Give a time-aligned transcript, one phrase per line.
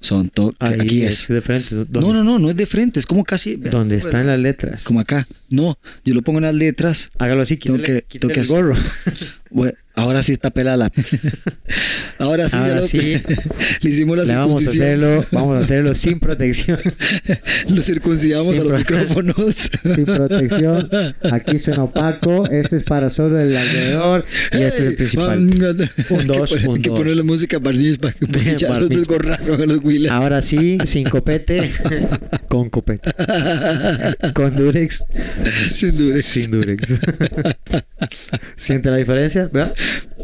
[0.00, 1.28] Son to- Ahí aquí es es.
[1.28, 1.74] de frente.
[1.74, 3.56] ¿Dónde, No, no, no, no es de frente, es como casi.
[3.56, 4.84] Donde están las letras.
[4.84, 5.26] Como acá.
[5.48, 7.10] No, yo lo pongo en las letras.
[7.18, 8.74] Hágalo así, Tengo quítale, que- quítale tengo que el gorro.
[9.50, 10.92] Bueno, ahora sí está pelada la.
[12.18, 12.98] ahora sí, Ahora lo- sí.
[13.80, 16.78] le hicimos la Le vamos a hacerlo, vamos a hacerlo sin protección.
[17.68, 19.70] Lo circuncidamos Sin a los micrófonos.
[19.82, 20.88] sin protección.
[21.32, 22.46] Aquí suena opaco.
[22.48, 24.24] Este es para solo el alrededor.
[24.52, 25.38] Y este es el principal.
[25.38, 26.98] Un dos, Hay que un hay que dos.
[26.98, 30.10] poner la música para Bien, ya los desgorraron a los Willas.
[30.12, 31.70] Ahora sí, sin copete.
[32.48, 33.10] Con copete.
[34.34, 35.04] Con Durex.
[35.72, 36.24] Sin durex.
[36.24, 36.88] Sin Durex.
[38.56, 39.48] ¿Siente la diferencia?
[39.52, 39.74] ¿Verdad?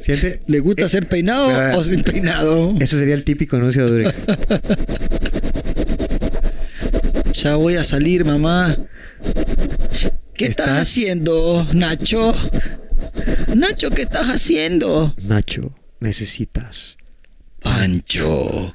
[0.00, 0.40] ¿Siente?
[0.46, 2.74] ¿Le gusta Eh, ser peinado vea, o sin peinado?
[2.80, 4.14] Eso sería el típico anuncio de Durex.
[7.32, 8.76] Ya voy a salir, mamá.
[10.34, 10.82] ¿Qué estás, ¿Estás?
[10.82, 12.34] haciendo, Nacho?
[13.54, 15.14] Nacho, ¿qué estás haciendo?
[15.26, 16.96] Nacho, necesitas.
[17.60, 18.72] Pancho.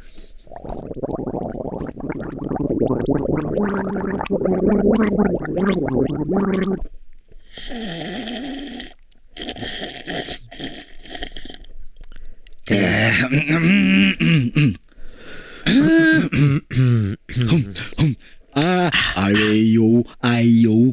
[18.56, 20.92] Ah, ay, yo, ay, yo.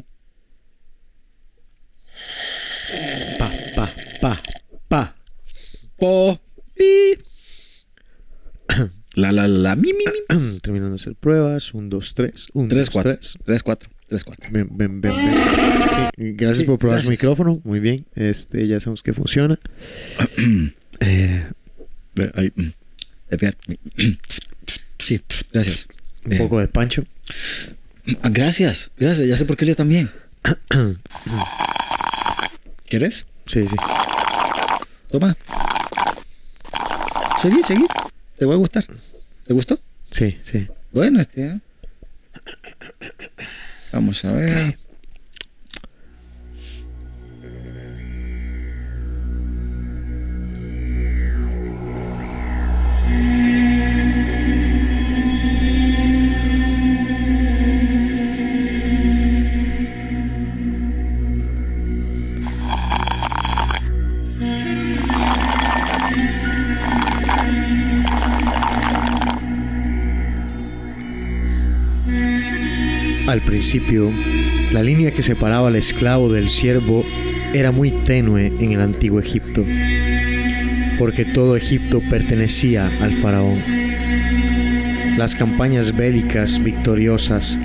[3.38, 3.88] Pa, pa,
[4.20, 4.42] pa,
[4.88, 5.14] pa.
[5.98, 6.38] Po,
[6.74, 7.18] pi.
[9.14, 10.58] La, la, la, mi, mi, mi.
[10.60, 11.72] Terminando de hacer pruebas.
[11.72, 12.46] Un, dos, tres.
[12.52, 13.12] Un, Tres, dos, cuatro.
[13.16, 13.38] tres.
[13.44, 13.90] Tres, cuatro.
[14.06, 14.48] Tres, cuatro.
[14.52, 15.34] Ven, ven, ven, ven.
[16.16, 17.10] Sí, gracias Sí, por probar su gracias.
[17.10, 17.60] micrófono.
[17.64, 18.06] Muy bien.
[18.14, 19.58] Este, ya sabemos que funciona.
[20.98, 21.44] Eh,
[24.98, 25.20] Sí,
[25.52, 25.86] gracias.
[26.24, 27.04] un poco de pancho.
[28.22, 29.28] ah, Gracias, gracias.
[29.28, 30.10] Ya sé por qué yo también.
[32.88, 33.26] ¿Quieres?
[33.46, 33.76] Sí, sí.
[35.10, 35.36] Toma.
[37.38, 37.86] Seguí, seguí.
[38.38, 38.84] Te va a gustar.
[39.46, 39.78] ¿Te gustó?
[40.10, 40.66] Sí, sí.
[40.92, 41.46] Bueno, este.
[41.46, 41.60] ¿eh?
[43.92, 44.78] Vamos a ver.
[73.26, 74.10] Al principio,
[74.72, 77.04] la línea que separaba al esclavo del siervo
[77.52, 79.64] era muy tenue en el antiguo Egipto,
[80.98, 83.60] porque todo Egipto pertenecía al faraón.
[85.16, 87.58] Las campañas bélicas victoriosas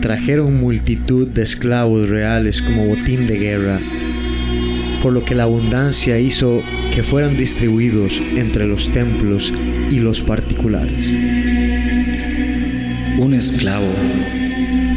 [0.00, 3.78] trajeron multitud de esclavos reales como botín de guerra,
[5.02, 6.62] por lo que la abundancia hizo
[6.94, 9.52] que fueran distribuidos entre los templos
[9.90, 11.12] y los particulares.
[13.18, 13.92] Un esclavo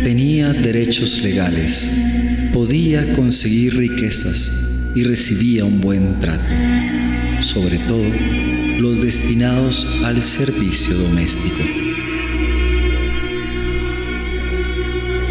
[0.03, 1.91] tenía derechos legales,
[2.53, 6.43] podía conseguir riquezas y recibía un buen trato,
[7.41, 8.03] sobre todo
[8.79, 11.63] los destinados al servicio doméstico.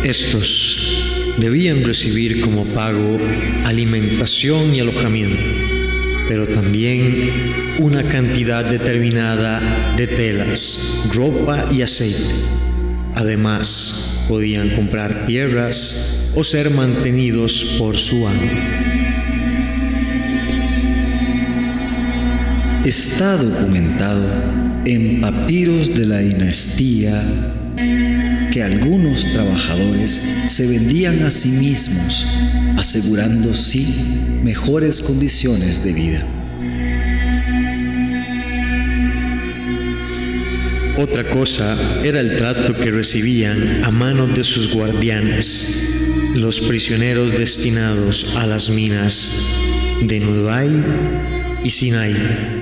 [0.05, 3.19] Estos debían recibir como pago
[3.65, 5.43] alimentación y alojamiento,
[6.29, 7.31] pero también
[7.79, 9.61] una cantidad determinada
[9.97, 12.35] de telas, ropa y aceite.
[13.15, 18.98] Además, podían comprar tierras o ser mantenidos por su amo.
[22.89, 24.25] Está documentado
[24.87, 27.23] en papiros de la dinastía
[28.51, 32.27] que algunos trabajadores se vendían a sí mismos,
[32.79, 36.27] asegurando sí mejores condiciones de vida.
[40.97, 45.93] Otra cosa era el trato que recibían a manos de sus guardianes,
[46.37, 49.47] los prisioneros destinados a las minas
[50.01, 50.71] de Nudai
[51.63, 52.58] y Sinai.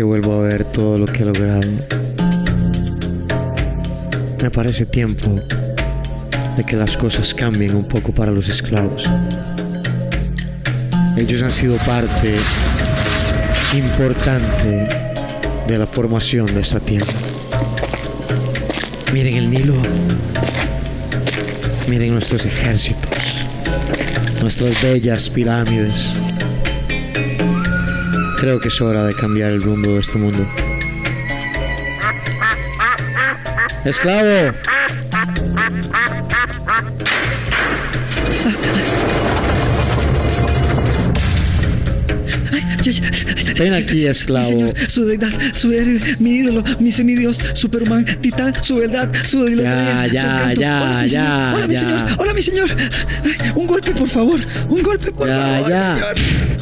[0.00, 1.60] Que vuelvo a ver todo lo que he logrado,
[4.42, 5.28] me parece tiempo
[6.56, 9.04] de que las cosas cambien un poco para los esclavos.
[11.18, 12.34] Ellos han sido parte
[13.74, 14.88] importante
[15.68, 17.12] de la formación de esta tierra.
[19.12, 19.76] Miren el Nilo.
[21.88, 23.44] Miren nuestros ejércitos.
[24.40, 26.14] Nuestras bellas pirámides.
[28.40, 30.46] Creo que es hora de cambiar el rumbo de este mundo.
[33.84, 34.52] ¡Esclavo!
[43.58, 44.46] Ven aquí, esclavo.
[44.48, 50.06] señor, su deidad, su héroe, mi ídolo, mi semidios, Superman, titán, su verdad, su Ya,
[50.06, 51.80] ya, ya, ya, Hola, mi ya.
[51.80, 52.08] señor.
[52.18, 52.70] Hola, mi señor.
[53.24, 54.40] Ay, un golpe, por favor.
[54.68, 55.68] Un golpe, por Ya, favor.
[55.68, 55.94] ya.
[56.14, 56.59] señor.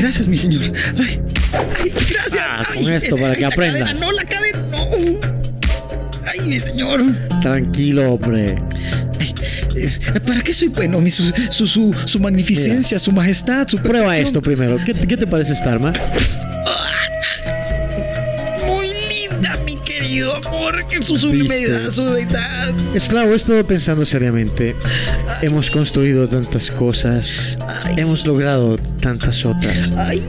[0.00, 0.62] Gracias, mi señor.
[0.98, 1.20] Ay,
[1.52, 2.36] ay, gracias.
[2.48, 4.86] Ah, Ay, con esto para ay, que cadena, no, la cadena, no.
[6.26, 7.02] Ay, mi señor.
[7.42, 8.56] Tranquilo, hombre.
[10.26, 11.00] ¿Para qué soy bueno?
[11.00, 14.26] Mi, su, su, su, su magnificencia, su majestad, su Prueba perfección.
[14.26, 14.78] esto primero.
[14.84, 15.92] ¿Qué, qué te parece esta arma?
[18.66, 20.86] Muy linda, mi querido amor.
[20.88, 22.74] Que su sublimidad, su deidad.
[22.96, 24.74] Esclavo, he estado pensando seriamente.
[25.42, 27.56] Hemos construido tantas cosas.
[27.96, 29.92] Hemos logrado tantas otras.
[29.96, 30.22] Ay.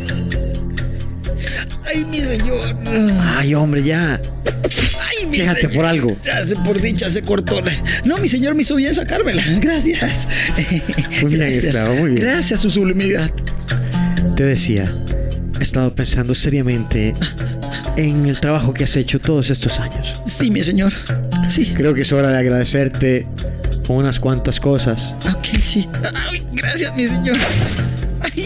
[1.88, 2.75] Ay, mi señor.
[3.38, 4.19] Ay, hombre, ya.
[4.63, 5.75] Ay, mi Quéjate señor.
[5.75, 6.18] por algo.
[6.24, 7.62] Ya se por dicha se cortó.
[8.06, 9.44] No, mi señor me hizo bien sacármela.
[9.62, 10.28] Gracias.
[11.22, 11.63] Muy bien, Gracias.
[11.66, 12.22] esclavo, muy bien.
[12.25, 13.30] Gracias, su sublimidad.
[14.36, 14.94] Te decía,
[15.60, 17.13] he estado pensando seriamente
[17.98, 20.22] en el trabajo que has hecho todos estos años.
[20.25, 20.94] Sí, mi señor.
[21.50, 21.74] Sí.
[21.75, 23.28] Creo que es hora de agradecerte
[23.90, 25.16] unas cuantas cosas.
[25.36, 25.88] Ok, sí.
[26.30, 27.38] Ay, gracias, mi señor.
[28.21, 28.45] Ay,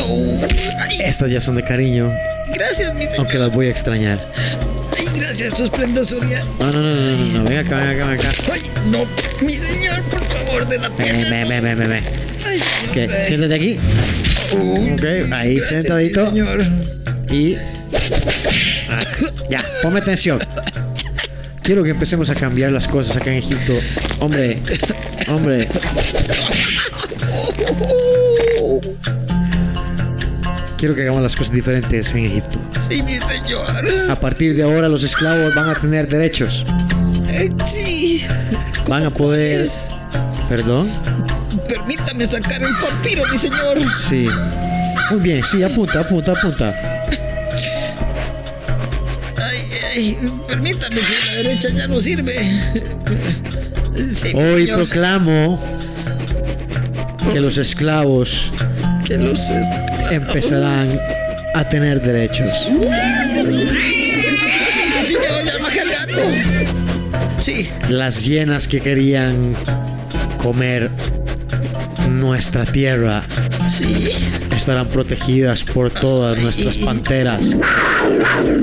[0.00, 0.40] oh,
[0.80, 2.12] ay, Estas ya son de cariño,
[2.54, 3.18] gracias, mi señor.
[3.20, 4.32] aunque las voy a extrañar.
[4.98, 6.42] Ay, gracias, su esplendosuría.
[6.60, 8.28] No, no, no, no, no, no, ven acá, ven acá, ven acá.
[8.52, 9.06] Ay, no,
[9.44, 11.28] mi señor, por favor, de la pierna.
[11.30, 12.04] ven, ven, ven, ven, ven.
[12.44, 12.60] Ay,
[13.26, 13.78] siéntate aquí.
[14.52, 16.28] Oh, Ok, ahí gracias, sentadito.
[16.28, 16.62] señor.
[17.30, 17.56] Y.
[18.88, 19.02] Ah,
[19.50, 20.38] ya, ponme atención.
[21.62, 23.72] Quiero que empecemos a cambiar las cosas acá en Egipto.
[24.20, 24.60] Hombre,
[25.28, 25.68] hombre.
[30.78, 32.58] Quiero que hagamos las cosas diferentes en Egipto.
[32.86, 33.66] Sí, mi señor.
[34.10, 36.64] A partir de ahora los esclavos van a tener derechos.
[37.30, 38.26] Eh, sí.
[38.88, 39.62] Van a poder...
[39.62, 39.80] Es-
[40.48, 40.88] ¿Perdón?
[41.68, 43.78] Permítame sacar el vampiro, mi señor.
[44.08, 44.28] Sí.
[45.10, 46.72] Muy bien, sí, apunta, apunta, apunta.
[49.36, 49.58] Ay,
[49.92, 52.36] ay, permítame que la derecha ya no sirve.
[53.96, 55.62] Sí, Hoy señor, proclamo
[57.32, 58.52] que los esclavos
[59.04, 59.40] que los
[60.10, 60.98] empezarán
[61.54, 62.70] a tener derechos.
[65.04, 65.52] Señor, ya.
[67.38, 69.54] Sí, Las hienas que querían
[70.38, 70.90] comer
[72.08, 73.22] nuestra tierra
[73.68, 74.08] sí.
[74.54, 77.42] estarán protegidas por todas nuestras panteras.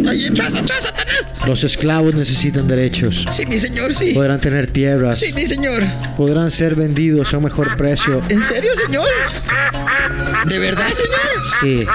[0.07, 1.02] Ay, atrás, atrás, Satanás.
[1.45, 3.25] Los esclavos necesitan derechos.
[3.35, 4.13] Sí, mi señor, sí.
[4.13, 5.83] Podrán tener tierras, Sí, mi señor.
[6.15, 8.21] podrán ser vendidos a un mejor precio.
[8.29, 9.07] ¿En serio, señor?
[10.47, 11.19] ¿De verdad, señor?
[11.61, 11.85] Sí,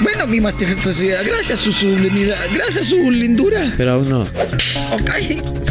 [0.00, 3.72] Bueno, mi majestuosidad, gracias su sublimidad, gracias su lindura.
[3.76, 4.22] pero aún no.
[4.22, 5.10] Ok,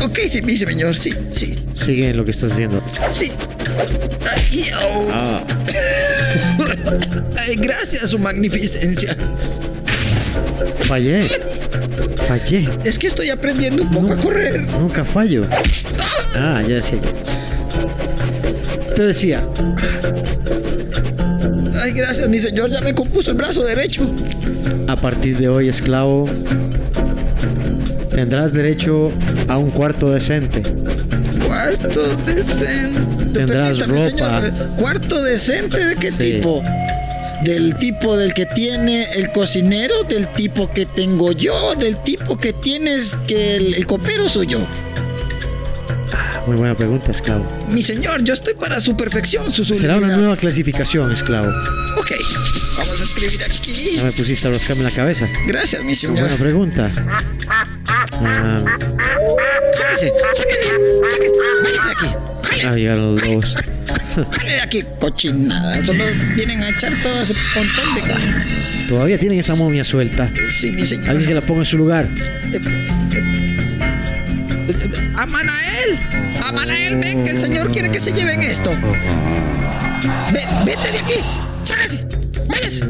[0.02, 2.82] ok, sí, mi señor, sí, sí, Sigue en lo que estás haciendo.
[2.88, 3.32] sí.
[4.32, 5.10] Ay, oh.
[5.12, 5.44] Ah,
[7.38, 9.16] Ay, gracias su magnificencia.
[10.88, 11.28] fallé.
[12.28, 12.68] Fallé.
[12.84, 14.62] Es que estoy aprendiendo un poco a correr.
[14.80, 15.44] Nunca fallo.
[16.36, 18.94] Ah, ya decía yo.
[18.96, 19.48] Te decía,
[21.82, 24.10] Ay, gracias, mi señor, ya me compuso el brazo derecho.
[24.88, 26.28] a partir de hoy, esclavo,
[28.14, 29.12] tendrás derecho
[29.48, 30.64] a un cuarto decente.
[31.46, 33.34] Cuarto decente.
[33.34, 34.06] Tendrás ropa.
[34.10, 36.18] señor, ¿Cuarto decente de qué Sí.
[36.36, 36.64] tipo?
[37.44, 42.54] Del tipo del que tiene el cocinero, del tipo que tengo yo, del tipo que
[42.54, 44.66] tienes que el, el copero soy yo.
[46.14, 47.46] Ah, Muy buena pregunta, esclavo.
[47.70, 51.50] Mi señor, yo estoy para su perfección, su Será una nueva clasificación, esclavo.
[51.98, 52.12] Ok,
[52.78, 53.96] vamos a escribir aquí.
[53.98, 55.28] Ya me pusiste a rascarme la cabeza.
[55.48, 56.22] Gracias, mi señor.
[56.22, 56.92] Buena pregunta.
[57.50, 58.64] Ah,
[59.74, 60.70] Sáquese, sáquese,
[61.10, 61.32] sáquese.
[61.64, 62.08] Váyase aquí.
[62.44, 63.56] Jale, ah, llegaron los lobos.
[64.32, 65.84] Jale de aquí, cochinada.
[65.84, 66.04] Solo
[66.36, 68.46] vienen a echar todo ese montón de carne.
[68.88, 70.30] Todavía tienen esa momia suelta.
[70.52, 71.10] Sí, mi señor.
[71.10, 72.08] Alguien que la ponga en su lugar.
[75.16, 76.00] Amanael,
[76.44, 78.72] Amanael, ven que el señor quiere que se lleven esto.
[80.34, 81.24] Ven, vete de aquí.
[81.64, 82.08] Sáquese,
[82.48, 82.86] váyase.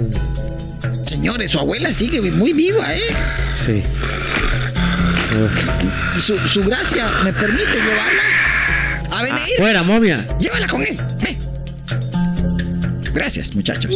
[1.05, 3.15] Señores, su abuela sigue muy viva, ¿eh?
[3.53, 3.83] Sí.
[6.19, 8.23] Su, su gracia me permite llevarla.
[9.12, 9.41] A venir.
[9.57, 10.25] ¡Fuera, momia!
[10.39, 10.97] Llévala con él.
[11.21, 11.38] Ve.
[13.13, 13.95] Gracias, muchachos.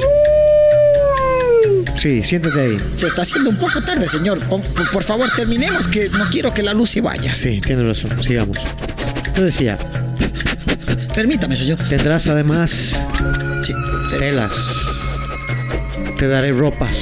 [1.96, 2.78] Sí, siéntate ahí.
[2.96, 4.39] Se está haciendo un poco tarde, señor.
[4.48, 7.34] Por, favor, terminemos, que no quiero que la luz se vaya.
[7.34, 8.24] Sí, tienes razón.
[8.24, 8.58] Sigamos.
[9.34, 9.78] Te decía,
[11.13, 11.78] Permítame, señor.
[11.89, 13.06] tendrás además
[13.63, 13.74] Sí.
[14.18, 14.54] telas.
[16.18, 16.98] Te daré ropas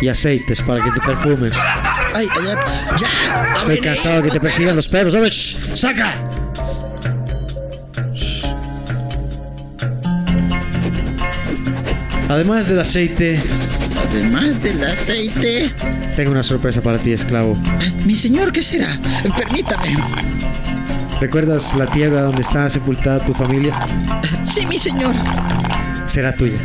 [0.00, 1.52] y aceites para que te perfumes.
[2.14, 3.52] Ay, ay, ay, ya.
[3.60, 5.58] Estoy cansado de que te persigan los perros.
[5.74, 6.14] ¡Saca!
[12.32, 13.42] Además del aceite,
[14.08, 15.70] Además del aceite.
[16.16, 17.54] tengo una sorpresa para ti, esclavo.
[18.06, 18.98] Mi señor, ¿qué será?
[19.36, 19.94] Permítame.
[21.20, 23.86] ¿Recuerdas la tierra donde está sepultada tu familia?
[24.46, 25.14] Sí, mi señor.
[26.06, 26.56] Será tuya.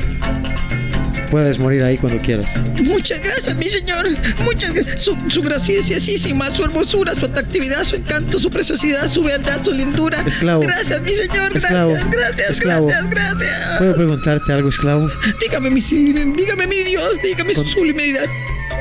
[1.30, 2.50] Puedes morir ahí cuando quieras.
[2.84, 4.10] Muchas gracias, mi señor.
[4.44, 5.02] Muchas gracias.
[5.02, 10.22] Su, su graciosísima, su hermosura, su atractividad, su encanto, su preciosidad, su beldad, su lindura.
[10.26, 10.62] Esclavo.
[10.62, 11.56] Gracias, mi señor.
[11.56, 11.92] Esclavo.
[11.92, 12.88] Gracias, gracias, Esclavo.
[12.88, 13.78] gracias, gracias.
[13.78, 15.10] ¿Puedo preguntarte algo, esclavo?
[15.42, 18.26] Dígame, mi, dígame, mi Dios, dígame su sublimidad.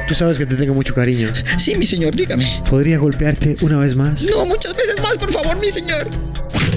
[0.09, 1.29] Tú sabes que te tengo mucho cariño.
[1.59, 2.63] Sí, mi señor, dígame.
[2.71, 4.23] ¿Podría golpearte una vez más?
[4.23, 6.09] No, muchas veces más, por favor, mi señor.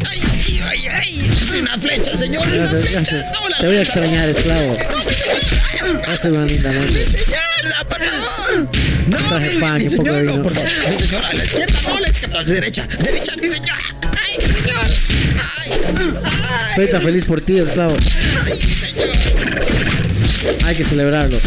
[0.09, 0.19] Ay,
[0.59, 1.29] ay, ay, ay.
[1.29, 2.47] Es una flecha, señor.
[2.47, 2.99] Una Gracias, flecha.
[3.01, 3.25] gracias.
[3.31, 3.99] No, la Te voy a flecha.
[3.99, 4.77] extrañar, esclavo.
[4.77, 6.17] Mi señor.
[6.19, 7.05] Ser una linda Mi noche.
[7.05, 8.67] señor, por favor.
[9.07, 10.43] No, Traje mi, pan mi un poco de señor, no, vino.
[10.43, 10.69] por favor.
[10.89, 13.77] Mi señor, a la izquierda, no, a la izquierda, a la derecha, derecha, mi señor.
[14.25, 14.85] Ay, mi señor.
[15.57, 15.71] Ay,
[16.23, 16.69] ay.
[16.69, 17.95] Estoy tan feliz por ti, esclavo.
[18.45, 19.09] Ay, mi señor.
[20.65, 21.39] Hay que celebrarlo.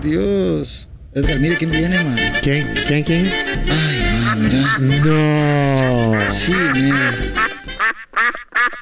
[0.00, 0.88] Dios.
[1.14, 2.16] Edgar, mire quién viene, man.
[2.42, 2.74] ¿Quién?
[2.86, 3.02] ¿Quién?
[3.02, 3.30] ¿Quién?
[3.68, 4.78] Ay, man, mira.
[5.04, 6.28] No.
[6.30, 7.14] Sí, man.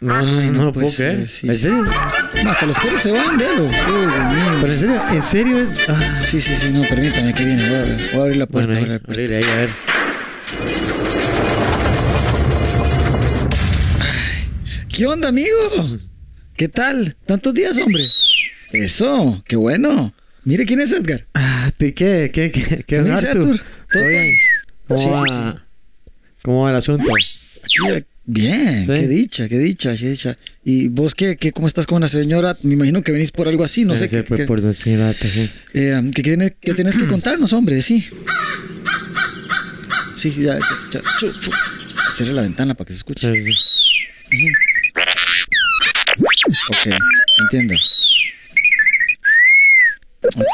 [0.00, 1.26] No, no, Ay, no, no lo puedo creer.
[1.28, 1.48] sí.
[1.48, 1.84] ¿En serio?
[2.46, 3.64] Hasta los perros se van, velo.
[3.64, 4.58] Uy, Dios mío.
[4.60, 5.02] ¿Pero en serio?
[5.10, 5.68] ¿En serio?
[5.88, 7.66] Ah, Sí, sí, sí, no, permítame que viene.
[7.68, 8.72] Voy a, abrir- voy a abrir la puerta.
[8.72, 9.70] bueno, ahí, abrir ahí, a ver.
[14.92, 15.48] ¿Qué onda, amigo?
[16.56, 17.16] ¿Qué tal?
[17.26, 18.04] ¿Tantos días, hombre?
[18.72, 20.12] Eso, qué bueno.
[20.46, 21.26] Mire quién es Edgar.
[21.34, 22.30] Ah, ¿te- ¿Qué?
[22.32, 22.50] ¿Qué?
[22.52, 22.84] ¿Qué?
[22.86, 22.98] ¿Qué?
[23.02, 23.50] ¿Cómo dice Arthur?
[23.50, 23.60] Arthur?
[23.92, 24.36] ¿Todo bien?
[24.86, 25.24] ¿Cómo Sí, va?
[25.26, 25.60] sí, sí.
[26.42, 27.04] ¿Cómo va el asunto?
[28.28, 30.36] Bien, qué dicha, qué dicha, qué dicha.
[30.64, 32.56] ¿Y vos qué, qué, cómo estás con la señora?
[32.62, 35.50] Me imagino que venís por algo así, no sé qué, qué- por, por data, sí.
[35.74, 38.06] eh, ¿qué, tenés, qué tenés que contarnos, hombre, sí.
[40.14, 41.00] Sí, ya, ya, ya.
[42.14, 43.32] Cierre la ventana para que se escuche.
[43.32, 43.52] Sí,
[44.30, 44.46] sí.
[46.70, 46.94] Ok,
[47.42, 47.74] entiendo.
[50.34, 50.44] Ok,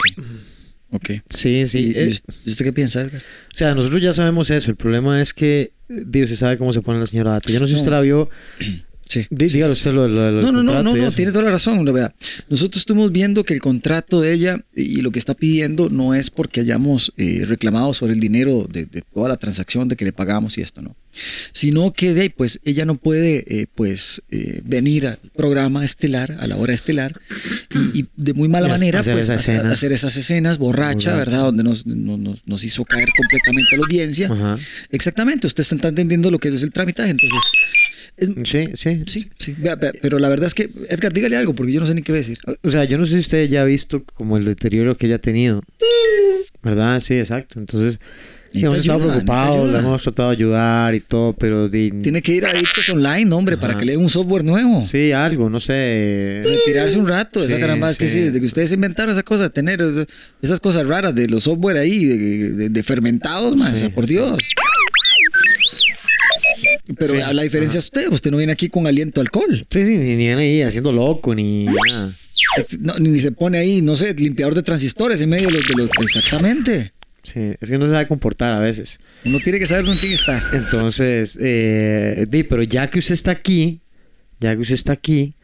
[0.91, 1.11] ok.
[1.31, 1.93] Sí, sí.
[1.95, 3.23] ¿Y, eh, y us- y usted qué piensa, Edgar?
[3.23, 4.71] o sea, nosotros ya sabemos eso.
[4.71, 7.51] El problema es que Dios se sabe cómo se pone la señora Data.
[7.53, 8.29] Yo no sé si usted la vio.
[9.13, 9.27] Sí.
[9.31, 11.45] Dí- sí, dígalo usted lo, lo- lo del No, no, no, no, no, tiene toda
[11.45, 12.15] la razón, la verdad.
[12.49, 16.31] Nosotros estuvimos viendo que el contrato de ella y lo que está pidiendo no es
[16.31, 20.13] porque hayamos eh, reclamado sobre el dinero de, de toda la transacción de que le
[20.13, 20.97] pagamos y esto, ¿no?
[21.53, 26.37] Sino que de ahí, pues ella no puede eh, pues eh, venir al programa estelar,
[26.41, 27.21] a la hora estelar,
[27.75, 31.15] y, y de muy mala Y manera hacer pues esa hacer, esas escenas borracha.
[31.15, 31.43] ¿verdad?
[31.43, 34.27] Donde nos, no- nos, nos hizo caer completamente a la audiencia.
[34.33, 34.57] Ajá.
[34.91, 37.39] Exactamente, usted está entendiendo lo que es el tramitaje, entonces...
[38.17, 39.03] es- Sí, sí.
[39.07, 39.55] Sí, sí.
[39.59, 42.03] Vea, vea, pero la verdad es que, Edgar, dígale algo, porque yo no sé ni
[42.03, 42.39] qué decir.
[42.63, 45.17] O sea, yo no sé si usted ya ha visto como el deterioro que ella
[45.17, 45.63] ha tenido.
[46.63, 47.01] ¿Verdad?
[47.01, 47.59] Sí, exacto.
[47.59, 47.99] Entonces,
[48.53, 52.21] Necesita hemos estado ayuda, preocupados, le hemos tratado de ayudar y todo, pero di- Tiene
[52.23, 53.79] que ir a Adictos Online, hombre, para Ajá.
[53.81, 54.87] que le den un software nuevo.
[54.87, 56.43] sí, algo, no sé.
[56.45, 58.19] Retirarse un rato, esa Sí, caramba, es que sí.
[58.19, 59.83] sí, desde que ustedes inventaron esa cosa, tener
[60.43, 63.93] esas cosas raras de los software ahí, de, de- de fermentados, man, o sea, Sí,
[63.95, 64.15] por sí.
[64.15, 64.51] Dios.
[66.97, 69.67] Pero Sí, la diferencia es usted, usted no viene aquí con aliento a alcohol.
[69.71, 72.13] Sí, sí, ni, viene ahí haciendo loco, ni nada.
[72.81, 75.67] No, ni se pone ahí, no sé, limpiador de transistores en medio de los...
[75.67, 76.93] De los exactamente.
[77.23, 78.99] Sí, es que no se sabe comportar a veces.
[79.25, 80.51] Uno tiene que saber con quién está.
[80.53, 83.81] Entonces, eh, pero ya que usted está aquí,
[84.41, 85.35] ya que usted está aquí,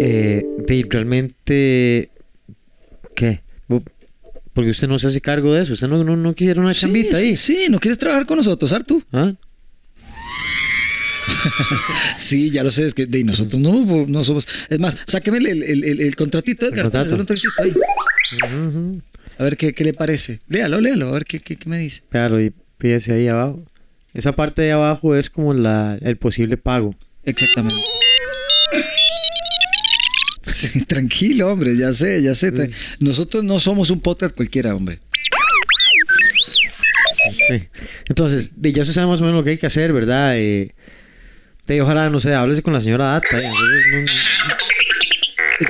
[0.00, 0.44] eh,
[0.88, 2.10] realmente,
[3.14, 3.42] ¿qué?
[4.54, 6.82] Porque usted no se hace cargo de eso, usted no, no, no quisiera una Sí,
[6.82, 7.36] chambita sí, ahí.
[7.36, 9.02] Sí, ¿no quieres trabajar con nosotros, Artu?
[9.12, 9.32] ¿Ah?
[12.16, 14.46] Sí, ya lo sé, es que de nosotros no, no somos.
[14.68, 16.66] Es más, sáqueme el, el, el, el contratito.
[19.38, 20.40] A ver qué, qué le parece.
[20.48, 22.02] Léalo, léalo, a ver qué, qué, qué me dice.
[22.10, 23.64] Claro, y pídese ahí abajo.
[24.12, 26.94] Esa parte de abajo es como la, el posible pago.
[27.24, 27.74] Exactamente.
[30.42, 32.52] Sí, tranquilo, hombre, ya sé, ya sé.
[33.00, 35.00] Nosotros no somos un podcast cualquiera, hombre.
[37.48, 37.68] Sí.
[38.08, 40.38] Entonces, ya se sabe más o menos lo que hay que hacer, ¿verdad?
[40.38, 40.74] Eh,
[41.66, 43.38] de, ojalá, no sé, háblese con la señora Data.
[43.38, 43.44] ¿eh?
[43.46, 44.14] Entonces,
[44.48, 44.54] no-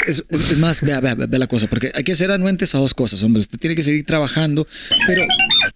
[0.09, 2.79] Es, es- es más, vea, vea, vea la cosa, porque hay que ser anuentes a
[2.79, 3.41] dos cosas, hombre.
[3.41, 4.67] Usted tiene que seguir trabajando,
[5.07, 5.27] pero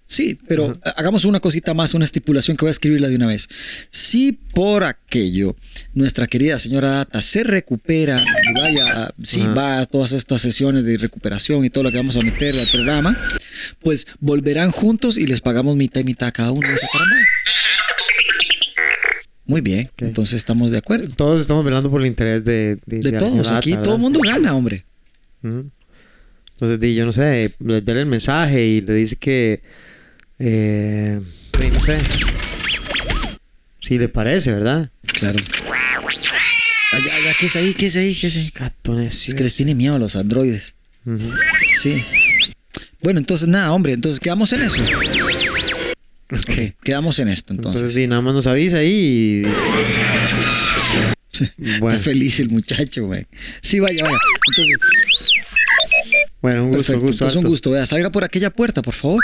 [0.06, 3.48] sí, pero hagamos una cosita más, una estipulación que voy a escribirla de una vez.
[3.90, 5.56] Si por aquello
[5.92, 9.52] nuestra querida señora Data se recupera y vaya, a- sí, Ajá.
[9.52, 12.66] va a todas estas sesiones de recuperación y todo lo que vamos a meter al
[12.66, 13.14] programa,
[13.82, 17.16] pues volverán juntos y les pagamos mitad y mitad a cada uno de esa caramba.
[19.48, 21.08] Muy bien, entonces estamos de acuerdo.
[21.08, 24.54] todos estamos velando por el interés de, de, De todos, aquí todo el mundo gana,
[24.54, 24.84] hombre.
[25.42, 25.70] Ujú.
[26.52, 29.62] Entonces, di, yo no sé, le dale el mensaje y le dice que.
[30.38, 31.18] Eh,
[31.72, 31.98] no sé.
[33.80, 34.90] Si le parece, ¿verdad?
[35.06, 35.38] Claro.
[36.92, 37.72] Allá, allá, ¿qué es ahí?
[37.72, 38.14] ¿Qué es ahí?
[38.14, 38.52] ¿Qué es ahí?
[38.54, 40.74] Gato necio Es que les tiene miedo a los androides.
[41.80, 42.04] Sí.
[43.02, 44.82] Bueno, entonces nada, hombre, entonces quedamos en eso.
[46.30, 47.94] Ok, quedamos en esto Entonces, entonces.
[48.02, 49.48] sí, nada más nos avisa ahí y.
[51.78, 53.26] Bueno, Está feliz el muchacho, güey.
[53.62, 54.18] Sí, vaya, vaya.
[54.48, 54.78] Entonces,
[56.40, 57.00] bueno un gusto, perfecto.
[57.00, 57.24] un gusto.
[57.24, 57.70] Entonces, un gusto.
[57.70, 59.22] Vea, salga por aquella puerta, por favor.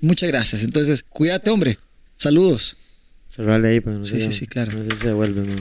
[0.00, 0.62] Muchas gracias.
[0.62, 1.78] Entonces, cuídate, hombre.
[2.14, 2.76] Saludos.
[3.34, 4.72] Cerrarle ahí, pero no Sí, sí, sí, claro.
[4.72, 5.56] No sé si se devuelve, ¿no?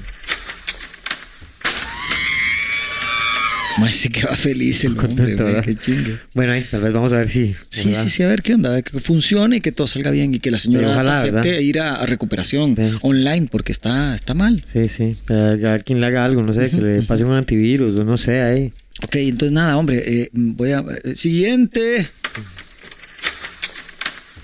[3.80, 5.36] Mae, sí que va feliz el hombre.
[5.64, 6.20] Qué chingue.
[6.34, 7.54] Bueno, ahí, tal vez vamos a ver si.
[7.70, 8.04] Sí, ¿verdad?
[8.04, 10.34] sí, sí, a ver qué onda, a ver que funcione y que todo salga bien
[10.34, 11.60] y que la señora ojalá, acepte ¿verdad?
[11.62, 12.98] ir a, a recuperación Sí.
[13.02, 14.64] online porque está, está mal.
[14.72, 15.16] Sí, sí.
[15.30, 18.18] Eh, Que alguien le haga algo, no sé, que le pase un antivirus o no
[18.18, 18.74] sé, ahí.
[19.04, 20.84] Ok, entonces nada, hombre, eh, voy a...
[21.04, 22.10] eh, siguiente.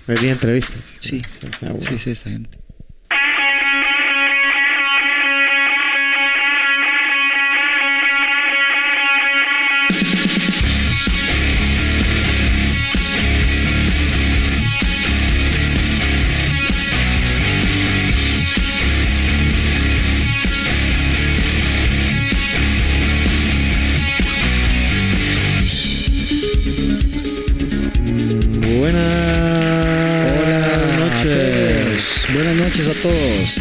[0.06, 0.82] Ver entrevistas.
[1.00, 1.22] Sí.
[1.28, 1.80] Sí, sí, bueno.
[1.88, 2.58] Sí, sí, esa gente.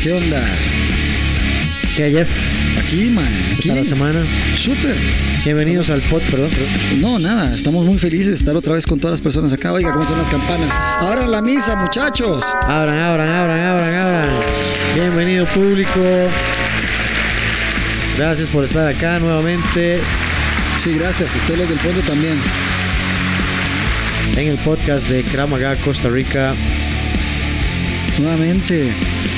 [0.03, 0.43] ¿Qué onda?
[1.97, 2.29] ¿Qué Jeff?
[2.79, 3.25] Aquí, man.
[3.61, 3.79] ¿Qué Aquí.
[3.81, 4.21] la semana?
[4.57, 4.97] Súper.
[5.45, 6.51] Bienvenidos al pod, perdón.
[6.51, 7.01] perdón.
[7.01, 7.55] No, nada.
[7.55, 9.73] Estamos muy felices de estar otra vez con todas las personas acá.
[9.73, 10.75] Oiga, cómo son las campanas.
[10.99, 12.43] Ahora la misa, muchachos.
[12.63, 14.47] Abran, abran, abran, abran, abran.
[14.97, 16.01] Bienvenido público.
[18.19, 20.01] Gracias por estar acá nuevamente
[20.83, 21.35] Sí, gracias.
[21.37, 22.39] Ustedes los del fondo también.
[24.37, 26.55] en el podcast de Kramaga Costa Rica.
[28.19, 28.93] Nuevamente,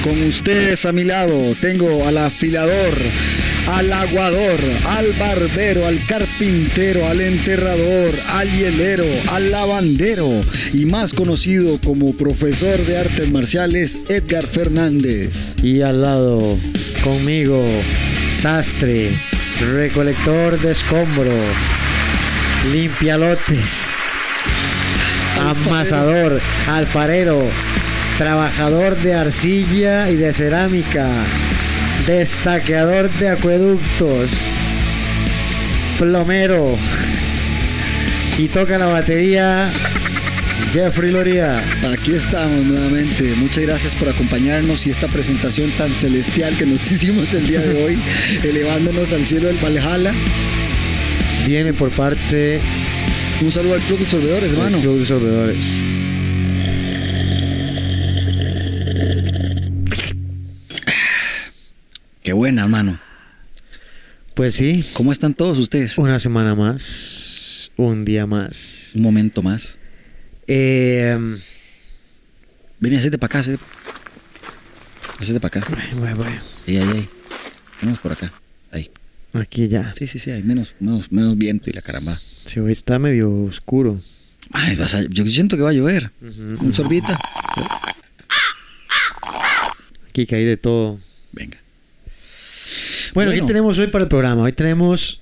[0.05, 2.95] con ustedes a mi lado, tengo al afilador,
[3.67, 10.29] al aguador, al barbero, al carpintero, al enterrador, al hielero, al lavandero
[10.75, 15.55] y más conocido como profesor de artes marciales, Edgar Fernández.
[15.63, 16.59] Y al lado,
[17.03, 17.65] conmigo,
[18.43, 19.11] sastre,
[19.59, 21.33] recolector de escombro,
[22.71, 23.85] limpialotes,
[25.41, 27.49] amasador, alfarero,
[28.17, 31.09] trabajador de arcilla y de cerámica,
[32.07, 34.31] destaqueador de acueductos,
[35.99, 36.77] plomero
[38.39, 39.71] y toca la batería
[40.73, 41.63] Jeffrey Loría.
[41.93, 43.33] Aquí estamos nuevamente.
[43.37, 47.85] Muchas gracias por acompañarnos y esta presentación tan celestial que nos hicimos el día de
[47.85, 47.99] hoy,
[48.43, 50.13] elevándonos al cielo del Valhalla.
[51.47, 52.61] Viene por parte
[53.43, 54.81] Un saludo al Club de Sorbedores, del hermano.
[54.81, 56.04] Club de Sorbedores.
[62.35, 62.99] Buena, hermano.
[64.35, 65.97] Pues sí, ¿Cómo están todos ustedes?
[65.99, 68.91] una semana más, un día más.
[68.95, 69.79] Un momento más.
[70.47, 71.17] Eh,
[72.81, 73.63] Ven, hacete para acá, hacete.
[75.21, 75.69] Hacete para acá.
[75.97, 77.09] bueno, bueno, Ahí, ahí, ahí.
[77.81, 78.33] Menos por acá.
[78.73, 78.91] Ahí.
[79.35, 79.95] aquí ya.
[79.97, 82.21] Sí, sí, sí, hay menos, menos, menos viento y la caramba.
[82.45, 84.01] Sí, hoy está medio oscuro.
[84.51, 86.11] Ay, vas a- yo siento que va a llover.
[86.21, 87.19] Un sorbita.
[90.09, 91.01] Aquí que hay de todo.
[91.33, 91.59] Venga.
[93.15, 93.43] Bueno, Bueno.
[93.47, 94.43] ¿qué tenemos hoy para el programa?
[94.43, 95.21] Hoy tenemos,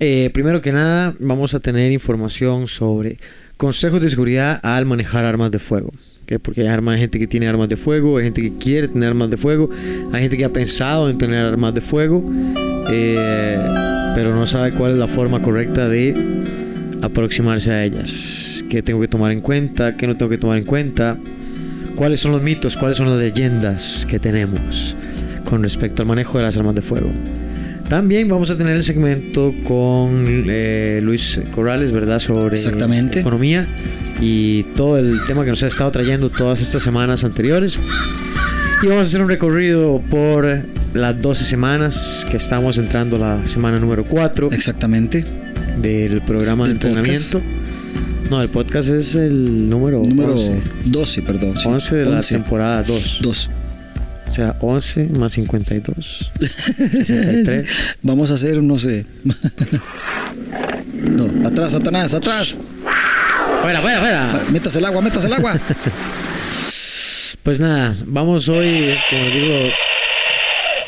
[0.00, 3.18] eh, primero que nada, vamos a tener información sobre
[3.56, 5.92] consejos de seguridad al manejar armas de fuego.
[6.26, 8.88] que porque hay armas, hay gente que tiene armas de fuego, hay gente que quiere
[8.88, 9.70] tener armas de fuego,
[10.12, 12.24] hay gente que ha pensado en tener armas de fuego,
[12.90, 13.56] eh,
[14.16, 16.14] pero no sabe cuál es la forma correcta de
[17.00, 18.64] aproximarse a ellas.
[18.68, 19.96] ¿Qué tengo que tomar en cuenta?
[19.96, 21.16] ¿Qué no tengo que tomar en cuenta?
[21.94, 22.76] ¿Cuáles son los mitos?
[22.76, 24.96] ¿Cuáles son las leyendas que tenemos
[25.48, 27.10] con respecto al manejo de las armas de fuego?
[27.88, 32.18] También vamos a tener el segmento con eh, Luis Corrales, ¿verdad?
[32.18, 33.20] Sobre Exactamente.
[33.20, 33.66] economía
[34.20, 37.78] y todo el tema que nos ha estado trayendo todas estas semanas anteriores.
[38.82, 40.46] Y vamos a hacer un recorrido por
[40.94, 45.24] las 12 semanas que estamos entrando la semana número 4 Exactamente.
[45.80, 46.96] del programa de Del podcast.
[46.98, 47.42] entrenamiento.
[48.30, 50.60] No, el podcast es el número, Número 11.
[50.86, 51.54] 12, perdón.
[51.56, 51.68] sí.
[51.68, 52.34] 11 de la 11.
[52.34, 53.20] temporada 2.
[53.22, 53.50] Dos.
[54.28, 56.32] O sea, 11 más 52.
[56.38, 57.66] 63.
[58.02, 59.06] Vamos a hacer, no sé.
[60.94, 62.58] no, atrás, Satanás, atrás.
[63.62, 64.44] fuera, fuera, fuera.
[64.50, 65.58] Métase el agua, métase el agua.
[67.42, 69.70] Pues nada, vamos hoy, como digo.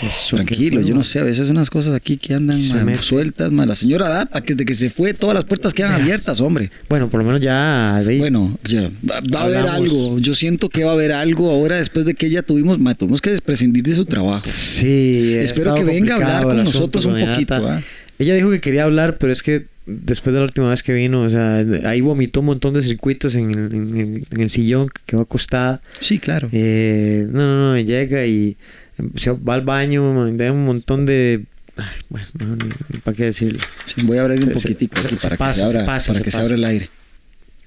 [0.07, 2.61] Eso, Tranquilo, yo no sé, a veces unas cosas aquí que andan
[3.01, 3.67] sueltas, ma.
[3.67, 6.71] La señora Data, que de que se fue, todas las puertas quedan abiertas, hombre.
[6.89, 8.01] Bueno, por lo menos ya.
[8.19, 10.19] Bueno, ya, va, va a haber algo.
[10.19, 13.37] Yo siento que va a haber algo ahora después de que ella tuvimos, tuvimos que
[13.45, 14.43] prescindir de su trabajo.
[14.47, 17.83] Sí, Espero que venga a hablar con nosotros un poquito, ¿ah?
[18.21, 21.23] Ella dijo que quería hablar, pero es que después de la última vez que vino,
[21.23, 24.89] o sea, ahí vomitó un montón de circuitos en el, en el- en el sillón
[24.89, 25.81] que quedó acostada.
[26.01, 26.49] Sí, claro.
[26.53, 28.57] Eh, no, no, no, llega y
[29.01, 31.45] va al baño, man, da un montón de...
[31.77, 32.57] ay, bueno, no,
[33.05, 33.59] para qué decirlo.
[33.87, 35.87] Sí, voy a abrir un se- se- poquitico aquí se para pasa, que se abra,
[35.87, 36.91] pasa, para que se abra el aire.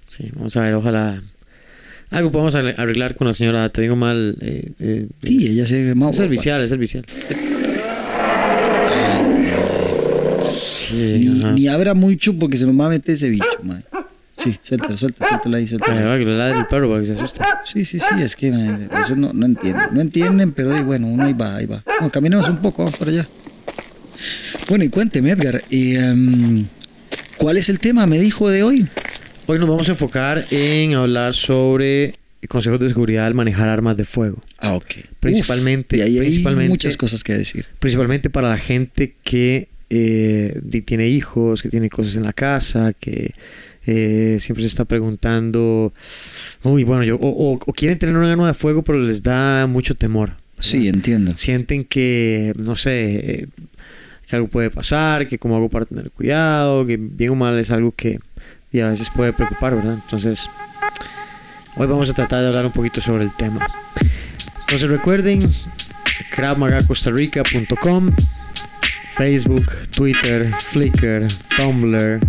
[0.07, 1.21] Sí, vamos a ver, ojalá...
[2.09, 4.35] Algo podemos arre- arreglar con la señora, te digo mal.
[4.41, 7.05] Eh, eh, Sí, es- ella se Es servicial, es servicial.
[10.41, 13.81] Sí, Ni, abra mucho porque se nos va a meter ese bicho, ma.
[14.37, 16.05] Sí, suéltala, suéltala, suéltala ahí, suéltala.
[16.05, 17.41] va, que le ladre el perro para que se asuste.
[17.65, 19.87] Sí, sí, sí, es que ma, eso no, no entienden.
[19.91, 21.83] No entienden, pero di, bueno, uno ahí va, ahí va.
[21.85, 23.27] Bueno, caminemos un poco, vamos para allá.
[24.69, 26.65] Bueno, y cuénteme, Edgar, eh, em,
[27.37, 28.87] ¿cuál es el tema, me dijo, de hoy?
[29.47, 32.15] Hoy nos vamos a enfocar en hablar sobre
[32.47, 34.41] consejos de seguridad al manejar armas de fuego.
[34.57, 34.85] Ah, ok.
[35.19, 37.65] Principalmente- y ahí hay muchas cosas que decir.
[37.79, 43.33] Principalmente para la gente que eh, tiene hijos, que tiene cosas en la casa, que
[43.85, 45.93] eh, siempre se está preguntando,
[46.63, 49.65] uy, bueno, yo, o, o- o quieren tener un arma de fuego, pero les da
[49.67, 50.33] mucho temor.
[50.59, 51.35] Sí, entiendo.
[51.37, 53.47] sienten que, no sé, eh,
[54.27, 57.71] que algo puede pasar, que cómo hago para tener cuidado, que bien o mal es
[57.71, 58.19] algo que
[58.71, 59.95] y a veces puede preocupar, ¿verdad?
[60.03, 60.47] Entonces,
[61.75, 63.67] hoy vamos a tratar de hablar un poquito sobre el tema.
[64.61, 65.41] Entonces recuerden,
[66.29, 68.11] kravmagacostarrica.com,
[69.15, 72.19] Facebook, Twitter, Flickr, Tumblr,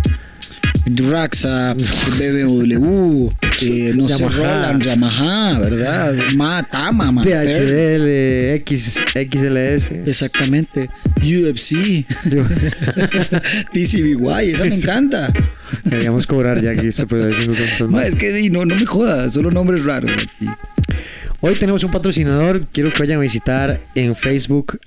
[0.85, 1.73] Duraxa,
[2.19, 3.29] BMW,
[3.61, 4.37] eh, no sé, Yamaha.
[4.37, 6.13] Roland, Yamaha, ¿verdad?
[6.35, 9.91] Ma, Tama, ma, X, XLS.
[10.05, 10.89] Exactamente.
[11.21, 12.05] UFC,
[13.71, 15.31] TCBY, esa me encanta.
[15.89, 18.85] Queríamos cobrar ya que esto puede haciendo tantos Ma, es que di, no, no me
[18.85, 20.49] jodas, solo nombres raros aquí.
[21.45, 22.65] Hoy tenemos un patrocinador.
[22.67, 24.79] Quiero que vayan a visitar en Facebook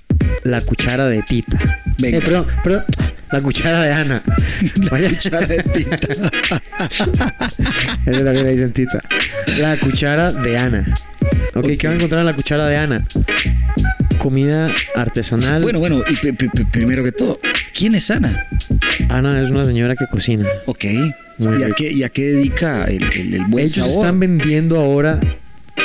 [0.43, 1.59] La Cuchara de Tita.
[1.99, 2.17] Venga.
[2.17, 2.83] Eh, perdón, perdón.
[3.31, 4.23] La Cuchara de Ana.
[4.91, 5.97] Vaya- Cuchara de tinta.
[8.07, 8.99] Esa también le dicen Tita.
[9.59, 10.85] La Cuchara de Ana.
[11.53, 11.67] Ok, Ok.
[11.77, 13.05] ¿qué van a encontrar en La Cuchara de Ana?
[14.17, 15.61] Comida artesanal.
[15.61, 16.15] Bueno, bueno, y
[16.71, 17.39] primero que todo,
[17.75, 18.47] ¿quién es Ana?
[19.09, 20.47] Ana es una señora que cocina.
[20.65, 20.85] Ok.
[21.39, 23.91] ¿Y a qué, y a qué dedica el, el- el buen Ellos sabor?
[24.05, 25.19] están vendiendo ahora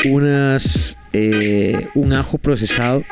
[0.08, 3.04] unas eh, un ajo procesado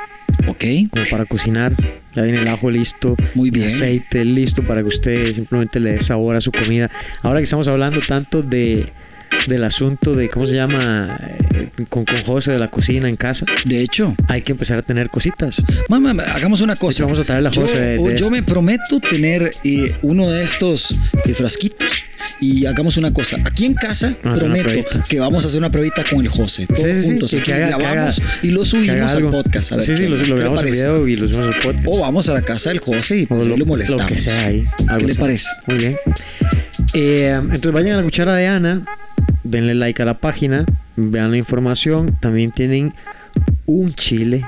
[0.46, 1.74] Ok, como para cocinar.
[2.14, 3.68] Ya viene el ajo listo, muy bien.
[3.68, 6.90] aceite listo para que usted simplemente le dé sabor a su comida.
[7.22, 8.86] Ahora que estamos hablando tanto de
[9.46, 11.18] del asunto de cómo se llama
[11.54, 14.82] eh, con, con José de la cocina en casa, De hecho, hay que empezar a
[14.82, 15.62] tener cositas.
[15.88, 16.98] mamá, hagamos una cosa.
[16.98, 18.30] hecho, vamos a traer la Yo, José de, de yo esto.
[18.30, 21.88] me prometo tener eh, uno de estos eh, frasquitos
[22.40, 23.38] y hagamos una cosa.
[23.44, 24.70] Aquí en casa Vamos prometo
[25.08, 26.66] que vamos a hacer una pruebita con el José.
[26.66, 27.30] Todos Sí, sí, sí, juntos.
[27.30, 29.72] que- aquí que haga- que grabamos haga- y lo subimos al podcast.
[29.72, 31.84] A ver sí, sí, lo, grabamos en video y lo subimos al podcast.
[31.86, 34.02] O vamos a la casa del José y pues lo, lo molestamos.
[34.02, 34.66] lo que sea ahí.
[34.98, 35.46] ¿Qué le parece?
[35.66, 35.96] Muy bien.
[36.94, 38.82] Eh, entonces vayan a la cuchara de Ana,
[39.44, 40.64] denle like a la página,
[40.96, 42.16] vean la información.
[42.20, 42.92] También tienen
[43.66, 44.44] un chile.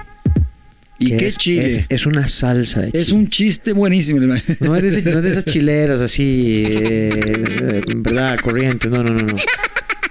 [0.99, 1.67] ¿Y que qué es, chile?
[1.69, 3.19] Es, es una salsa de Es chile.
[3.19, 4.21] un chiste buenísimo.
[4.21, 4.35] No
[4.77, 8.39] es, de ese- no es de esas chileras así, eh, ¿verdad?
[8.41, 8.91] Corrientes.
[8.91, 9.37] No, no, no, no.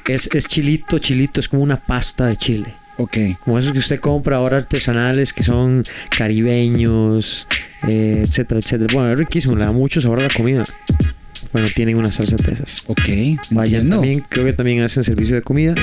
[0.08, 2.74] Es, es chilito, chilito, es como una pasta de chile.
[2.98, 3.18] ok.
[3.46, 5.84] Como esos que usted compra ahora artesanales que son
[6.18, 7.48] caribeños,
[7.88, 8.94] eh, etcétera, etcétera.
[8.94, 10.66] Bueno, es riquísimo, le da mucho sabor a la comida.
[11.52, 12.84] Bueno, tienen una salsa de esas.
[12.88, 13.02] Ok.
[13.52, 13.98] Vayan entiendo.
[13.98, 15.76] también, creo que también hacen servicio de comida.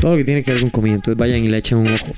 [0.00, 0.94] todo lo que tiene que ver con comida.
[0.94, 2.12] Entonces vayan y le echen un ojo.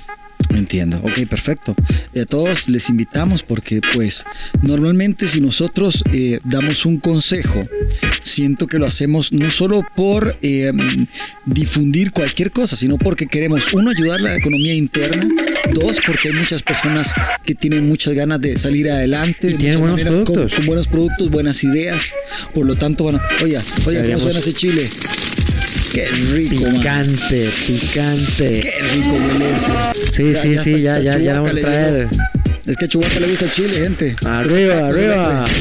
[0.51, 1.75] Entiendo, ok, perfecto.
[2.15, 4.25] Y a todos les invitamos porque pues
[4.63, 7.67] normalmente si nosotros eh, damos un consejo,
[8.23, 10.73] siento que lo hacemos no solo por eh,
[11.45, 15.27] difundir cualquier cosa, sino porque queremos, uno, ayudar la economía interna,
[15.75, 17.13] dos, porque hay muchas personas
[17.45, 20.55] que tienen muchas ganas de salir adelante, de tienen buenos maneras, con- productos.
[20.57, 22.13] Con, buenos productos, buenas ideas,
[22.55, 24.91] por lo tanto, bueno, oye, oye, ¿cómo suena ese chile?
[25.93, 26.77] Qué rico, man.
[26.79, 28.61] Picante, picante.
[28.61, 29.73] Qué rico huele eso.
[30.11, 32.09] Sí, sí, sí, ya, hasta ya, ya la vamos a traer.
[32.09, 32.11] llegó.
[32.67, 34.17] Es que a Chubaca le gusta el chile, gente.
[34.25, 35.45] Arriba, arriba.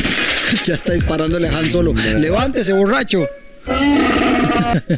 [0.65, 1.91] Ya está disparándole a Han Solo.
[2.17, 3.27] Levántese, borracho.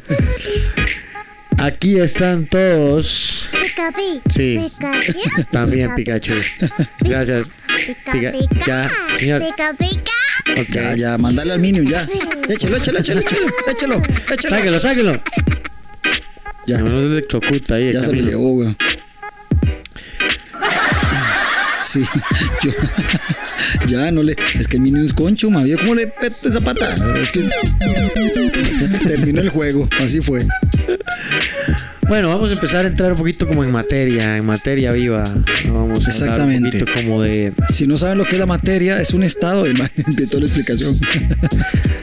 [1.57, 3.49] Aquí están todos.
[3.51, 4.21] Pica, pi.
[4.29, 4.59] Sí.
[4.77, 5.13] Pikachu.
[5.51, 6.33] También Pikachu.
[6.99, 7.47] Gracias.
[7.85, 8.65] Pica, Pica- pica.
[8.67, 9.43] ya, señor.
[9.45, 10.11] Pica, pica.
[10.61, 10.69] Ok.
[10.69, 12.07] Ya, ya, mandale al Minion, ya.
[12.49, 13.47] Échalo, échalo, échalo, échalo.
[13.71, 13.95] Échalo,
[14.33, 14.49] échalo.
[14.49, 15.21] Sáquelo, sáquelo.
[16.67, 17.93] Ya, No se electrocuta ahí.
[17.93, 18.75] ya se lo llevó, güey.
[21.81, 22.03] Sí,
[22.63, 22.71] yo.
[23.87, 24.35] Ya, no le.
[24.57, 25.63] Es que el Minion es concho, ma.
[25.63, 26.95] ¿Vio cómo le pete esa pata?
[27.21, 27.49] Es que.
[29.03, 30.45] Terminó el juego, así fue.
[32.07, 35.25] Bueno, vamos a empezar a entrar un poquito como en materia, en materia viva.
[35.25, 36.79] Vamos a hablar un Exactamente.
[36.79, 37.51] poquito como de...
[37.69, 39.73] Si no saben lo que es la materia, es un estado de,
[40.07, 40.97] de toda la explicación.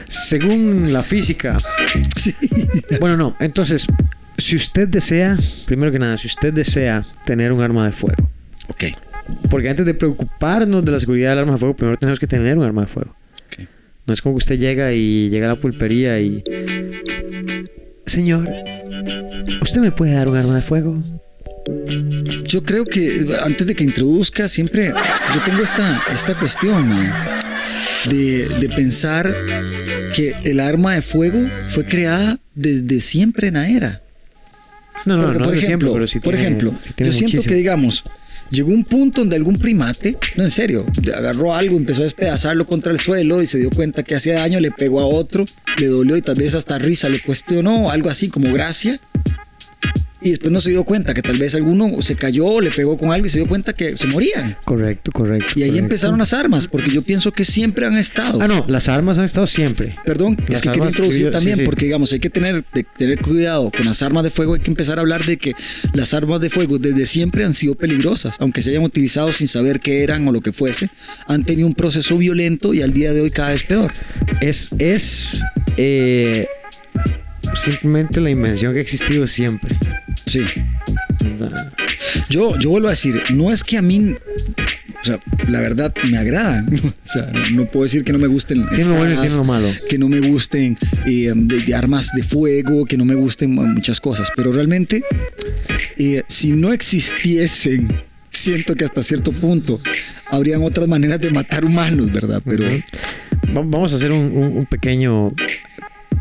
[0.07, 1.57] Según la física.
[2.15, 2.35] Sí.
[2.99, 3.35] Bueno, no.
[3.39, 3.87] Entonces,
[4.37, 8.29] si usted desea, primero que nada, si usted desea tener un arma de fuego.
[8.67, 8.83] Ok.
[9.49, 12.57] Porque antes de preocuparnos de la seguridad del arma de fuego, primero tenemos que tener
[12.57, 13.15] un arma de fuego.
[13.47, 13.67] Ok.
[14.05, 16.43] No es como que usted llega y llega a la pulpería y...
[18.05, 18.43] Señor,
[19.61, 21.03] ¿usted me puede dar un arma de fuego?
[22.43, 24.89] Yo creo que antes de que introduzca, siempre
[25.33, 26.87] yo tengo esta, esta cuestión
[28.09, 29.33] de, de pensar
[30.15, 34.01] que el arma de fuego fue creada desde siempre en la era.
[35.05, 37.17] No, no, Porque, no por de ejemplo, siempre, pero por tiene- ejemplo sí tiene yo
[37.17, 37.49] siento muchísimo.
[37.49, 38.03] que digamos,
[38.49, 42.91] llegó un punto donde algún primate, no en serio, agarró algo, empezó a despedazarlo contra
[42.91, 45.45] el suelo y se dio cuenta que hacía daño, le pegó a otro,
[45.79, 48.99] le dolió y tal vez hasta risa le cuestionó, algo así como gracia.
[50.25, 53.11] Y después no se dio cuenta que tal vez alguno se cayó, le pegó con
[53.11, 54.57] algo y se dio cuenta que se morían.
[54.65, 55.51] Correcto, correcto.
[55.55, 55.85] Y ahí correcto.
[55.85, 58.41] empezaron las armas, porque yo pienso que siempre han estado.
[58.41, 59.95] Ah, no, las armas han estado siempre.
[60.03, 61.63] Perdón, Las es que armas, introducir yo- sí, también, sí.
[61.63, 64.71] porque digamos, hay que tener, de- tener cuidado con las armas de fuego, hay que
[64.71, 65.53] empezar a hablar de que
[65.93, 69.79] las armas de fuego desde siempre han sido peligrosas, aunque se hayan utilizado sin saber
[69.79, 70.89] qué eran o lo que fuese,
[71.27, 73.91] han tenido un proceso violento y al día de hoy cada vez peor.
[74.41, 75.43] Es, es
[75.77, 76.47] eh,
[77.53, 79.77] simplemente la invención que ha existido siempre.
[80.25, 80.41] Sí.
[82.29, 84.15] Yo, yo vuelvo a decir, no es que a mí,
[85.01, 86.67] o sea, la verdad me agradan,
[87.05, 88.67] o sea, no puedo decir que no me gusten.
[88.69, 89.69] Tiene lo bueno y tiene lo malo.
[89.89, 93.99] que no me gusten eh, de, de armas de fuego, que no me gusten muchas
[93.99, 95.03] cosas, pero realmente
[95.97, 97.91] eh, si no existiesen,
[98.29, 99.79] siento que hasta cierto punto
[100.29, 102.41] habrían otras maneras de matar humanos, ¿verdad?
[102.45, 102.63] Pero
[103.55, 105.33] Va- Vamos a hacer un, un- un pequeño,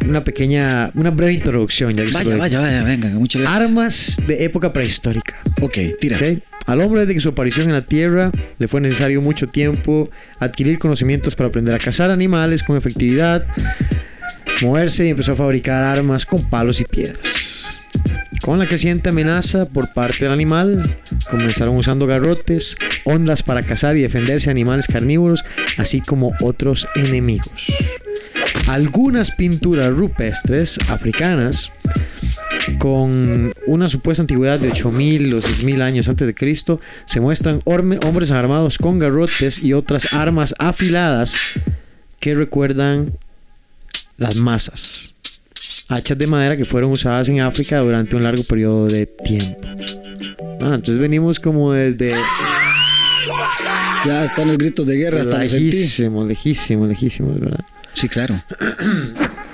[0.06, 1.94] una pequeña, una breve introducción.
[1.96, 3.62] Ya que vaya, lo vaya, vaya, venga, muchas gracias.
[3.62, 5.34] Armas de época prehistórica.
[5.60, 6.16] Ok, tira.
[6.16, 6.42] ¿ok?
[6.66, 10.78] Al hombre desde que su aparición en la Tierra le fue necesario mucho tiempo adquirir
[10.78, 13.46] conocimientos para aprender a cazar animales con efectividad,
[14.62, 17.80] moverse y empezó a fabricar armas con palos y piedras.
[18.40, 20.98] Con la creciente amenaza por parte del animal,
[21.30, 25.44] comenzaron usando garrotes, ondas para cazar y defenderse de animales carnívoros,
[25.78, 27.72] así como otros enemigos.
[28.66, 31.70] Algunas pinturas rupestres africanas
[32.78, 38.30] con una supuesta antigüedad de 8000 o 6000 años antes de Cristo, se muestran hombres
[38.30, 41.36] armados con garrotes y otras armas afiladas
[42.20, 43.12] que recuerdan
[44.16, 45.12] las masas.
[45.88, 49.60] Hachas de madera que fueron usadas en África durante un largo periodo de tiempo.
[50.62, 52.14] Ah, entonces venimos como desde
[54.06, 55.70] Ya están los gritos de guerra, hasta los sentí.
[55.70, 57.64] lejísimos, lejísimos, lejísimos, ¿verdad?
[57.94, 58.42] Sí, claro.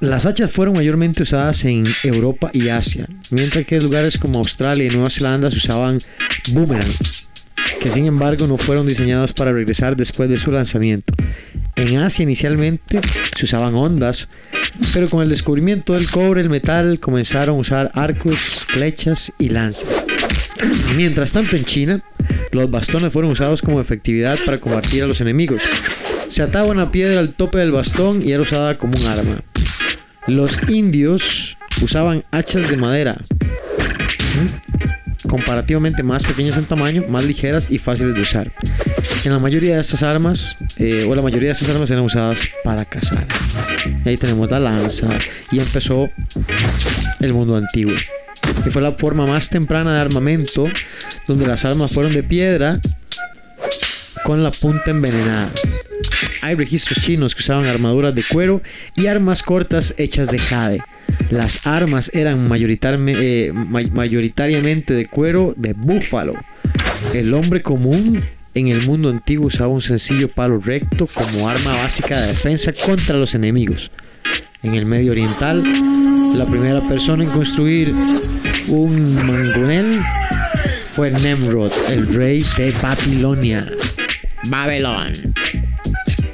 [0.00, 4.90] Las hachas fueron mayormente usadas en Europa y Asia, mientras que lugares como Australia y
[4.90, 5.98] Nueva Zelanda se usaban
[6.52, 6.92] boomerang,
[7.80, 11.14] que sin embargo no fueron diseñados para regresar después de su lanzamiento.
[11.76, 13.00] En Asia inicialmente
[13.34, 14.28] se usaban ondas,
[14.92, 20.04] pero con el descubrimiento del cobre, el metal comenzaron a usar arcos, flechas y lanzas.
[20.96, 22.02] Mientras tanto en China,
[22.52, 25.62] los bastones fueron usados como efectividad para combatir a los enemigos.
[26.28, 29.42] Se ataba una piedra al tope del bastón y era usada como un arma.
[30.26, 33.16] Los indios usaban hachas de madera
[34.34, 35.28] ¿Mm?
[35.28, 38.52] comparativamente más pequeñas en tamaño, más ligeras y fáciles de usar.
[39.24, 42.40] En la mayoría de estas armas, eh, o la mayoría de estas armas eran usadas
[42.62, 43.26] para cazar.
[44.04, 45.08] Y ahí tenemos la lanza
[45.50, 46.10] y empezó
[47.20, 47.94] el mundo antiguo.
[48.66, 50.66] Y fue la forma más temprana de armamento,
[51.26, 52.80] donde las armas fueron de piedra
[54.24, 55.50] con la punta envenenada.
[56.44, 58.60] Hay registros chinos que usaban armaduras de cuero
[58.94, 60.82] y armas cortas hechas de jade.
[61.30, 66.34] Las armas eran mayoritariamente, eh, ma- mayoritariamente de cuero de búfalo.
[67.14, 68.20] El hombre común
[68.54, 73.16] en el mundo antiguo usaba un sencillo palo recto como arma básica de defensa contra
[73.16, 73.90] los enemigos.
[74.62, 75.62] En el medio oriental,
[76.36, 77.94] la primera persona en construir
[78.68, 79.98] un mangonel
[80.92, 83.66] fue Nemrod, el rey de Babilonia.
[84.50, 85.14] Babylon.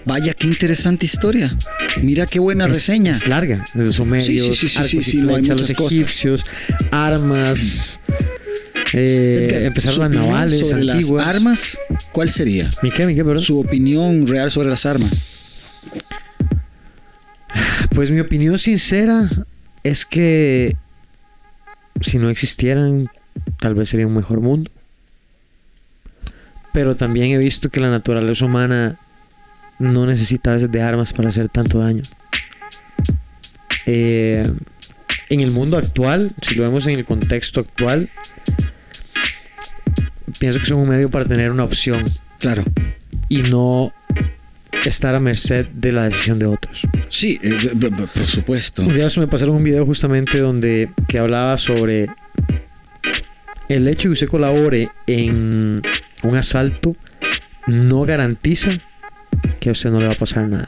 [0.06, 1.54] Vaya, qué interesante historia.
[2.02, 3.12] Mira qué buena Es- reseña.
[3.12, 3.64] Es, larga.
[3.74, 5.92] Desde sumerios, Sí, sí, sí, arcos y no, los cosas.
[5.92, 6.44] egipcios,
[6.90, 8.00] armas.
[8.92, 11.26] eh, empezaron las navales sobre antiguas.
[11.26, 11.78] las armas,
[12.12, 12.70] ¿cuál sería?
[12.82, 13.42] ¿Mi qué, mi qué, perdón?
[13.42, 15.12] Su opinión real sobre las armas.
[17.94, 19.28] Pues mi opinión sincera
[19.82, 20.76] es que
[22.00, 23.08] si no existieran,
[23.60, 24.70] tal vez sería un mejor mundo.
[26.72, 28.96] Pero también he visto que la naturaleza humana
[29.81, 32.03] no necesita a veces de armas para hacer tanto daño.
[33.87, 34.47] Eh,
[35.31, 38.11] en el mundo actual, si lo vemos en el contexto actual,
[40.38, 42.05] pienso que son un medio para tener una opción
[42.38, 42.62] Claro.
[43.29, 43.93] y no
[44.85, 46.87] estar a merced de la decisión de otros.
[47.09, 47.73] Sí, eh,
[48.14, 48.83] por supuesto.
[48.83, 52.09] Un día me pasaron un video justamente donde que hablaba sobre
[53.69, 55.83] el hecho de que usted colabore en
[56.23, 56.97] un asalto
[57.66, 58.71] no garantiza
[59.61, 60.66] que a usted no le va a pasar nada.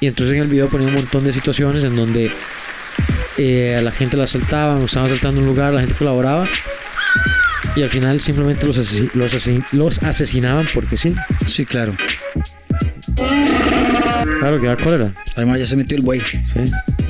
[0.00, 2.30] Y entonces en el video ponía un montón de situaciones en donde
[3.38, 6.46] eh, a la gente la asaltaban, estaban asaltando un lugar, la gente colaboraba
[7.76, 11.14] y al final simplemente los, asesi- los, asesi- los asesinaban porque sí.
[11.46, 11.94] Sí, claro.
[14.38, 15.12] Claro que da cólera.
[15.36, 16.20] Además ya se metió el buey.
[16.20, 16.60] Sí.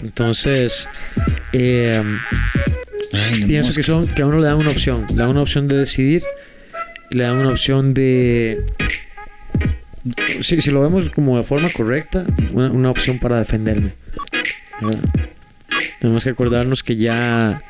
[0.03, 0.88] Entonces,
[1.53, 2.03] eh,
[3.12, 3.81] Ay, no, pienso mosca.
[3.81, 6.25] que son que a uno le dan una opción, le dan una opción de decidir,
[7.11, 8.64] le dan una opción de
[10.40, 13.94] si, si lo vemos como de forma correcta, una, una opción para defenderme.
[14.80, 15.00] ¿verdad?
[16.00, 17.62] Tenemos que acordarnos que ya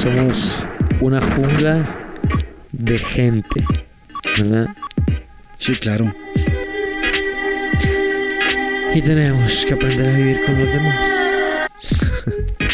[0.00, 0.64] somos
[1.00, 2.14] una jungla
[2.72, 3.64] de gente,
[4.38, 4.68] ¿verdad?
[5.56, 6.14] Sí, claro.
[8.94, 11.06] Y tenemos que aprender a vivir con los demás.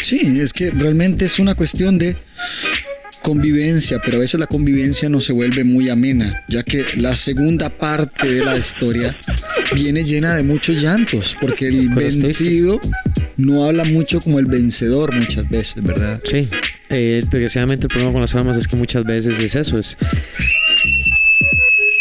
[0.01, 2.15] Sí, es que realmente es una cuestión de
[3.25, 7.71] convivencia, pero a veces la convivencia no se vuelve muy amena, ya que la segunda
[7.71, 9.17] parte de la historia
[9.73, 12.79] viene llena de muchos llantos, porque el vencido
[13.35, 16.21] no habla mucho como el vencedor muchas veces, ¿verdad?
[16.23, 16.47] Sí,
[16.89, 19.97] eh, desgraciadamente el problema con las armas es que muchas veces es eso, es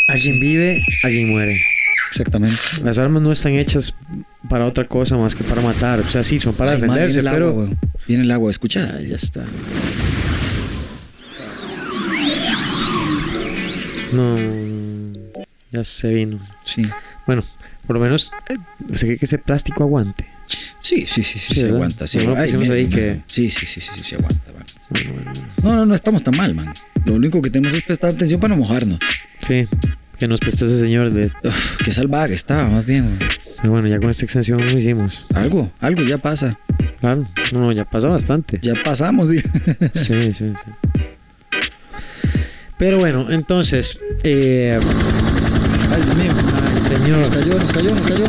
[0.08, 1.58] alguien vive, alguien muere.
[2.10, 2.56] Exactamente.
[2.84, 3.94] Las armas no están hechas
[4.50, 6.00] para otra cosa más que para matar.
[6.00, 7.48] O sea, sí, son para Ay, defenderse, viene el pero...
[7.48, 7.70] agua.
[8.06, 8.92] Viene el agua, ¿escuchas?
[8.92, 9.46] Ah, ya está.
[14.14, 15.37] No,
[15.72, 16.38] ya se vino.
[16.64, 16.83] Sí.
[17.27, 17.44] Bueno,
[17.87, 18.57] por lo menos, eh,
[18.92, 20.27] o sea, que ese plástico aguante.
[20.81, 22.07] Sí, sí, sí, sí, Sí, se aguanta.
[22.07, 24.53] Sí, No Ay, ahí que- sí, sí, sí, sí, sí, se aguanta.
[24.53, 24.64] man.
[24.90, 25.33] Bueno, bueno.
[25.62, 26.72] No, no, no estamos tan mal, man.
[27.07, 28.98] Lo único que tenemos es prestar atención para no mojarnos.
[29.40, 29.66] Sí,
[30.18, 31.27] que nos prestó ese señor de...
[31.42, 33.05] Uf, qué salvaje estaba, más bien.
[33.07, 33.18] weón.
[33.57, 35.24] Pero bueno, ya con esta extensión lo hicimos.
[35.35, 36.59] Algo, algo ya pasa.
[37.00, 38.59] Claro, no, ya pasó bastante.
[38.61, 39.31] Ya pasamos.
[39.31, 39.40] Sí,
[39.94, 40.53] sí, sí.
[42.78, 44.78] Pero bueno, entonces, eh,
[45.90, 46.32] Ay, Dios mío.
[46.34, 48.24] ay, Nos señor, cayó, nos cayó, nos cayó.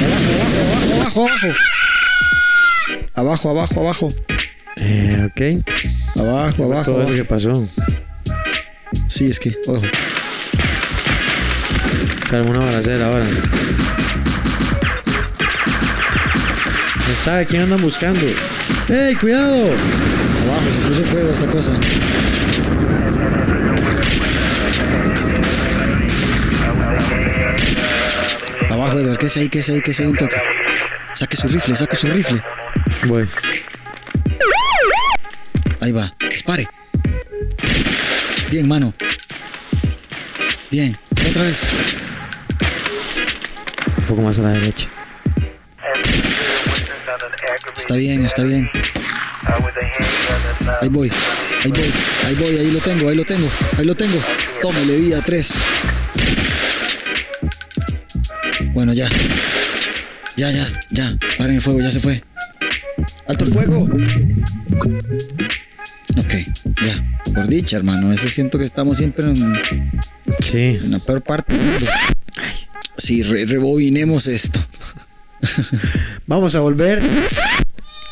[0.00, 1.48] Abajo, abajo, abajo, abajo.
[3.14, 4.08] Abajo, abajo, abajo.
[4.76, 5.40] eh, ok,
[6.18, 6.84] Abajo, abajo.
[6.92, 7.12] todo eso abajo.
[7.14, 7.68] que pasó.
[9.06, 9.82] Sí, es que, ojo.
[12.28, 13.26] Se armó una balacera ahora.
[17.04, 18.24] ¿Quién sabe quién andan buscando?
[18.88, 19.70] ¡Ey, cuidado!
[20.60, 21.72] Abajo, se puso fuego esta cosa.
[28.70, 29.48] Abajo, Edgar, ¿qué es ahí?
[29.48, 29.80] ¿Qué es ahí?
[29.80, 30.06] ¿Qué es ahí?
[30.06, 30.36] Un toque.
[31.14, 32.42] Saque su rifle, saque su rifle.
[33.06, 33.28] Voy.
[35.80, 36.68] Ahí va, dispare.
[38.50, 38.92] Bien, mano.
[40.70, 40.98] Bien,
[41.28, 41.66] otra vez.
[43.96, 44.88] Un poco más a la derecha.
[47.76, 48.70] Está bien, está bien.
[50.80, 51.10] Ahí voy,
[51.64, 51.92] ahí voy,
[52.26, 53.48] ahí voy, ahí lo tengo, ahí lo tengo,
[53.78, 54.18] ahí lo tengo.
[54.62, 55.52] Toma, le di a tres.
[58.72, 59.08] Bueno, ya.
[60.36, 61.16] Ya, ya, ya.
[61.38, 62.22] Paren el fuego, ya se fue.
[63.28, 63.88] ¡Alto el fuego!
[66.18, 66.34] Ok,
[66.84, 67.04] ya.
[67.34, 68.12] Por dicha, hermano.
[68.12, 69.52] Ese siento que estamos siempre en,
[70.40, 70.78] Sí.
[70.82, 71.52] en la peor parte.
[71.52, 71.86] del mundo.
[72.96, 74.60] Sí, re- rebobinemos esto.
[76.26, 77.00] Vamos a volver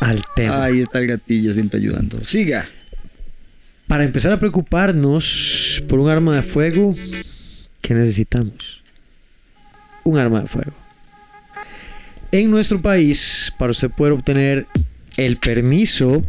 [0.09, 0.65] al tema.
[0.65, 2.25] Ahí está el gatillo siempre ayudando.
[2.25, 2.67] Siga.
[3.87, 6.95] Para empezar a preocuparnos por un arma de fuego,
[7.81, 8.83] ¿qué necesitamos?
[10.05, 10.73] Un arma de fuego.
[12.33, 14.67] En nuestro país, para usted poder obtener
[15.17, 16.25] el permiso,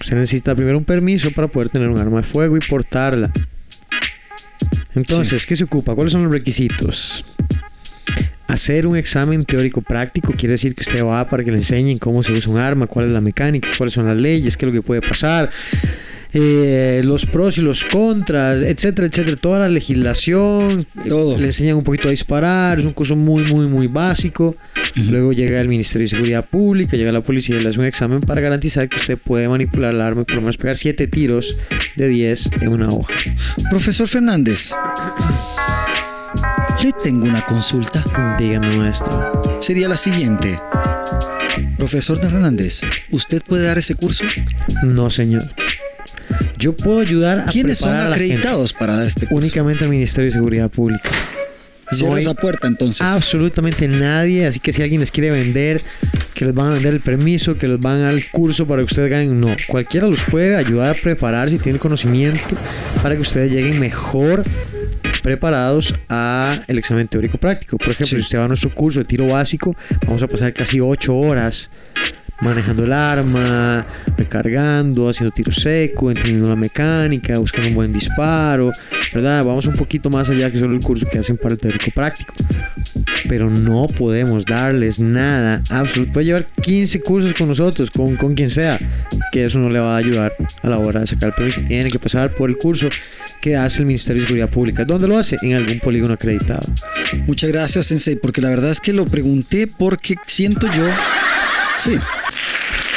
[0.00, 3.32] usted necesita primero un permiso para poder tener un arma de fuego y portarla.
[4.94, 5.94] Entonces, ¿qué se ocupa?
[5.94, 7.24] ¿Cuáles son los requisitos?
[8.52, 12.22] Hacer un examen teórico práctico quiere decir que usted va para que le enseñen cómo
[12.22, 14.78] se usa un arma, cuál es la mecánica, cuáles son las leyes, qué es lo
[14.78, 15.48] que puede pasar,
[16.34, 19.38] eh, los pros y los contras, etcétera, etcétera.
[19.38, 21.38] Toda la legislación, eh, Todo.
[21.38, 24.54] le enseñan un poquito a disparar, es un curso muy, muy, muy básico.
[25.08, 28.20] Luego llega el Ministerio de Seguridad Pública, llega la policía y le hace un examen
[28.20, 31.58] para garantizar que usted puede manipular el arma y por lo menos pegar 7 tiros
[31.96, 33.14] de 10 en una hoja.
[33.70, 34.74] Profesor Fernández.
[36.82, 38.04] Le tengo una consulta.
[38.38, 39.42] Dígame, maestro.
[39.60, 40.58] Sería la siguiente.
[41.78, 42.80] Profesor Fernández,
[43.10, 44.24] ¿usted puede dar ese curso?
[44.82, 45.44] No, señor.
[46.58, 48.34] Yo puedo ayudar a ¿Quiénes son preparar a la gente.
[48.34, 49.36] acreditados para dar este curso?
[49.36, 51.10] Únicamente el Ministerio de Seguridad Pública.
[51.90, 53.02] Cierra No hay esa puerta entonces.
[53.02, 55.82] absolutamente nadie, así que si alguien les quiere vender,
[56.32, 58.80] que les van a vender el permiso, que les van a dar el curso para
[58.80, 59.54] que ustedes ganen, no.
[59.66, 62.56] Cualquiera los puede ayudar a preparar si tienen conocimiento
[63.02, 64.42] para que ustedes lleguen mejor
[65.22, 67.78] preparados a el examen teórico práctico.
[67.78, 68.16] Por ejemplo, Sí.
[68.16, 69.74] si usted va a nuestro curso de tiro básico,
[70.06, 71.70] vamos a pasar casi 8 horas
[72.40, 78.72] manejando el arma, recargando, haciendo tiro seco, entendiendo la mecánica, buscando un buen disparo,
[79.14, 79.44] ¿verdad?
[79.44, 82.34] Vamos un poquito más allá que solo el curso que hacen para el teórico práctico.
[83.28, 86.14] Pero no podemos darles nada absoluto.
[86.14, 88.76] Puede llevar 15 cursos con nosotros, con, con quien sea,
[89.30, 90.32] que eso no le va a ayudar
[90.64, 91.60] a la hora de sacar el permiso.
[91.68, 92.88] Tiene que pasar por el curso
[93.42, 94.84] que hace el Ministerio de Seguridad Pública.
[94.84, 95.36] ¿Dónde lo hace?
[95.42, 96.62] En algún polígono acreditado.
[97.26, 100.86] Muchas gracias, Sensei, porque la verdad es que lo pregunté porque siento yo.
[101.76, 101.96] Sí.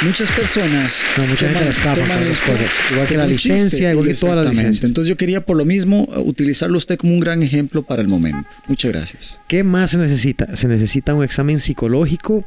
[0.02, 1.00] Muchas personas.
[1.16, 2.70] No, mucha gente la toman con esto cosas.
[2.92, 3.90] Igual que la licencia, chiste.
[3.90, 4.60] igual que todas las Exactamente.
[4.60, 4.84] licencias.
[4.84, 8.46] Entonces yo quería por lo mismo utilizarlo usted como un gran ejemplo para el momento.
[8.68, 9.40] Muchas gracias.
[9.48, 10.54] ¿Qué más se necesita?
[10.54, 12.44] Se necesita un examen psicológico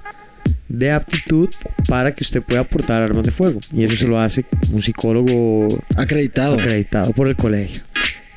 [0.70, 1.50] de aptitud
[1.88, 3.60] para que usted pueda portar armas de fuego.
[3.74, 6.54] Y eso se lo hace un psicólogo Acreditado.
[6.56, 7.82] acreditado por el colegio.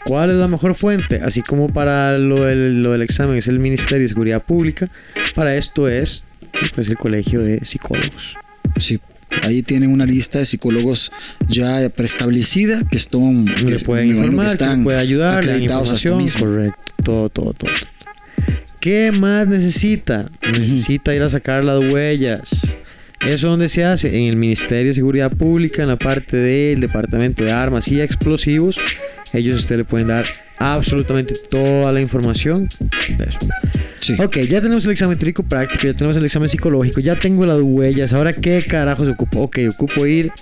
[0.04, 1.20] ¿Cuál es la mejor fuente?
[1.22, 4.88] Así como para lo del, lo del examen es el Ministerio de Seguridad Pública,
[5.34, 6.24] para esto es
[6.74, 8.36] pues, el Colegio de Psicólogos.
[8.78, 9.00] Sí.
[9.44, 11.10] Ahí tienen una lista de psicólogos
[11.48, 13.46] ya preestablecida que están.
[13.46, 16.46] Le que pueden informar, que le puede ayudar, información, mismo.
[16.46, 17.72] correcto, todo, todo, todo.
[18.78, 20.30] ¿Qué más necesita?
[20.52, 22.74] Necesita ir a sacar las huellas.
[23.26, 24.08] ¿Eso dónde se hace?
[24.08, 28.76] En el Ministerio de Seguridad Pública, en la parte del Departamento de Armas y Explosivos.
[29.32, 30.26] Ellos a usted le pueden dar
[30.58, 32.68] absolutamente toda la información
[33.26, 33.38] eso.
[34.00, 34.16] Sí.
[34.18, 37.60] Ok, ya tenemos el examen teórico práctico, ya tenemos el examen psicológico, ya tengo las
[37.60, 38.12] huellas.
[38.12, 39.42] Ahora, ¿qué carajos ocupo?
[39.42, 40.32] Ok, ocupo ir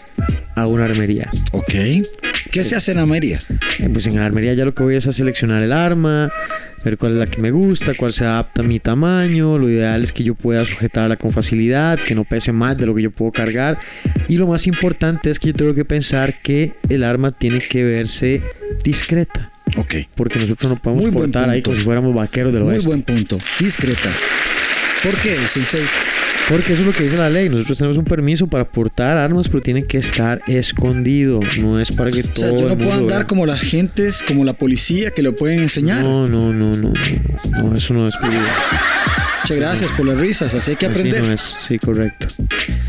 [0.54, 1.30] a una armería.
[1.52, 1.74] Ok.
[2.50, 3.40] ¿Qué se hace en Ameria?
[3.78, 6.30] Eh, Pues en la armería ya lo que voy es a seleccionar el arma,
[6.84, 9.56] ver cuál es la que me gusta, cuál se adapta a mi tamaño.
[9.58, 12.94] Lo ideal es que yo pueda sujetarla con facilidad, que no pese más de lo
[12.94, 13.78] que yo puedo cargar.
[14.28, 17.84] Y lo más importante es que yo tengo que pensar que el arma tiene que
[17.84, 18.42] verse
[18.82, 19.52] discreta.
[19.76, 19.94] Ok.
[20.16, 22.88] Porque nosotros no podemos Muy portar ahí como si fuéramos vaqueros del Muy oeste.
[22.88, 23.38] buen punto.
[23.60, 24.12] Discreta.
[25.04, 25.84] ¿Por qué, Sensei?
[26.50, 27.48] Porque eso es lo que dice la ley.
[27.48, 31.38] Nosotros tenemos un permiso para portar armas, pero tiene que estar escondido.
[31.60, 34.24] No es para que O todo sea, yo el no puedo andar como las gentes,
[34.26, 36.02] como la policía que lo pueden enseñar.
[36.02, 38.42] No, no, no, no, no, no, eso no es prohibido.
[39.42, 41.22] Muchas gracias por las risas, así hay que Así aprender.
[41.22, 42.26] no es, sí, correcto.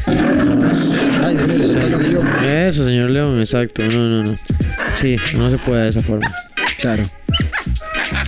[0.08, 2.22] Ay, que yo.
[2.44, 3.84] Eso, señor León, exacto.
[3.84, 4.40] No, no, no.
[4.96, 6.34] Sí, no se puede de esa forma.
[6.80, 7.04] Claro.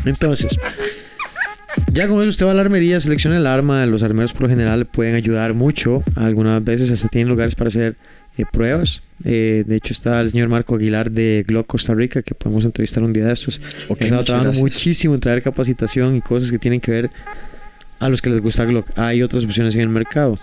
[0.05, 0.55] Entonces,
[1.93, 3.85] ya con eso usted va a la armería, selecciona el arma.
[3.85, 6.03] Los armeros por lo general pueden ayudar mucho.
[6.15, 7.95] Algunas veces hasta tienen lugares para hacer
[8.37, 9.01] eh, pruebas.
[9.23, 13.03] Eh, de hecho, está el señor Marco Aguilar de Glock Costa Rica, que podemos entrevistar
[13.03, 13.61] un día de estos.
[13.87, 14.61] Ok, He estado muchas trabajando gracias.
[14.63, 17.09] muchísimo en traer capacitación y cosas que tienen que ver
[17.99, 18.87] a los que les gusta Glock.
[18.97, 20.39] Hay otras opciones en el mercado.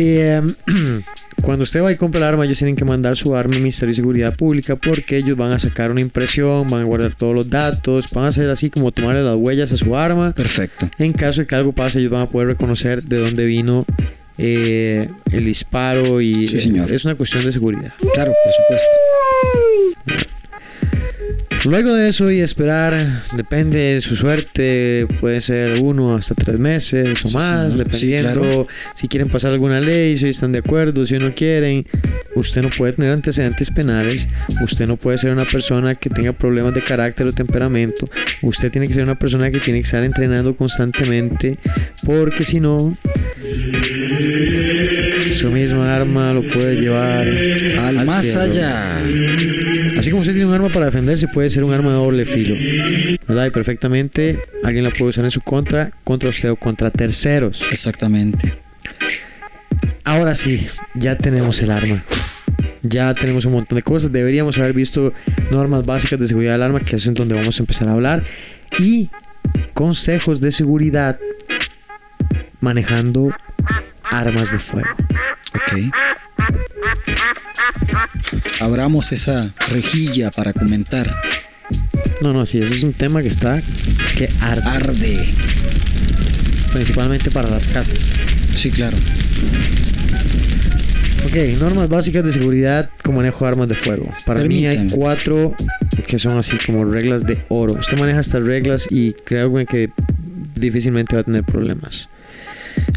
[0.00, 0.40] Eh,
[1.42, 3.90] cuando usted va y compra el arma, ellos tienen que mandar su arma al Ministerio
[3.90, 7.50] de Seguridad Pública porque ellos van a sacar una impresión, van a guardar todos los
[7.50, 10.32] datos, van a hacer así como tomarle las huellas a su arma.
[10.32, 10.88] Perfecto.
[10.98, 13.84] En caso de que algo pase, ellos van a poder reconocer de dónde vino
[14.38, 17.92] eh, el disparo y Sí, eh, es una cuestión de seguridad.
[18.14, 20.27] Claro, por supuesto.
[21.64, 27.24] Luego de eso y esperar, depende de su suerte, puede ser uno hasta tres meses
[27.24, 27.72] o Sí, más.
[27.72, 28.66] Sí, dependiendo claro.
[28.94, 31.84] si quieren pasar alguna ley, si están de acuerdo, si no quieren.
[32.36, 34.28] Usted no puede tener antecedentes penales,
[34.62, 38.08] usted no puede ser una persona que tenga problemas de carácter o temperamento,
[38.42, 41.58] usted tiene que ser una persona que tiene que estar entrenando constantemente,
[42.04, 42.96] porque si no,
[45.34, 47.26] su misma arma lo puede llevar
[47.78, 48.42] Al, más cielo.
[48.42, 49.00] allá.
[49.98, 52.54] Así como usted tiene un arma para defenderse, puede ser un arma de doble filo.
[53.26, 53.46] ¿Verdad?
[53.46, 57.64] Y perfectamente alguien la puede usar en su contra, contra usted o contra terceros.
[57.72, 58.54] Exactamente.
[60.04, 62.04] Ahora sí, ya tenemos el arma.
[62.82, 64.12] Ya tenemos un montón de cosas.
[64.12, 65.12] Deberíamos haber visto
[65.50, 68.22] normas básicas de seguridad del arma, que es en donde vamos a empezar a hablar.
[68.78, 69.10] Y
[69.74, 71.18] consejos de seguridad
[72.60, 73.34] manejando
[74.04, 74.88] armas de fuego.
[75.54, 75.92] Ok.
[78.68, 81.10] Abramos esa rejilla para comentar.
[82.20, 83.62] No, no, sí, eso es un tema que está
[84.14, 85.24] que arde, Arde.
[86.74, 87.98] principalmente para las casas.
[88.52, 88.98] Sí, claro.
[91.24, 94.12] Ok, normas básicas de seguridad con manejo de armas de fuego.
[94.26, 95.54] Para mí hay cuatro
[96.06, 97.72] que son así como reglas de oro.
[97.72, 99.90] Usted maneja estas reglas y creo que
[100.56, 102.10] difícilmente va a tener problemas.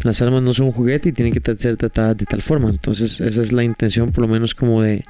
[0.02, 2.68] Las armas no son un juguete y tienen que ser tratadas de tal forma.
[2.68, 5.02] Entonces esa es la intención por lo menos como de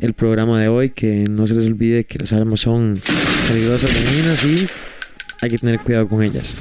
[0.00, 0.90] el programa de hoy.
[0.90, 2.98] Que no se les olvide que las armas son
[3.48, 4.66] peligrosas, dañinas y
[5.42, 6.54] hay que tener cuidado con ellas.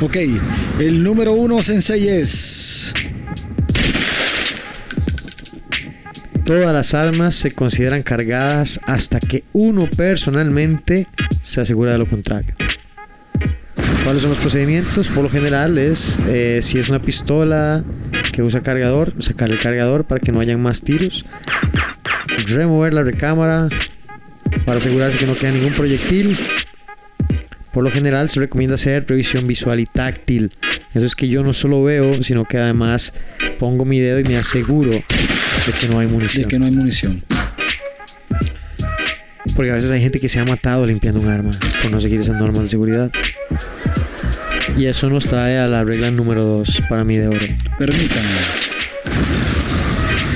[0.00, 0.16] Ok.
[0.78, 2.94] El número uno, Sensei, es.
[6.44, 11.06] Todas las armas se consideran cargadas hasta que uno personalmente
[11.42, 12.54] se asegura de lo contrario.
[14.02, 15.08] ¿Cuáles son los procedimientos?
[15.10, 17.84] Por lo general es, eh, si es una pistola
[18.40, 21.26] que usa cargador, sacar el cargador para que no hayan más tiros.
[22.46, 23.68] Remover la recámara
[24.64, 26.38] para asegurarse que no queda ningún proyectil.
[27.70, 30.52] Por lo general se recomienda hacer revisión visual y táctil.
[30.94, 33.12] Eso es que yo no solo veo, sino que además
[33.58, 36.48] pongo mi dedo y me aseguro de que no hay De munición.
[36.48, 37.22] que no hay munición.
[39.54, 41.50] Porque a veces hay gente que se ha matado limpiando un arma
[41.82, 43.10] por no seguir esas normas de seguridad.
[44.76, 47.46] Y eso nos trae a la regla número 2 para mí de oro.
[47.78, 48.28] Permítame.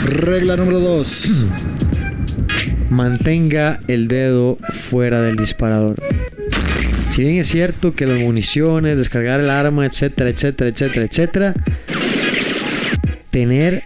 [0.05, 1.31] Regla número dos.
[2.91, 5.97] Mantenga el dedo fuera del disparador.
[7.09, 11.55] Si bien es cierto que las municiones, descargar el arma, etcétera, etcétera, etcétera, etcétera,
[13.31, 13.85] tener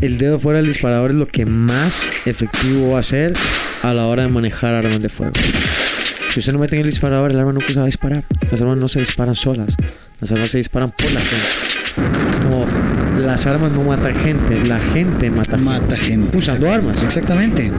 [0.00, 3.34] el dedo fuera del disparador es lo que más efectivo va a ser
[3.82, 5.32] a la hora de manejar armas de fuego.
[6.38, 8.22] Si usted no mete en el disparador, el arma nunca se va a disparar.
[8.48, 9.74] Las armas no se disparan solas.
[10.20, 11.48] Las armas se disparan por la gente.
[12.30, 12.64] Es como
[13.18, 15.64] las armas no matan gente, la gente mata gente.
[15.64, 16.38] Mata gente.
[16.38, 17.02] Usando armas.
[17.02, 17.72] Exactamente.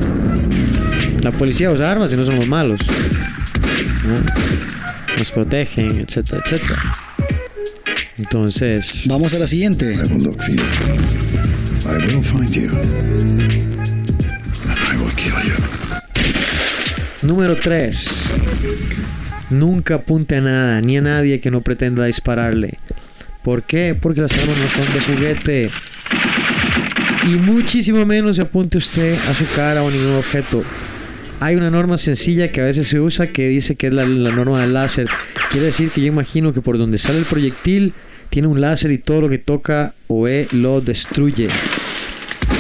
[1.22, 2.82] La policía usa armas y no son los malos.
[4.06, 4.16] ¿no?
[5.18, 6.82] Nos protegen, etcétera, etcétera.
[8.18, 9.94] Entonces, Vamos a la siguiente.
[9.94, 10.64] I will look for you.
[11.86, 13.69] I will find you.
[17.30, 18.34] Número 3.
[19.52, 22.80] Nunca apunte a nada ni a nadie que no pretenda dispararle.
[23.44, 23.96] ¿Por qué?
[24.00, 25.72] Porque las armas no son de juguete.
[27.26, 30.64] Y muchísimo menos se apunte usted a su cara o a ningún objeto.
[31.40, 34.62] Hay una norma sencilla que a veces se usa que dice que es la, norma
[34.62, 35.08] del láser.
[35.52, 37.94] Quiere decir que yo imagino que por donde sale el proyectil
[38.30, 41.50] tiene un láser y todo lo que toca o ve lo destruye.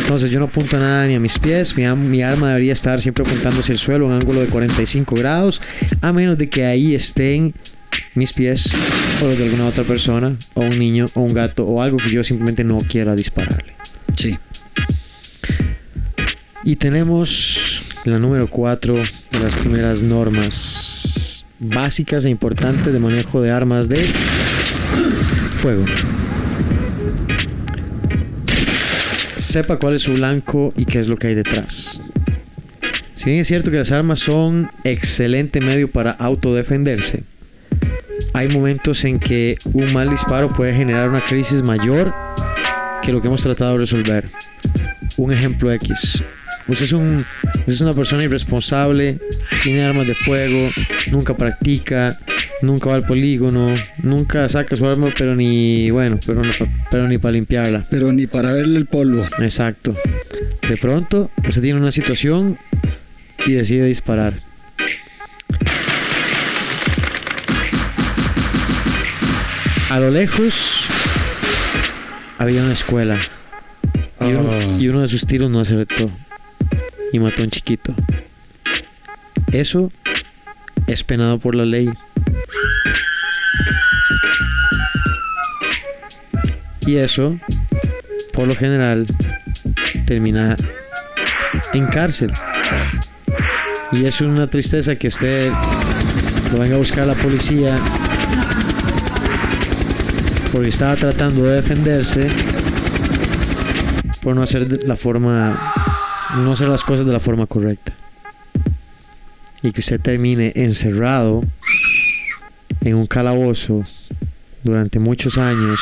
[0.09, 1.75] Entonces yo no apunto a nada ni a mis pies.
[1.77, 5.61] Mi arma debería estar siempre apuntando hacia el suelo en ángulo de 45 grados.
[6.01, 7.53] A menos de que ahí estén
[8.15, 8.73] mis pies
[9.21, 12.09] o los de alguna otra persona o un niño o un gato o algo que
[12.09, 13.75] yo simplemente no quiera dispararle.
[14.17, 14.35] Sí.
[16.63, 23.51] Y tenemos la número 4 de las primeras normas básicas e importantes de manejo de
[23.51, 24.03] armas de
[25.57, 25.85] fuego.
[29.49, 31.99] Sepa cuál es su blanco y qué es lo que hay detrás.
[33.15, 37.23] Si bien es cierto que las armas son excelente medio para autodefenderse,
[38.33, 42.13] hay momentos en que un mal disparo puede generar una crisis mayor
[43.01, 44.29] que lo que hemos tratado de resolver.
[45.17, 46.21] Un ejemplo X.
[46.67, 47.25] Usted es, un,
[47.65, 49.17] es una persona irresponsable,
[49.63, 50.69] tiene armas de fuego,
[51.09, 52.19] nunca practica,
[52.61, 56.49] nunca va al polígono, nunca saca su arma, pero ni, bueno, pero, no
[56.91, 57.85] pero ni para limpiarla.
[57.89, 59.23] Pero ni para verle el polvo.
[59.39, 59.95] Exacto.
[60.67, 62.57] De pronto, usted tiene una situación
[63.45, 64.33] y decide disparar.
[69.89, 70.85] A lo lejos
[72.37, 73.17] había una escuela
[74.21, 74.77] y uno, Ah.
[74.79, 76.11] y uno de sus tiros no acertó
[77.11, 77.93] y mató a un chiquito.
[79.51, 79.91] eso
[80.87, 81.89] es penado por la ley.
[86.89, 87.37] Y eso,
[88.33, 89.05] por lo general,
[90.07, 90.57] termina
[91.71, 92.33] en cárcel.
[93.91, 95.51] Y es una tristeza que usted
[96.51, 97.77] lo venga a buscar a la policía
[100.51, 102.27] porque estaba tratando de defenderse
[104.23, 105.71] por no hacer la forma,
[106.37, 107.93] no hacer las cosas de la forma correcta.
[109.61, 111.43] Y que usted termine encerrado
[112.81, 113.85] en un calabozo
[114.63, 115.79] durante muchos años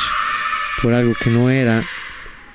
[0.82, 1.84] por algo que no era,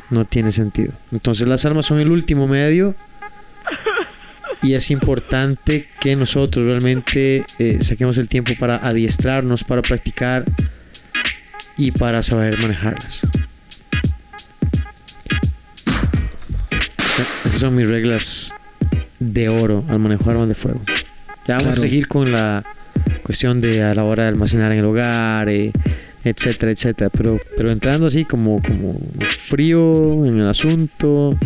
[0.10, 0.94] no tiene sentido.
[1.12, 2.96] Entonces las armas son el último medio
[4.62, 10.46] y es importante que nosotros realmente eh, saquemos el tiempo para adiestrarnos, para practicar
[11.78, 13.22] y para saber manejarlas.
[17.46, 18.54] Esas son mis reglas
[19.20, 20.82] de oro al manejar armas de fuego.
[21.48, 21.72] Ya vamos Claro.
[21.72, 22.64] a seguir con la
[23.24, 25.72] cuestión de a la hora de almacenar en el hogar, eh,
[26.24, 27.10] etcétera, etcétera.
[27.10, 29.00] Pero, pero entrando así como, como
[29.38, 31.38] frío en el asunto.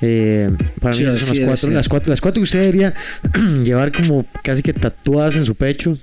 [0.00, 0.50] eh,
[0.80, 1.72] para Sí, mí son las cuatro, ser.
[1.72, 2.10] las cuatro.
[2.10, 2.94] Las cuatro que usted debería
[3.64, 5.96] llevar como casi que tatuadas en su pecho.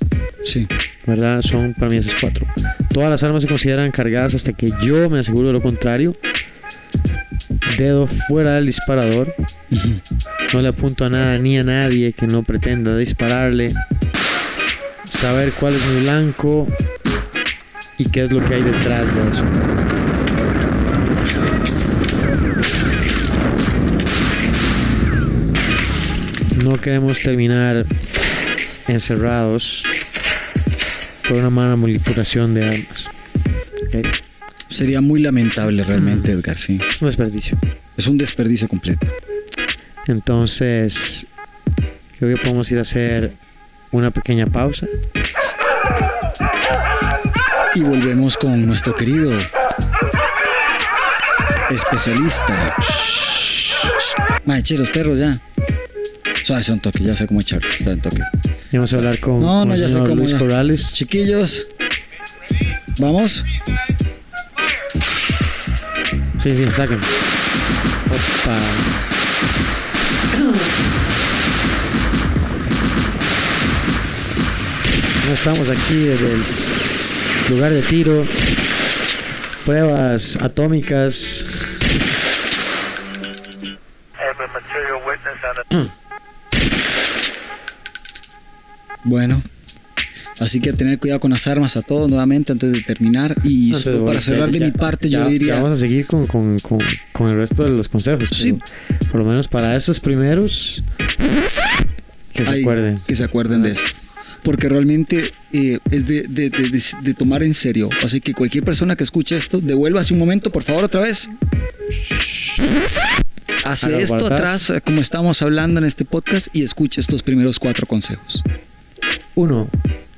[0.44, 0.68] Sí.
[1.06, 1.42] ¿verdad?
[1.42, 2.46] Son para mí esas cuatro.
[2.94, 6.16] Todas las armas se consideran cargadas hasta que yo me aseguro de lo contrario.
[7.78, 9.34] Dedo fuera del disparador.
[10.54, 13.70] No le apunto a nada ni a nadie que no pretenda dispararle.
[15.06, 16.68] Saber cuál es mi blanco
[18.00, 19.44] y qué es lo que hay detrás de eso.
[26.64, 27.86] No queremos terminar
[28.88, 29.84] encerrados
[31.28, 33.10] por una mala manipulación de armas.
[34.68, 36.80] Sería muy lamentable realmente, Edgar, sí.
[36.90, 37.58] Es un desperdicio.
[37.98, 39.08] Es un desperdicio completo.
[40.08, 41.28] Entonces,
[42.18, 43.34] creo que podemos ir a hacer
[43.92, 44.88] una pequeña pausa.
[47.80, 49.32] Y volvemos con nuestro querido
[51.70, 52.76] especialista.
[54.44, 55.40] Mache, los perros ya.
[56.44, 57.62] Suave, son toque, ya sé cómo echar.
[57.86, 58.22] un toque.
[58.74, 60.40] Y vamos a hablar con, No, no, el ya sé señor cómo Luis ya.
[60.40, 60.92] Corrales.
[60.92, 61.68] Chiquillos,
[62.98, 63.46] vamos.
[66.44, 67.06] Sí, sí, sáquenme.
[68.08, 68.60] Opa.
[75.34, 76.44] Estamos aquí desde el
[77.50, 78.26] lugar de tiro.
[79.66, 81.46] Pruebas atómicas.
[89.04, 89.42] Bueno,
[90.40, 93.36] así que tener cuidado con las armas a todos nuevamente antes de terminar.
[93.44, 95.56] Y solo para cerrar de ya- mi parte, ya- yo ya diría.
[95.56, 96.80] vamos a seguir con, con- con-
[97.14, 98.30] con el resto de los consejos.
[98.34, 98.58] Sí.
[99.12, 100.84] Por lo menos para esos primeros.
[102.34, 103.00] Que se Ay, acuerden.
[103.08, 103.90] Que se acuerden de esto.
[104.44, 107.90] Porque realmente eh, es de, de- de- de- de tomar en serio.
[108.04, 111.30] Así que cualquier persona que escuche esto, devuélvase un momento, por favor, otra vez.
[113.66, 117.86] Hace esto atrás, eh, como estamos hablando en este podcast, y escuche estos primeros cuatro
[117.86, 118.44] consejos.
[119.36, 119.68] Uno,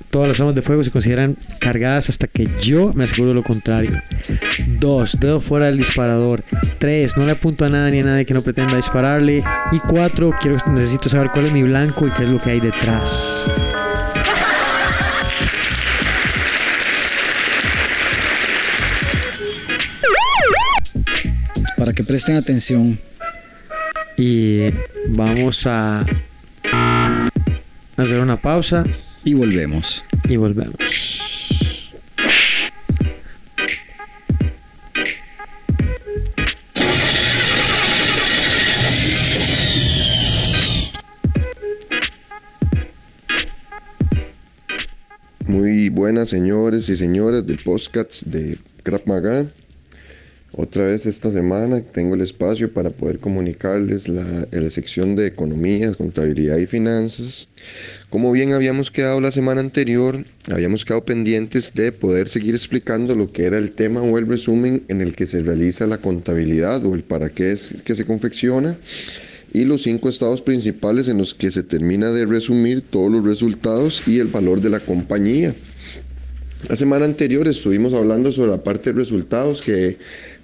[0.09, 4.01] todas las armas de fuego se consideran cargadas hasta que yo me aseguro lo contrario.
[4.80, 6.43] Dos, dedo fuera del disparador.
[6.78, 9.43] Tres, no le apunto a nada ni a nadie que no pretenda dispararle.
[9.72, 12.59] Y cuatro, quiero, necesito saber cuál es mi blanco y qué es lo que hay
[12.59, 13.51] detrás.
[21.82, 23.00] Para que presten atención.
[24.16, 24.68] Y
[25.08, 26.06] vamos a
[27.98, 28.84] hacer una pausa
[29.24, 30.04] Y volvemos.
[30.30, 30.76] y volvemos.
[45.48, 49.48] Muy buenas señores y señoras del podcast de Krav Maga.
[50.54, 55.93] Otra vez esta semana tengo el espacio para poder comunicarles la, la sección de economía,
[55.93, 57.47] contabilidad y finanzas.
[58.10, 63.32] Como bien habíamos quedado la semana anterior, habíamos quedado pendientes de poder seguir explicando lo
[63.32, 66.95] que era el tema o el resumen en el que se realiza la contabilidad o
[66.95, 68.78] el para qué es que se confecciona
[69.54, 74.04] y los cinco estados principales en los que se termina de resumir todos los resultados
[74.06, 75.56] y el valor de la compañía.
[76.70, 79.97] La semana anterior estuvimos hablando sobre la parte de resultados que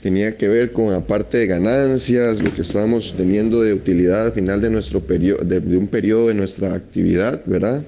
[0.07, 4.31] tenía que ver con la parte de ganancias, lo que estábamos teniendo de utilidad al
[4.31, 7.83] final de, nuestro periodo, de, de un periodo de nuestra actividad, ¿verdad?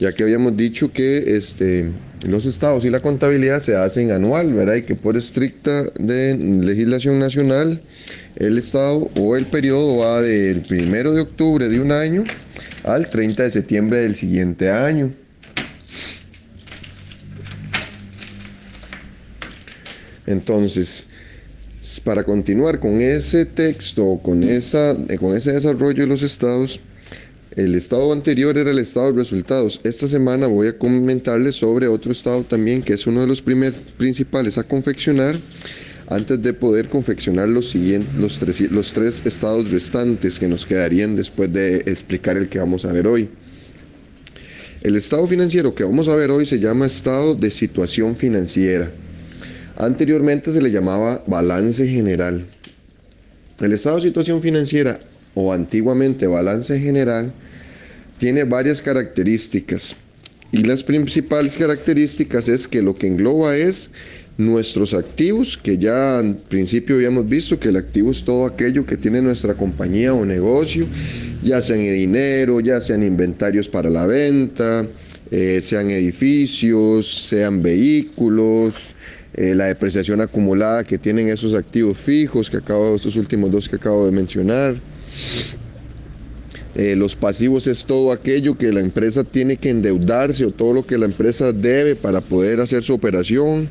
[0.00, 1.90] Ya que habíamos dicho que este,
[2.26, 4.74] los estados y la contabilidad se hacen anual, ¿verdad?
[4.74, 7.80] Y que por estricta de legislación nacional,
[8.34, 12.24] el estado o el periodo va del primero de octubre de un año
[12.82, 15.12] al 30 de septiembre del siguiente año.
[20.30, 21.06] Entonces,
[22.04, 26.80] para continuar con ese texto, con, esa, eh, con ese desarrollo de los estados,
[27.56, 29.80] el estado anterior era el estado de resultados.
[29.82, 33.74] Esta semana voy a comentarles sobre otro estado también, que es uno de los primer,
[33.98, 35.40] principales a confeccionar,
[36.06, 41.16] antes de poder confeccionar los, siguientes, los, tres, los tres estados restantes que nos quedarían
[41.16, 43.30] después de explicar el que vamos a ver hoy.
[44.82, 48.90] El estado financiero que vamos a ver hoy se llama estado de situación financiera.
[49.80, 52.46] Anteriormente se le llamaba balance general.
[53.58, 55.00] El estado de situación financiera
[55.32, 57.32] o antiguamente balance general
[58.18, 59.96] tiene varias características
[60.52, 63.90] y las principales características es que lo que engloba es
[64.36, 68.98] nuestros activos, que ya al principio habíamos visto que el activo es todo aquello que
[68.98, 70.86] tiene nuestra compañía o negocio,
[71.42, 74.86] ya sean dinero, ya sean inventarios para la venta,
[75.30, 78.94] eh, sean edificios, sean vehículos,
[79.34, 83.76] eh, la depreciación acumulada que tienen esos activos fijos que acabo, estos últimos dos que
[83.76, 84.76] acabo de mencionar.
[86.74, 90.86] Eh, los pasivos es todo aquello que la empresa tiene que endeudarse o todo lo
[90.86, 93.68] que la empresa debe para poder hacer su operación,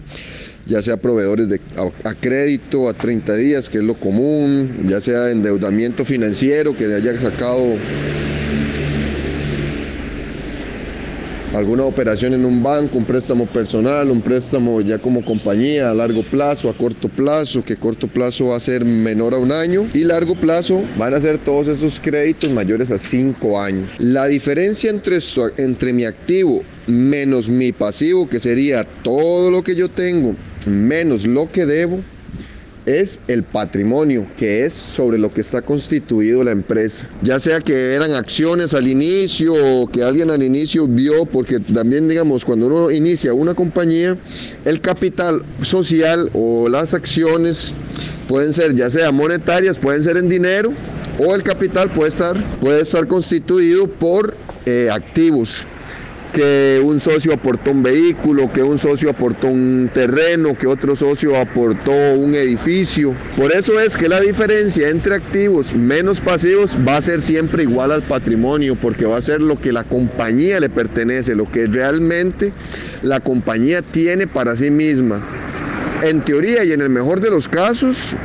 [0.66, 1.60] ya sea proveedores
[2.04, 7.20] a, crédito a 30 días, que es lo común, ya sea endeudamiento financiero que haya
[7.20, 7.76] sacado
[11.54, 16.24] alguna operación en un banco, un préstamo personal, un préstamo ya como compañía a largo
[16.24, 20.04] plazo, a corto plazo, que corto plazo va a ser menor a un año y
[20.04, 23.92] largo plazo van a ser todos esos créditos mayores a cinco años.
[24.00, 29.76] La diferencia entre, esto, entre mi activo menos mi pasivo, que sería todo lo que
[29.76, 30.36] yo tengo,
[30.66, 32.04] menos lo que debo,
[32.90, 37.08] es el patrimonio, que es sobre lo que está constituido la empresa.
[37.22, 42.08] Ya sea que eran acciones al inicio o que alguien al inicio vio, porque también
[42.08, 44.18] digamos, cuando uno inicia una compañía,
[44.66, 47.74] el capital social o las acciones
[48.28, 50.72] pueden ser ya sea monetarias, pueden ser en dinero,
[51.20, 54.36] o el capital puede estar, puede estar constituido por
[54.66, 55.66] eh, activos
[56.40, 61.36] que un socio aportó un vehículo, que un socio aportó un terreno, que otro socio
[61.36, 63.14] aportó un edificio.
[63.36, 67.92] Por eso es que la diferencia entre activos menos pasivos va a ser siempre igual
[67.92, 72.54] al patrimonio, porque va a ser lo que la compañía le pertenece, lo que realmente
[73.02, 75.22] la compañía tiene para sí misma.
[76.04, 78.16] En teoría y en el mejor de los casos,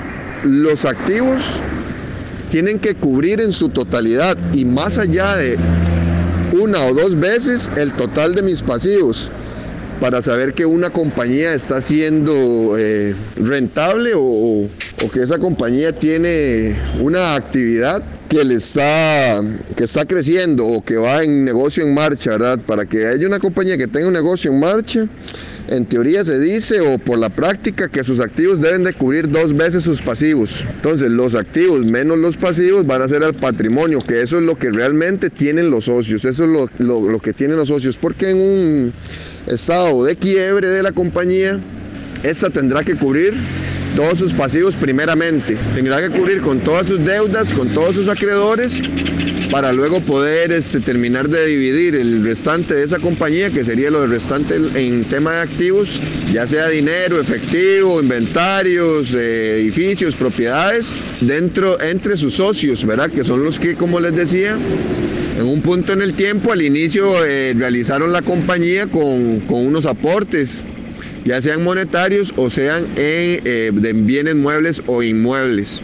[0.44, 1.60] los activos
[2.52, 5.58] tienen que cubrir en su totalidad y más allá de
[6.55, 9.30] una o dos veces el total de mis pasivos
[10.00, 14.68] para saber que una compañía está siendo eh, rentable o,
[15.12, 19.42] que esa compañía tiene una actividad que le está
[19.76, 22.59] que está creciendo o que va en negocio en marcha, ¿verdad?
[22.59, 25.07] Para que haya una compañía que tenga un negocio en marcha,
[25.68, 29.56] en teoría se dice o por la práctica que sus activos deben de cubrir dos
[29.56, 30.64] veces sus pasivos.
[30.76, 34.56] Entonces los activos menos los pasivos van a ser al patrimonio, que eso es lo
[34.56, 38.30] que realmente tienen los socios, eso es lo, lo, lo que tienen los socios, porque
[38.30, 38.92] en un
[39.46, 41.60] estado de quiebre de la compañía,
[42.22, 43.34] esta tendrá que cubrir
[43.95, 45.57] todos sus pasivos primeramente.
[45.74, 48.82] Tendrá que cubrir con todas sus deudas, con todos sus acreedores,
[49.51, 54.07] para luego poder este, terminar de dividir el restante de esa compañía, que sería lo
[54.07, 56.01] restante en tema de activos,
[56.32, 63.11] ya sea dinero, efectivo, inventarios, eh, edificios, propiedades, dentro, entre sus socios, ¿verdad?
[63.11, 64.59] Que son los que, como les decía,
[65.38, 69.86] en un punto en el tiempo, al inicio, eh, realizaron la compañía con, con unos
[69.86, 70.66] aportes
[71.25, 75.83] ya sean monetarios o sean en, eh, de bienes muebles o inmuebles.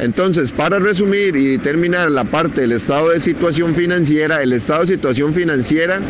[0.00, 4.88] Entonces, para resumir y terminar la parte del estado de situación financiera, el estado de
[4.88, 6.00] situación financiera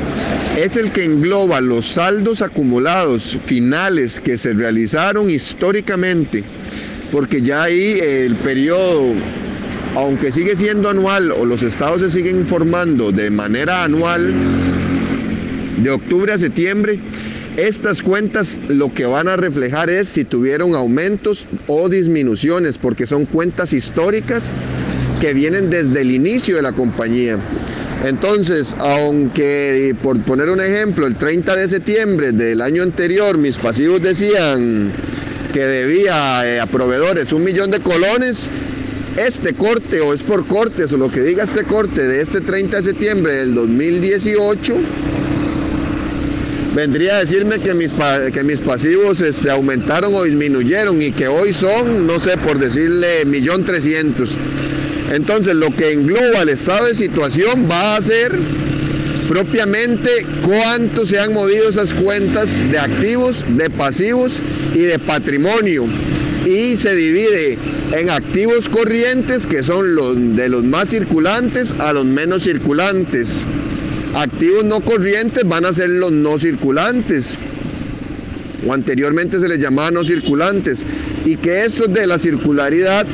[0.57, 6.45] es el que engloba los saldos acumulados finales que se realizaron históricamente,
[7.13, 9.13] porque ya ahí el periodo,
[9.97, 14.33] aunque sigue siendo anual o los estados se siguen informando de manera anual,
[15.77, 16.99] de octubre a septiembre,
[17.57, 23.27] estas cuentas lo que van a reflejar es si tuvieron aumentos o disminuciones, porque son
[23.27, 24.53] cuentas históricas
[25.21, 27.39] que vienen desde el inicio de la compañía.
[28.05, 34.03] Entonces, aunque por poner un ejemplo, el 30 de septiembre del año anterior mis pasivos
[34.03, 34.91] decían
[35.53, 38.51] que debía eh, a proveedores un millón de colones,
[39.17, 42.79] este corte o es por cortes o lo que diga este corte de este 30
[42.79, 44.75] de septiembre del 2018
[46.75, 47.93] vendría a decirme que mis,
[48.33, 53.25] que mis pasivos este, aumentaron o disminuyeron y que hoy son, no sé, por decirle,
[53.25, 54.37] millón trescientos.
[55.13, 58.33] Entonces, lo que engloba el estado de situación va a ser
[59.29, 64.41] propiamente cuánto se han movido esas cuentas de activos, de pasivos
[64.75, 65.87] y de patrimonio.
[66.45, 67.57] Y se divide
[67.93, 73.47] en activos corrientes, que son los de los más circulantes a los menos circulantes.
[74.15, 77.37] Activos no corrientes van a ser los no circulantes.
[78.67, 80.85] O anteriormente se les llamaba no circulantes,
[81.25, 83.07] y que eso de la circularidad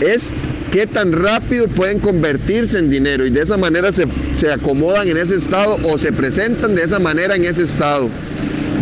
[0.00, 0.32] es
[0.72, 3.24] qué tan rápido pueden convertirse en dinero.
[3.24, 6.98] Y de esa manera se, se, acomodan en ese estado o se presentan de esa
[6.98, 8.08] manera en ese estado,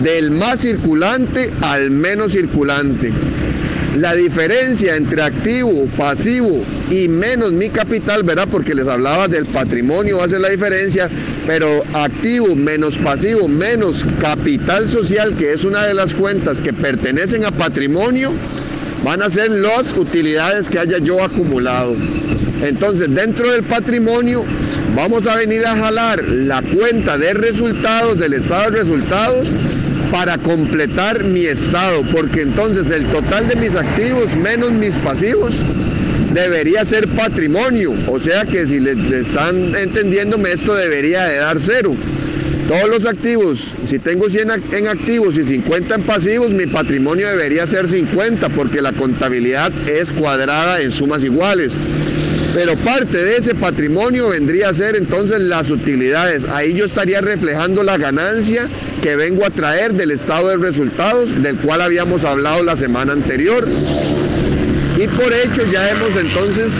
[0.03, 3.13] del más circulante al menos circulante.
[3.97, 8.47] La diferencia entre activo, pasivo y menos mi capital, ¿verdad?
[8.51, 11.11] Porque les hablaba del patrimonio, ser la diferencia,
[11.45, 17.45] pero activo menos pasivo menos capital social, que es una de las cuentas que pertenecen
[17.45, 18.31] a patrimonio,
[19.03, 21.97] van a ser las utilidades que haya yo acumulado.
[22.63, 24.45] Entonces, dentro del patrimonio,
[24.95, 29.53] vamos a venir a jalar la cuenta de resultados, del estado de resultados,
[30.11, 35.57] para completar mi estado, porque entonces el total de mis activos menos mis pasivos
[36.33, 41.95] debería ser patrimonio, o sea que si le, están entendiéndome esto debería de dar cero.
[42.69, 47.67] Todos los activos, si tengo 100 en activos y 50 en pasivos, mi patrimonio debería
[47.67, 51.73] ser 50 porque la contabilidad es cuadrada en sumas iguales.
[52.55, 56.45] Pero parte de ese patrimonio vendría a ser entonces las utilidades.
[56.45, 58.67] Ahí yo estaría reflejando la ganancia
[59.03, 63.67] que vengo a traer del estado de resultados del cual habíamos hablado la semana anterior.
[64.99, 66.73] Y por hecho ya hemos entonces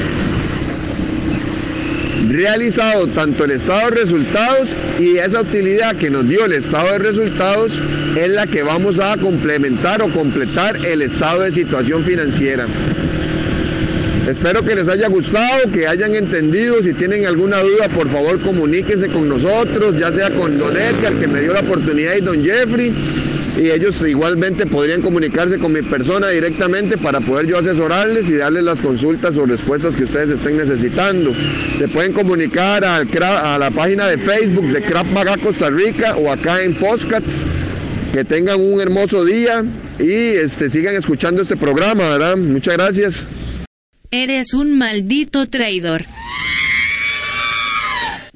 [2.29, 6.99] realizado tanto el estado de resultados y esa utilidad que nos dio el estado de
[6.99, 7.81] resultados
[8.17, 12.67] es la que vamos a complementar o completar el estado de situación financiera.
[14.31, 16.81] Espero que les haya gustado, que hayan entendido.
[16.85, 21.27] Si tienen alguna duda, por favor comuníquense con nosotros, ya sea con Don Edgar, que
[21.27, 22.95] me dio la oportunidad, y Don Jeffrey.
[23.59, 28.63] Y ellos igualmente podrían comunicarse con mi persona directamente para poder yo asesorarles y darles
[28.63, 31.33] las consultas o respuestas que ustedes estén necesitando.
[31.79, 36.63] Se pueden comunicar a la página de Facebook de Crap Maga Costa Rica o acá
[36.63, 37.45] en Postcats.
[38.13, 39.65] Que tengan un hermoso día
[39.99, 42.37] y este, sigan escuchando este programa, ¿verdad?
[42.37, 43.25] Muchas gracias.
[44.13, 46.05] Eres un maldito traidor.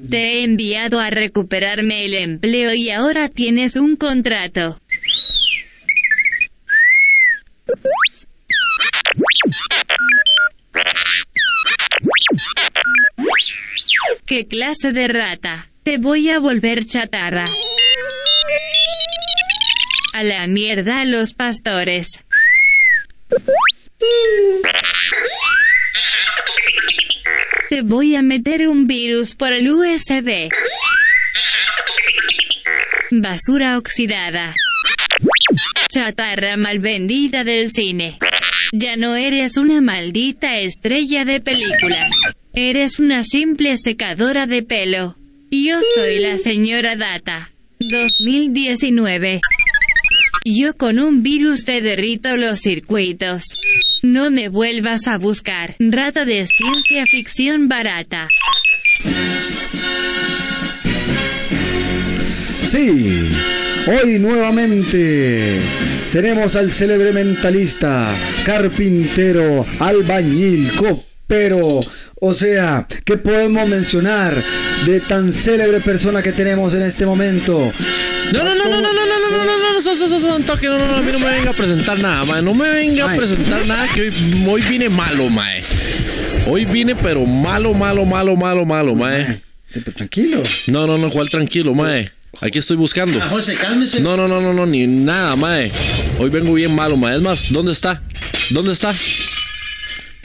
[0.09, 4.79] Te he enviado a recuperarme el empleo y ahora tienes un contrato.
[14.25, 15.69] ¿Qué clase de rata?
[15.83, 17.45] Te voy a volver chatarra.
[20.13, 22.23] A la mierda los pastores.
[27.69, 30.49] Te voy a meter un virus por el USB.
[33.11, 34.53] Basura oxidada.
[35.93, 38.17] Chatarra mal vendida del cine.
[38.71, 42.11] Ya no eres una maldita estrella de películas.
[42.53, 45.15] Eres una simple secadora de pelo.
[45.51, 47.49] Yo soy la señora Data.
[47.79, 49.41] 2019.
[50.43, 53.43] Yo con un virus te derrito los circuitos.
[54.03, 58.27] No me vuelvas a buscar, rata de ciencia ficción barata.
[62.67, 63.29] Sí,
[63.87, 65.59] hoy nuevamente
[66.11, 68.13] tenemos al célebre mentalista,
[68.45, 71.81] carpintero, albañil, copero.
[72.21, 74.33] O sea, ¿qué podemos mencionar
[74.85, 77.71] de tan célebre persona que tenemos en este momento?
[78.33, 80.77] No, no, no, no, no, no, no, no, no, no, no, eso, un toque, no,
[80.77, 83.15] no, no, a mí no me venga a presentar nada, mae, no me venga a
[83.15, 84.13] presentar nada que hoy,
[84.47, 85.63] hoy vine malo, mae.
[86.47, 89.41] Hoy vine pero malo, malo, malo, malo, malo, mae.
[89.95, 90.41] Tranquilo.
[90.67, 92.11] No, no, no, ¿cuál tranquilo, mae?
[92.41, 93.19] Aquí estoy buscando.
[93.21, 94.01] Ah, José, cálmese.
[94.01, 95.71] No, no, no, no, no, ni nada, mae.
[96.19, 97.15] Hoy vengo bien malo, mae.
[97.15, 98.01] Es más, ¿dónde está?
[98.49, 98.93] ¿Dónde está?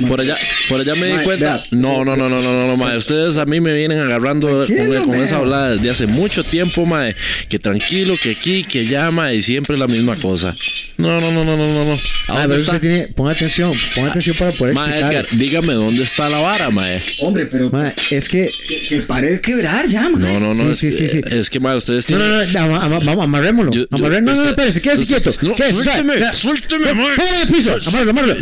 [0.09, 0.36] Por allá,
[0.68, 1.57] por allá me di Mae, cuenta.
[1.57, 1.64] vea.
[1.72, 2.96] No, no, no, no, no, no, no, mae.
[2.96, 5.22] Ustedes a mí me vienen agarrando con, con mae.
[5.24, 7.14] esa hablada desde hace mucho tiempo, mae.
[7.48, 9.36] Que tranquilo, que aquí, que allá, mae.
[9.36, 10.55] Y siempre la misma cosa.
[10.96, 11.92] No, no, no, no, no, no, no.
[12.28, 12.57] ¿A Ah, está?
[12.57, 15.12] usted tiene, ponga atención, ponga atención para poder Mae, explicar.
[15.12, 17.01] Edgar, dígame dónde está la vara, mae.
[17.20, 18.51] Hombre, pero Mae, es que
[18.88, 20.20] que pare de quebrar ya, man.
[20.20, 20.74] No, no, no.
[20.74, 21.20] Sí, es, sí, sí, sí.
[21.30, 22.53] Es que, mae, ustedes no, tienen.
[22.53, 23.72] no, no, ama- ama- vamos, amarrémoslo.
[23.72, 25.38] Yo- yo- Amarré- no, no, no, espérese, quédese usted- quieto.
[25.42, 27.16] No, suélteme, suélteme, mae.
[27.16, 28.36] Póngale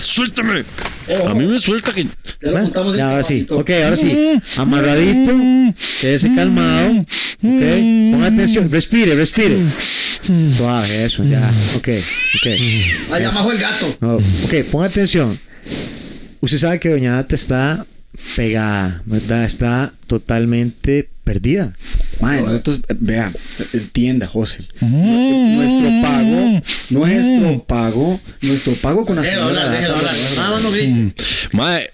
[1.28, 2.04] A mí me suelta que.
[2.40, 4.40] Ya lo contamos en ahora sí, ok, ahora sí.
[4.56, 5.32] Amarradito,
[6.00, 7.62] quédese calmado, ok.
[8.12, 9.58] Ponga atención, respire, respire.
[10.56, 11.88] Suave, eso, ya, ok,
[12.36, 13.12] ok.
[13.12, 13.94] Allá abajo el gato.
[14.00, 15.38] No, ok, ponga atención.
[16.40, 17.86] Usted sabe que Doña Data está
[18.36, 19.44] pegada, ¿verdad?
[19.44, 21.72] Está totalmente perdida.
[22.20, 23.30] Mae, nosotros, eh, vea,
[23.74, 24.60] entienda, José.
[24.80, 30.54] Nuestro pago, nuestro pago, nuestro pago con la señora Data.
[30.86, 31.10] Mm.
[31.52, 31.90] Mae,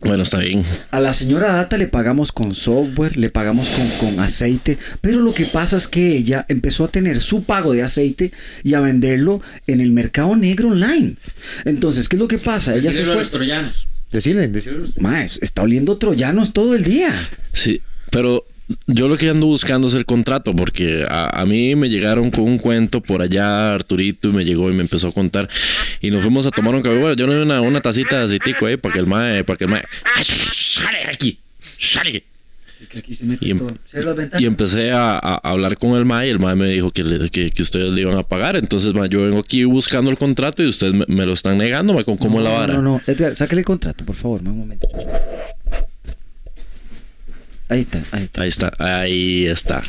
[0.00, 0.64] bueno, está bien.
[0.90, 5.34] A la señora Data le pagamos con software, le pagamos con, con aceite, pero lo
[5.34, 8.32] que pasa es que ella empezó a tener su pago de aceite
[8.62, 11.16] y a venderlo en el mercado negro online.
[11.66, 12.74] Entonces, ¿qué es lo que pasa?
[12.74, 13.22] Ella se fue.
[13.26, 13.86] troyanos.
[14.10, 14.88] Decirle, decirle.
[14.98, 17.12] Mae, está oliendo troyanos todo el día.
[17.52, 18.44] Sí, pero
[18.88, 22.44] yo lo que ando buscando es el contrato, porque a, a mí me llegaron con
[22.44, 25.48] un cuento por allá, Arturito, y me llegó y me empezó a contar.
[26.00, 26.96] Y nos fuimos a tomar un café.
[26.98, 29.56] Bueno, yo no di una, una tacita de aceitico ahí para que el mae, para
[29.56, 29.82] que el mae.
[30.16, 31.38] ¡Ay, ¡Sale aquí!
[31.78, 32.24] ¡Sale!
[33.40, 33.66] Y, em-
[34.38, 37.30] y- empecé a, a hablar con el MAE y el MAE me dijo que, le-
[37.30, 38.56] que, que ustedes le iban a pagar.
[38.56, 41.92] Entonces, mae, yo vengo aquí buscando el contrato y ustedes me, me lo están negando,
[42.04, 42.74] con cómo es la vara.
[42.74, 44.86] No, no, Edgar, sáquele el contrato, por favor, un momento.
[47.68, 48.42] Ahí está, ahí está.
[48.42, 49.82] Ahí está, ahí está.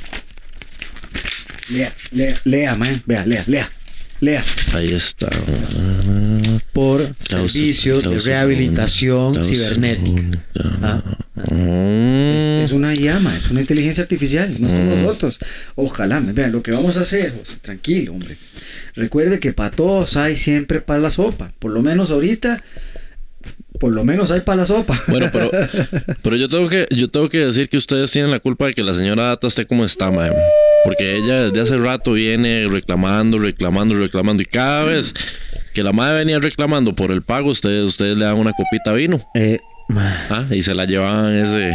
[1.70, 3.02] Lea, lea, lea, man.
[3.06, 3.70] Vea, lea, lea.
[4.20, 4.44] Lea.
[4.74, 5.30] Ahí está.
[6.74, 10.40] Por Cláusula- servicio de rehabilitación cibernética.
[10.82, 11.04] Ah,
[11.52, 12.64] Mm.
[12.64, 15.04] Es, es una llama, es una inteligencia artificial, no somos Mm.
[15.04, 15.38] nosotros.
[15.76, 18.36] Ojalá, vean, lo que vamos a hacer, José, tranquilo, hombre.
[18.96, 21.52] Recuerde que para todos hay siempre para la sopa.
[21.60, 22.64] Por lo menos ahorita,
[23.78, 25.02] por lo menos hay para la sopa.
[25.08, 25.52] Bueno, pero,
[26.22, 28.84] pero yo tengo que, yo tengo que decir que ustedes tienen la culpa de que
[28.84, 30.32] la señora Data esté como está, mae.
[30.84, 34.42] Porque ella desde hace rato viene reclamando, reclamando, reclamando.
[34.44, 35.14] Y cada vez
[35.74, 38.98] que la madre venía reclamando por el pago, ustedes, ustedes le dan una copita de
[38.98, 39.22] vino.
[39.36, 39.60] eh,
[39.96, 40.46] ¿ah?
[40.52, 41.72] Y se la llevaban ese.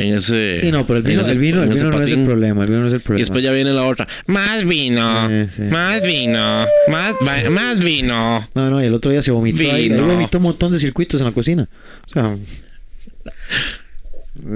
[0.00, 2.24] En ese sí, no, pero el vino, ese- el vino, el vino no es el
[2.24, 2.62] problema.
[2.64, 4.06] El vino no es el Y después ya viene la otra.
[4.26, 5.30] Más vino.
[5.30, 5.62] Eh, sí.
[5.62, 6.64] Más vino.
[6.88, 7.14] Más,
[7.50, 8.48] más vino.
[8.54, 9.70] No, no, y el otro día se vomitó ahí.
[9.70, 10.06] Ahí Vino.
[10.06, 11.68] vomitó un montón de circuitos en la cocina.
[12.06, 12.36] O sea,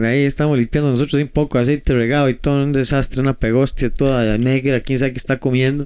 [0.05, 3.91] ahí estamos limpiando nosotros un poco de aceite regado y todo un desastre, una pegostia
[3.91, 5.85] toda negra, quién sabe qué está comiendo.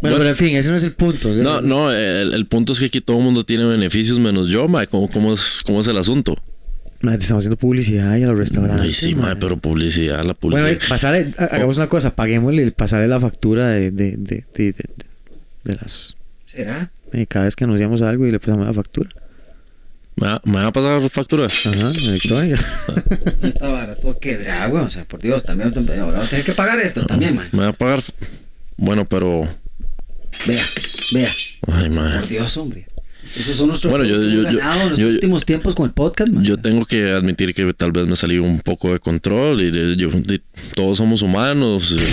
[0.00, 0.16] Bueno, Bueno.
[0.18, 1.28] pero en fin, ese no es el punto.
[1.30, 4.68] No, no, el, el punto es que aquí todo el mundo tiene beneficios menos yo,
[4.68, 4.86] mae.
[4.86, 6.36] ¿Cómo, cómo, es, ¿Cómo es el asunto?
[7.02, 8.82] Madre, te estamos haciendo publicidad ahí a los restaurantes.
[8.84, 9.36] Ay, sí, madre.
[9.40, 10.70] pero publicidad, la Bueno, publicidad.
[10.72, 14.74] eh, pasarle, ha- hagamos una cosa, paguémosle, pasarle la factura de, de, de, de, de-
[15.64, 16.14] de las...
[16.46, 16.90] ¿Será?
[17.12, 19.08] eh, cada vez que anunciamos algo y le pasamos la factura.
[20.16, 21.46] ¿Me, va- me van a pasar factura?
[21.46, 22.58] Ajá, Victoria.
[23.42, 24.84] Esta vara todo quebrada, güey.
[24.84, 27.48] O sea, por Dios, también ahora voy a tener que pagar esto también, man.
[27.52, 28.02] ¿Me va a pagar?
[28.76, 29.48] Bueno, pero...
[30.46, 30.62] Vea,
[31.12, 31.28] vea.
[31.72, 32.18] Ay, mae.
[32.20, 32.86] Por Dios, hombre.
[33.36, 35.92] Esos son nuestros Bueno, yo- yo- hemos yo- en los yo- últimos tiempos con el
[35.92, 36.44] podcast, man.
[36.44, 39.96] Yo tengo que admitir que tal vez me salí un poco de control y de-
[39.96, 40.40] yo- de-
[40.74, 41.96] todos somos humanos.
[41.98, 42.04] eh,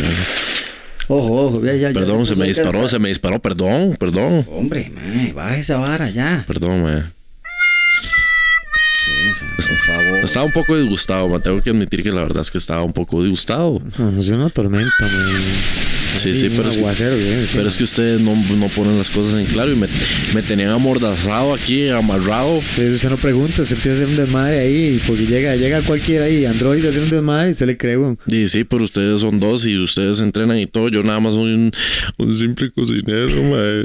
[1.09, 1.87] Ojo, ojo, ya, ya.
[1.89, 4.45] ya perdón, se me disparó, que- se me disparó, perdón, perdón.
[4.51, 6.43] Hombre, man, baja esa vara ya.
[6.47, 7.03] Perdón, mae.
[9.05, 10.19] Sí, por favor.
[10.23, 12.93] Estaba un poco disgustado, me tengo que admitir que la verdad es que estaba un
[12.93, 13.81] poco disgustado.
[13.97, 15.41] No, es una tormenta, man.
[16.17, 18.97] Sí, sí, pero es, que, aguacero que viene pero es que ustedes no, no ponen
[18.97, 19.87] las cosas en claro y me,
[20.33, 22.59] me tenían amordazado aquí, amarrado.
[22.75, 26.25] Pero usted no pregunta, usted empieza a hacer un desmadre ahí, porque llega, llega cualquiera
[26.25, 28.17] ahí, Android a hacer un desmadre y usted le cree, weón.
[28.27, 30.89] Y sí, pero ustedes son dos y ustedes entrenan y todo.
[30.89, 31.71] Yo nada más soy un,
[32.17, 33.83] un simple cocinero, mae.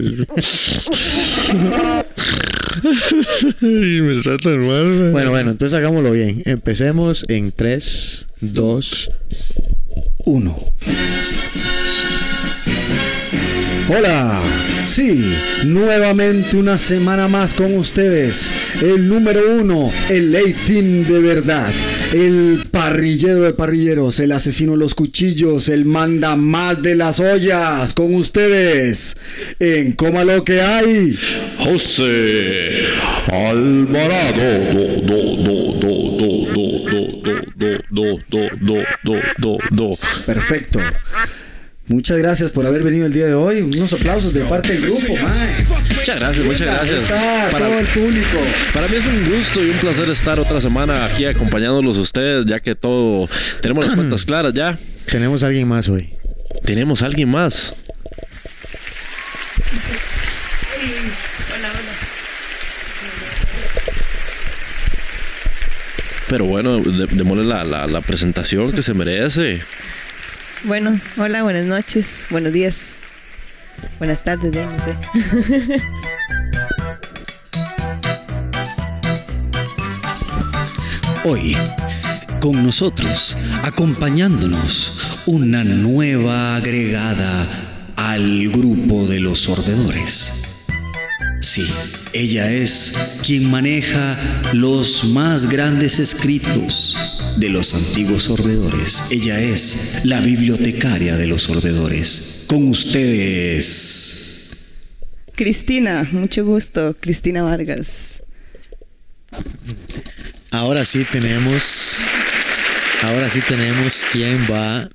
[3.62, 5.10] y me tratan mal, mae.
[5.10, 6.42] Bueno, bueno, entonces hagámoslo bien.
[6.44, 9.10] Empecemos en 3, 2,
[10.24, 10.58] Uno.
[13.94, 14.40] Hola.
[14.86, 15.34] Sí,
[15.66, 18.48] nuevamente una semana más con ustedes.
[18.80, 21.68] El número uno, el A-Team de verdad.
[22.14, 27.92] El parrillero de parrilleros, el asesino de los cuchillos, el manda más de las ollas.
[27.92, 29.14] Con ustedes,
[29.58, 31.18] en Coma lo que hay.
[31.58, 32.84] José
[33.30, 34.72] Alvarado.
[37.90, 38.18] Do,
[39.40, 40.80] do, do, Perfecto.
[41.92, 43.60] Muchas gracias por haber venido el día de hoy.
[43.60, 45.64] Unos aplausos de parte del grupo, mae.
[45.94, 47.02] Muchas gracias, muchas gracias.
[47.02, 48.38] Está todo el Para, público.
[48.72, 52.46] para mí es un gusto y un placer estar otra semana aquí acompañándolos a ustedes,
[52.46, 53.28] ya que todo
[53.60, 54.78] tenemos las cuentas claras ya.
[55.06, 56.14] tenemos a alguien más hoy.
[56.64, 57.74] Tenemos a alguien más.
[66.28, 69.62] Pero bueno, de- démosle la, la, la presentación que se merece.
[70.64, 72.94] Bueno, hola, buenas noches, buenos días,
[73.98, 74.96] buenas tardes, no sé.
[81.24, 81.56] Hoy,
[82.38, 87.48] con nosotros, acompañándonos, una nueva agregada
[87.96, 90.41] al grupo de los sorbedores.
[91.42, 91.66] Sí,
[92.12, 94.16] ella es quien maneja
[94.52, 96.96] los más grandes escritos
[97.36, 99.02] de los antiguos sorbedores.
[99.10, 102.44] Ella es la bibliotecaria de los sorbedores.
[102.46, 104.22] Con ustedes.
[105.34, 106.96] Cristina, mucho gusto.
[107.00, 108.22] Cristina Vargas.
[110.52, 112.04] Ahora sí tenemos.
[113.02, 114.88] Ahora sí tenemos quién va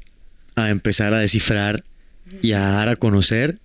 [0.56, 1.84] a empezar a descifrar
[2.42, 3.60] y a dar a conocer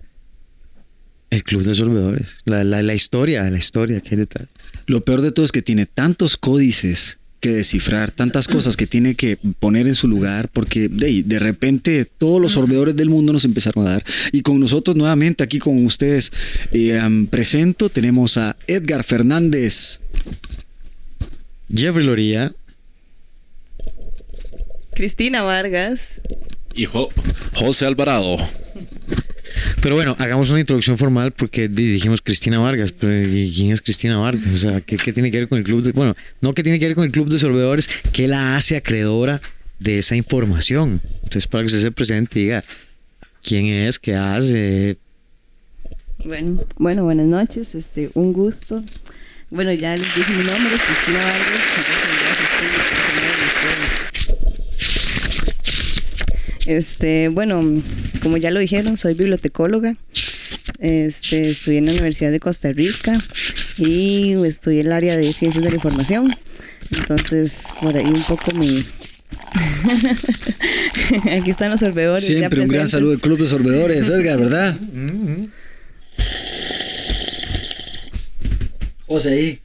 [1.33, 2.35] el Club de Sorbedores.
[2.45, 4.47] La, la, la historia, la historia que hay detrás.
[4.85, 9.15] Lo peor de todo es que tiene tantos códices que descifrar, tantas cosas que tiene
[9.15, 13.43] que poner en su lugar, porque de, de repente todos los sorbedores del mundo nos
[13.43, 14.03] empezaron a dar.
[14.31, 16.31] Y con nosotros nuevamente aquí con ustedes
[16.71, 16.97] eh,
[17.29, 19.99] presento, tenemos a Edgar Fernández.
[21.73, 22.53] Jeffrey Loría.
[24.93, 26.21] Cristina Vargas.
[26.75, 27.09] Y Jo-
[27.55, 28.37] José Alvarado.
[29.81, 32.91] Pero bueno, hagamos una introducción formal porque di- dijimos Cristina Vargas.
[32.91, 34.53] Pero ¿y ¿quién es Cristina Vargas?
[34.53, 35.91] O sea, ¿qué, tiene que ver con el club de...
[35.91, 39.41] Bueno, no qué tiene que ver con el club de sorbedores, ¿qué la hace acreedora
[39.79, 41.01] de esa información?
[41.15, 42.63] Entonces, para que usted se presente y diga
[43.41, 44.97] quién es, qué hace.
[46.25, 47.75] Bueno, bueno, buenas noches.
[47.75, 48.83] Este, un gusto.
[49.49, 51.61] Bueno, ya les dije mi nombre, Cristina Vargas.
[56.65, 57.61] Este, bueno,
[58.23, 59.97] como ya lo dijeron, soy bibliotecóloga.
[60.79, 63.21] Este, estudié en la Universidad de Costa Rica
[63.77, 66.33] y estudié el área de ciencias de la información.
[66.91, 68.83] Entonces, por ahí un poco mi.
[71.37, 72.23] Aquí están los sorbedores.
[72.23, 74.79] Siempre un gran saludo del Club de Sorbedores, Edgar, ¿verdad?
[79.05, 79.59] José ahí.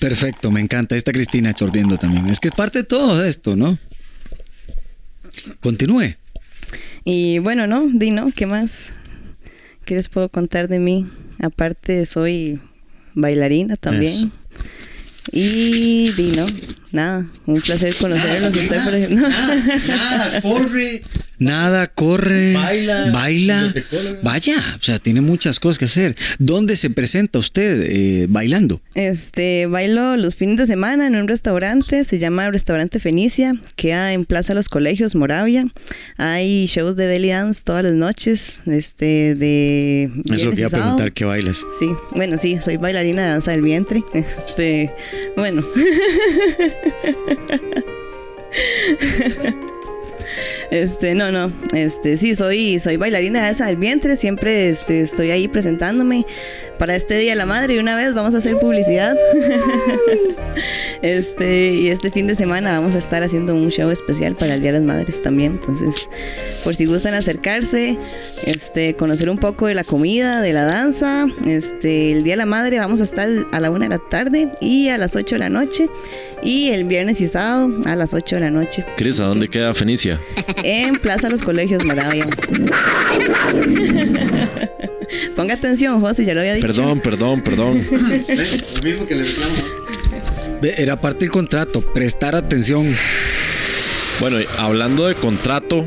[0.00, 0.96] Perfecto, me encanta.
[0.96, 2.28] Esta Cristina chorbiendo también.
[2.28, 3.78] Es que es parte de todo esto, ¿no?
[5.60, 6.16] Continúe.
[7.04, 7.86] Y bueno, ¿no?
[7.86, 8.32] Di, ¿no?
[8.32, 8.92] ¿Qué más?
[9.84, 11.06] ¿Qué les puedo contar de mí?
[11.40, 12.60] Aparte, soy
[13.14, 14.14] bailarina también.
[14.14, 14.30] Eso.
[15.32, 16.46] Y di, ¿no?
[16.92, 18.56] Nada, un placer conocerlos.
[18.56, 19.28] Por ejemplo.
[19.88, 21.02] nada, corre.
[21.38, 23.74] Nada, corre, Baila, baila,
[24.22, 26.16] vaya, o sea, tiene muchas cosas que hacer.
[26.38, 28.80] ¿Dónde se presenta usted eh, bailando?
[28.94, 34.24] Este, bailo los fines de semana en un restaurante, se llama Restaurante Fenicia, queda en
[34.24, 35.66] Plaza Los Colegios, Moravia.
[36.16, 40.56] Hay shows de belly dance todas las noches, este, de Eso es lo viernes que
[40.56, 40.96] y iba a sábado.
[40.96, 41.62] preguntar, ¿qué bailas?
[41.78, 44.02] Sí, bueno, sí, soy bailarina de danza del vientre.
[44.46, 44.90] Este,
[45.36, 45.66] bueno.
[50.70, 55.30] Este, no, no, este, sí, soy, soy bailarina de danza del vientre, siempre este, estoy
[55.30, 56.26] ahí presentándome
[56.78, 59.16] para este Día de la Madre y una vez vamos a hacer publicidad.
[61.02, 64.62] Este, y este fin de semana vamos a estar haciendo un show especial para el
[64.62, 66.08] Día de las Madres también, entonces,
[66.64, 67.98] por si gustan acercarse,
[68.46, 72.46] este, conocer un poco de la comida, de la danza, este, el Día de la
[72.46, 75.38] Madre vamos a estar a la una de la tarde y a las 8 de
[75.38, 75.90] la noche
[76.42, 79.74] y el viernes y sábado a las 8 de la noche Cris, ¿a dónde queda
[79.74, 80.18] Fenicia?
[80.62, 82.26] en Plaza Los Colegios Moravia.
[85.34, 86.66] Ponga atención, José, ya lo había dicho.
[86.66, 87.80] Perdón, perdón, perdón.
[87.90, 89.54] Lo mismo que le reclamo.
[90.62, 92.84] Ve, Era parte del contrato, prestar atención.
[94.20, 95.84] Bueno, hablando de contrato.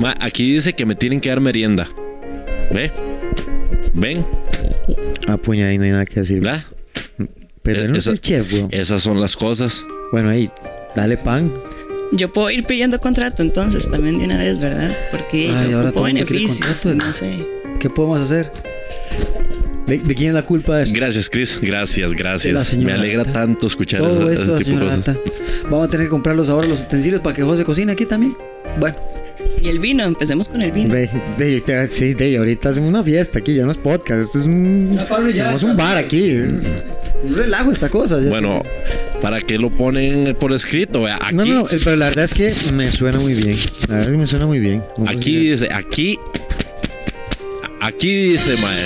[0.00, 1.88] Ma, aquí dice que me tienen que dar merienda.
[2.72, 2.90] ¿Ve?
[3.94, 4.26] ¿Ven?
[5.26, 6.40] Ah, puña, ahí no hay nada que decir.
[6.40, 6.62] ¿Verdad?
[7.62, 8.68] Pero él no Esa- es el chef, weón.
[8.72, 9.84] Esas son las cosas.
[10.12, 10.50] Bueno, ahí,
[10.94, 11.52] dale pan.
[12.12, 14.96] Yo puedo ir pidiendo contrato entonces también de una vez, ¿verdad?
[15.10, 17.06] Porque Ay, yo ahora ocupo beneficios, contrato.
[17.06, 17.46] no sé.
[17.80, 18.50] ¿Qué podemos hacer?
[19.86, 20.94] ¿De, de quién es la culpa de esto?
[20.96, 21.60] Gracias, Chris.
[21.60, 22.76] Gracias, gracias.
[22.76, 25.16] Me alegra tanto escuchar Todo esa- esto, ese tipo de cosas.
[25.64, 28.36] Vamos a tener que comprarlos ahora los utensilios para que José cocine aquí también.
[28.80, 28.96] Bueno,
[29.62, 30.92] Y el vino, empecemos con el vino.
[30.94, 31.08] De,
[31.38, 34.46] de- de- sí, de, ahorita hacemos una fiesta aquí, ya no es podcast, esto es
[34.46, 35.42] un, parrilla.
[35.44, 36.36] tenemos un bar aquí.
[37.22, 38.18] Un relajo esta cosa.
[38.18, 38.62] Bueno,
[39.20, 41.06] ¿para qué lo ponen por escrito?
[41.06, 43.56] Aquí, No, no, eh, pero la verdad es que me suena muy bien.
[43.88, 44.82] La verdad es que me suena muy bien.
[44.96, 46.18] Vamos aquí dice, aquí.
[47.80, 48.84] Aquí dice, mae.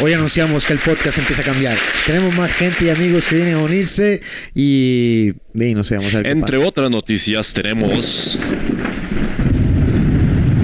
[0.00, 1.78] Hoy anunciamos que el podcast empieza a cambiar.
[2.06, 4.20] Tenemos más gente y amigos que vienen a unirse
[4.52, 6.68] y, y no sé, vamos a ver qué Entre pasa.
[6.68, 8.36] otras noticias tenemos...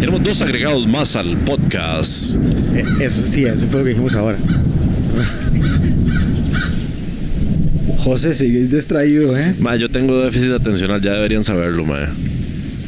[0.08, 2.36] Tenemos dos agregados más al podcast.
[2.74, 4.38] Eh, Eso sí, eso fue lo que dijimos ahora.
[7.98, 9.54] José, sigues distraído, ¿eh?
[9.58, 12.06] Mae, yo tengo déficit atencional, ya deberían saberlo, mae.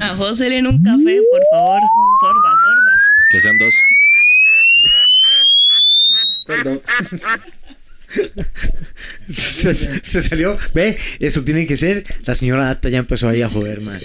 [0.01, 1.83] A José en un café, por favor.
[2.21, 2.93] Sorba, sorba.
[3.29, 3.75] Que sean dos.
[6.47, 6.81] Perdón.
[9.29, 10.57] se, se salió.
[10.73, 12.03] Ve, eso tiene que ser.
[12.25, 13.99] La señora Data ya empezó ahí a joder, man.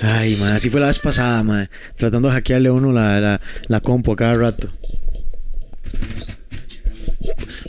[0.00, 1.68] Ay, man, así fue la vez pasada, man.
[1.96, 4.70] Tratando de hackearle a uno la, la, la compu a cada rato.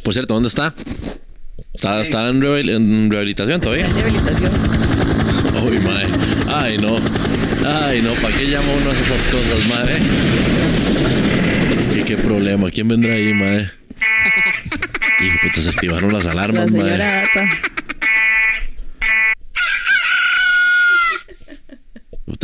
[0.03, 0.73] Por cierto, ¿dónde está?
[1.73, 3.87] ¿Está, está en, rehabil- en rehabilitación todavía?
[3.87, 4.51] Rehabilitación.
[5.65, 6.05] Uy, mae.
[6.47, 6.97] Ay, no.
[7.67, 8.13] Ay, no.
[8.13, 9.99] ¿Para qué llama uno a esas cosas, madre?
[11.99, 12.69] ¿Y qué problema?
[12.69, 13.71] ¿Quién vendrá ahí, madre?
[15.21, 17.03] Hijo, puta, se activaron las La alarmas, señora madre.
[17.33, 17.49] Data.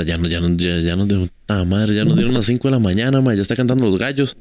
[0.01, 1.27] Puta, ya, no, ya, no, ya, ya nos dejó.
[1.47, 3.37] Ah, madre, ya nos dieron las 5 de la mañana, madre.
[3.37, 4.35] Ya está cantando los gallos.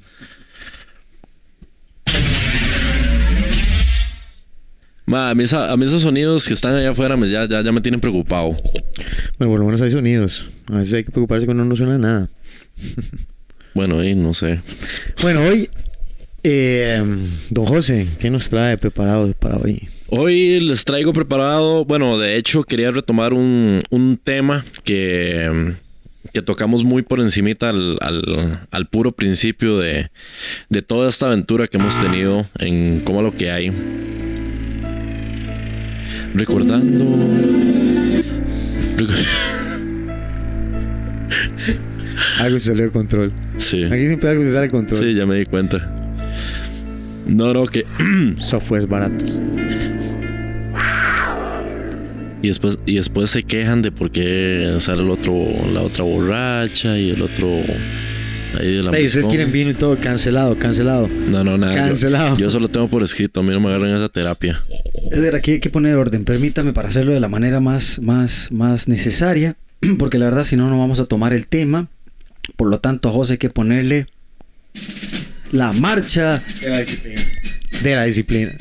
[5.07, 7.63] Ma, a mí, esa- a mí esos sonidos que están allá afuera me, ya, ya,
[7.63, 8.51] ya me tienen preocupado.
[9.39, 10.47] Bueno, por lo menos hay sonidos.
[10.71, 12.29] A veces hay que preocuparse cuando no suena nada.
[13.75, 14.61] Bueno, ahí no sé.
[15.21, 15.69] Bueno, hoy,
[16.45, 17.03] eh,
[17.51, 19.89] don José, ¿qué nos trae preparado para hoy?
[20.11, 25.73] Hoy les traigo preparado, bueno, de hecho quería retomar un, un tema que,
[26.33, 30.11] que tocamos muy por encimita al, al- al puro principio de,
[30.69, 33.71] de toda esta aventura que hemos tenido en Cómo lo que hay.
[36.35, 37.05] Recordando...
[42.41, 43.33] Algo se salió de control.
[43.59, 43.85] Sí.
[43.85, 44.99] Aquí siempre algo se sale de control.
[44.99, 45.95] Sí, ya me di cuenta.
[47.31, 47.87] No, no, que...
[48.39, 49.39] Softwares baratos.
[52.43, 55.35] Y después, y después se quejan de por qué sale el otro,
[55.73, 57.47] la otra borracha y el otro
[58.59, 61.07] ahí de la Ey, ustedes quieren vino y todo, cancelado, cancelado.
[61.07, 61.75] No, no, nada.
[61.75, 62.39] Cancelado.
[62.39, 64.59] Yo, solo tengo por escrito, a mí no me agarran esa terapia.
[65.13, 66.25] Eder, aquí hay que poner orden.
[66.25, 69.57] Permítame para hacerlo de la manera más, más, más necesaria,
[69.99, 71.89] porque la verdad, si no, no vamos a tomar el tema.
[72.57, 74.07] Por lo tanto, a José hay que ponerle
[75.53, 77.23] la marcha De la disciplina.
[77.83, 78.53] De la disciplina.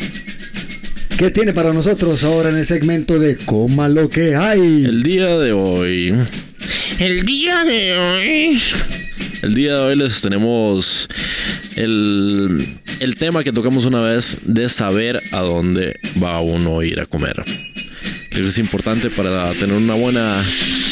[1.17, 4.85] que tiene para nosotros ahora en el segmento de Coma lo que hay.
[4.85, 6.13] El día de hoy.
[6.99, 8.61] El día de hoy.
[9.41, 11.09] El día de hoy les tenemos
[11.75, 16.99] el, el tema que tocamos una vez de saber a dónde va uno a ir
[16.99, 17.43] a comer.
[18.29, 20.43] Creo que es importante para tener una buena,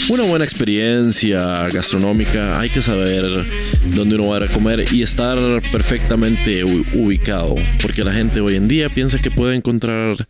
[0.10, 2.60] una buena experiencia gastronómica.
[2.60, 3.24] Hay que saber
[3.94, 5.38] dónde uno va a ir a comer y estar
[5.72, 7.56] perfectamente ubicado.
[7.82, 10.28] Porque la gente hoy en día piensa que puede encontrar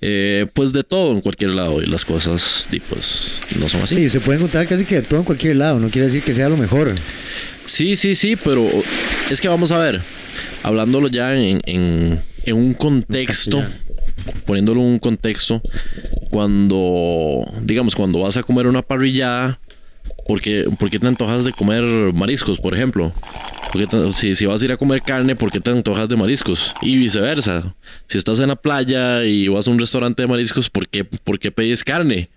[0.00, 3.96] eh, pues de todo en cualquier lado y las cosas pues no son así.
[3.96, 5.78] Sí, se puede encontrar casi que de todo en cualquier lado.
[5.78, 6.94] No quiere decir que sea lo mejor.
[7.64, 8.68] Sí, sí, sí, pero
[9.30, 10.00] es que vamos a ver,
[10.62, 13.60] hablándolo ya en, en- en un contexto,
[14.44, 15.60] poniéndolo en un contexto,
[16.36, 19.58] cuando, digamos, cuando vas a comer una parrillada,
[20.26, 21.82] ¿por qué, por qué te antojas de comer
[22.12, 23.10] mariscos, por ejemplo?
[23.72, 26.10] ¿Por qué te- si, si vas a ir a comer carne, ¿por qué te antojas
[26.10, 26.76] de mariscos?
[26.82, 27.74] Y viceversa.
[28.06, 31.38] Si estás en la playa y vas a un restaurante de mariscos, ¿por qué, por
[31.38, 32.28] qué pedís carne?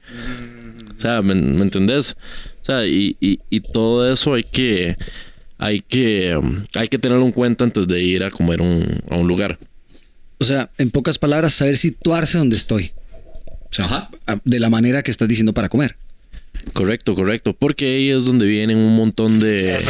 [0.98, 2.16] O sea, ¿me, me entendés?
[2.62, 4.96] O sea, y, y- y todo eso hay que,
[5.58, 6.40] hay que,
[6.74, 9.60] hay que tenerlo en cuenta antes de ir a comer un- a un lugar.
[10.40, 12.94] O sea, en pocas palabras, saber situarse donde estoy.
[13.72, 14.10] O sea,
[14.44, 15.96] de la manera que estás diciendo para comer.
[16.74, 17.54] Correcto, correcto.
[17.54, 19.86] Porque ahí es donde vienen un montón de,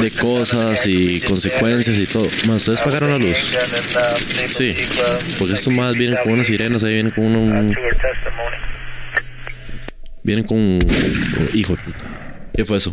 [0.00, 2.28] de cosas y consecuencias y todo.
[2.46, 3.38] Más, ¿ustedes pagaron la luz?
[4.50, 4.74] Sí.
[5.38, 7.74] Porque estos más vienen con unas sirenas, ahí vienen con un...
[10.22, 10.80] Vienen con...
[10.80, 12.50] con- hijo de puta.
[12.54, 12.92] ¿Qué fue eso?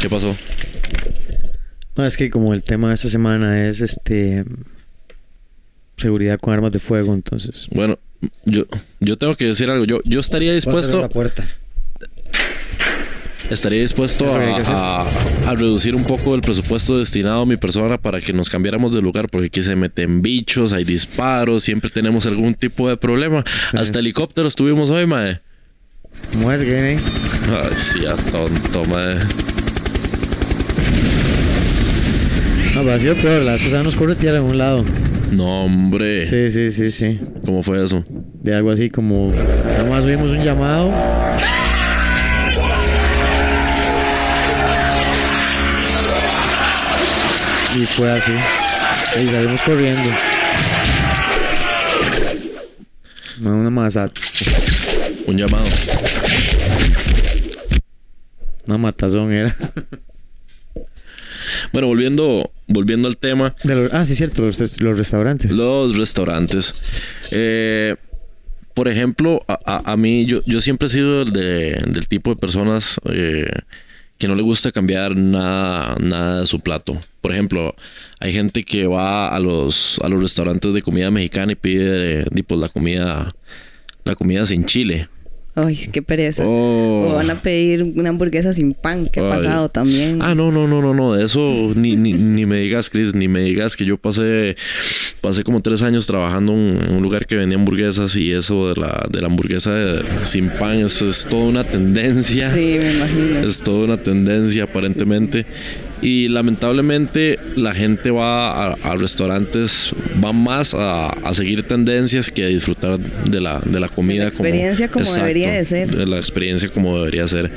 [0.00, 0.36] ¿Qué pasó?
[1.96, 4.44] No, es que como el tema de esta semana es este
[5.96, 7.68] seguridad con armas de fuego, entonces.
[7.70, 7.98] Bueno,
[8.44, 8.64] yo,
[9.00, 9.84] yo tengo que decir algo.
[9.84, 11.00] Yo, yo estaría dispuesto...
[11.00, 11.46] la puerta.
[13.50, 18.20] Estaría dispuesto a, a- a reducir un poco el presupuesto destinado a mi persona para
[18.20, 22.54] que nos cambiáramos de lugar, porque aquí se meten bichos, hay disparos, siempre tenemos algún
[22.54, 23.44] tipo de problema.
[23.74, 25.40] Hasta helicópteros tuvimos hoy, mae.
[26.32, 26.96] ¿Cómo es que
[27.48, 29.16] Ay, sí, a tonto, mae.
[32.74, 33.42] No, pero ha sido peor.
[33.42, 34.84] La vez pasada nos corretearon a un lado.
[35.32, 36.26] No, hombre.
[36.26, 37.20] Sí, sí, sí, sí.
[37.44, 38.04] ¿Cómo fue eso?
[38.06, 39.32] De algo así como.
[39.32, 40.92] Nada más oímos un llamado.
[47.74, 48.32] Y fue así.
[49.22, 50.10] Y salimos corriendo.
[53.40, 54.10] No, una masa.
[55.26, 55.64] Un llamado.
[58.66, 59.56] Una matazón era.
[61.72, 63.54] Bueno, volviendo, volviendo al tema.
[63.64, 65.50] De los- ah, sí, cierto, los, los restaurantes.
[65.50, 66.74] Los restaurantes.
[67.30, 67.94] Eh,
[68.74, 72.30] por ejemplo, a, a- a mí, yo, yo siempre he sido el de- del tipo
[72.30, 73.46] de personas eh,
[74.18, 76.96] que no le gusta cambiar nada, nada de su plato.
[77.20, 77.74] Por ejemplo,
[78.20, 82.26] hay gente que va a los, a los restaurantes de comida mexicana y pide eh,
[82.46, 83.32] pues, la comida
[84.04, 85.08] la comida sin chile.
[85.54, 86.44] Ay, qué pereza.
[86.46, 87.08] Oh.
[87.10, 89.06] O van a pedir una hamburguesa sin pan.
[89.12, 90.20] ¿Qué ha pasado también?
[90.22, 91.12] Ah, no, no, no, no, no.
[91.12, 94.56] De eso ni, ni, ni me digas, Chris, ni me digas que yo pasé,
[95.20, 99.06] pasé como tres años trabajando en un lugar que vendía hamburguesas y eso de la,
[99.10, 102.50] de la hamburguesa de- sin pan, eso es toda una tendencia.
[102.50, 103.46] Sí, me imagino.
[103.46, 105.44] Es toda una tendencia aparentemente.
[106.02, 112.44] Y lamentablemente la gente va a, a restaurantes, va más a, a seguir tendencias que
[112.44, 114.24] a disfrutar de la, de la comida.
[114.24, 115.94] la experiencia como debería de ser.
[115.94, 117.50] De la experiencia como debería ser.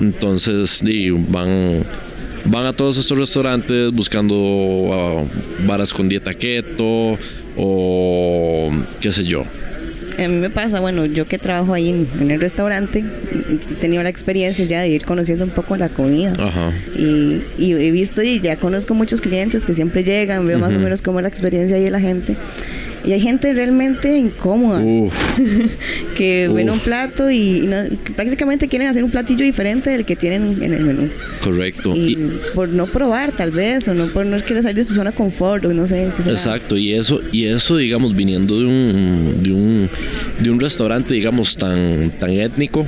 [0.00, 0.84] Entonces,
[1.28, 1.82] van,
[2.44, 5.24] van a todos estos restaurantes buscando ah,
[5.66, 7.18] varas con dieta keto
[7.56, 8.70] o
[9.00, 9.44] qué sé yo.
[10.18, 13.04] A mí me pasa, bueno, yo que trabajo ahí en, en el restaurante,
[13.70, 16.32] he tenido la experiencia ya de ir conociendo un poco la comida.
[16.38, 16.72] Ajá.
[16.96, 20.78] Y, y he visto y ya conozco muchos clientes que siempre llegan, veo más o
[20.80, 22.36] menos cómo es la experiencia ahí de la gente.
[23.04, 25.14] Y hay gente realmente incómoda Uf,
[26.16, 26.76] que ven Uf.
[26.76, 30.62] un plato y, y no- que prácticamente quieren hacer un platillo diferente del que tienen
[30.62, 31.08] en el menú.
[31.42, 31.94] correcto.
[31.94, 32.16] Y, Y-
[32.54, 35.16] por no probar tal vez, o no por no querer salir de su zona de
[35.16, 36.08] confort, o no sé.
[36.22, 36.30] qué.
[36.30, 39.88] Exacto, y eso, y eso, digamos, viniendo de un, de un,
[40.40, 42.84] de un restaurante, digamos, tan, tan étnico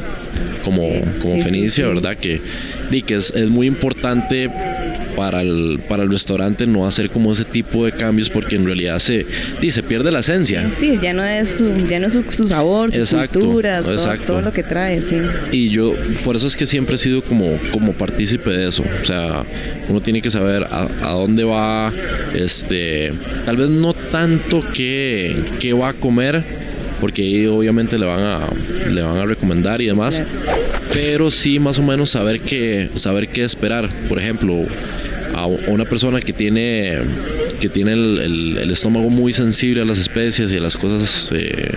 [0.65, 0.89] como,
[1.23, 1.95] como sí, Fenicia, sí.
[1.95, 2.17] ¿verdad?
[2.17, 2.41] Que,
[3.07, 4.51] que es, es muy importante
[5.21, 8.99] para el, para el restaurante no hacer como ese tipo de cambios porque en realidad
[9.01, 9.27] se,
[9.69, 10.67] se pierde la esencia.
[10.73, 13.93] Sí, ya no es su, ya no es su, su sabor, su Exacto, cultura, todo,
[13.93, 14.25] exacto.
[14.25, 15.17] todo lo que trae, sí.
[15.53, 15.93] Y yo,
[16.25, 18.83] por eso es que siempre he sido como, como partícipe de eso.
[19.03, 19.45] O sea,
[19.91, 21.93] uno tiene que saber a, a dónde va,
[22.35, 23.13] este,
[23.45, 26.43] tal vez no tanto qué, qué va a comer,
[27.01, 28.41] porque ahí obviamente le van a,
[28.91, 30.23] le van a recomendar y demás.
[30.93, 33.89] Pero sí más o menos saber qué, saber qué esperar.
[34.09, 34.65] Por ejemplo,
[35.35, 36.99] a una persona que tiene
[37.61, 41.31] que tiene el, el- el estómago muy sensible a las especias y a las cosas
[41.35, 41.71] eh,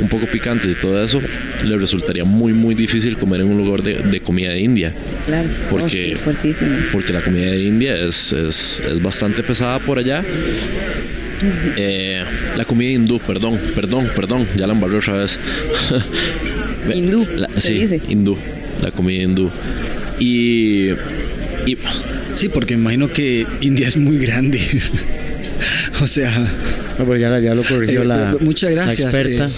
[0.00, 1.20] un poco picantes y todo eso,
[1.64, 4.92] le resultaría muy muy difícil comer en un lugar de, de comida india.
[5.26, 5.48] Claro.
[5.70, 6.22] Porque- No, sí.
[6.92, 10.24] Porque la comida de India es, es, es bastante pesada por allá.
[11.76, 12.24] Eh,
[12.56, 15.38] la comida hindú, perdón, perdón, perdón, ya la embarré otra vez.
[16.86, 18.00] Ve, Hindú, la- sí, dice.
[18.08, 18.36] hindú,
[18.82, 19.50] la comida hindú.
[20.18, 20.90] Y,
[21.66, 21.76] y
[22.34, 24.60] Sí, porque imagino que India es muy grande.
[26.00, 26.30] o sea,
[26.98, 29.46] No, pero ya, ya lo corrigió Eh, la, muchas la gracias, experta.
[29.46, 29.50] eh.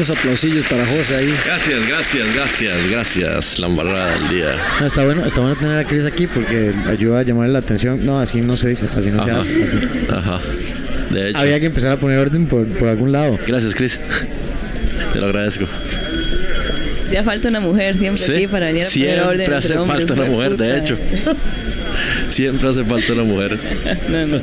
[0.00, 1.34] Unos aplausillos para José ahí.
[1.44, 4.56] gracias, gracias, gracias, gracias, la embarrada del día.
[4.80, 8.04] No, está bueno, está bueno tener a Chris aquí porque ayuda a llamarle la atención.
[8.06, 9.62] No, así no se dice, así no se hace.
[9.62, 9.78] así.
[10.10, 10.40] ajá.
[11.10, 13.38] De hecho, Había que empezar a poner orden por, por algún lado.
[13.46, 14.00] gracias, Chris.
[15.12, 15.66] Te lo agradezco.
[17.04, 19.76] Hacía falta una mujer siempre Sí, aquí para venir a poner siempre orden entre hace
[19.76, 20.96] hombres, falta una mujer, de hecho.
[22.30, 23.58] Siempre hace falta una mujer.
[24.08, 24.40] No, no.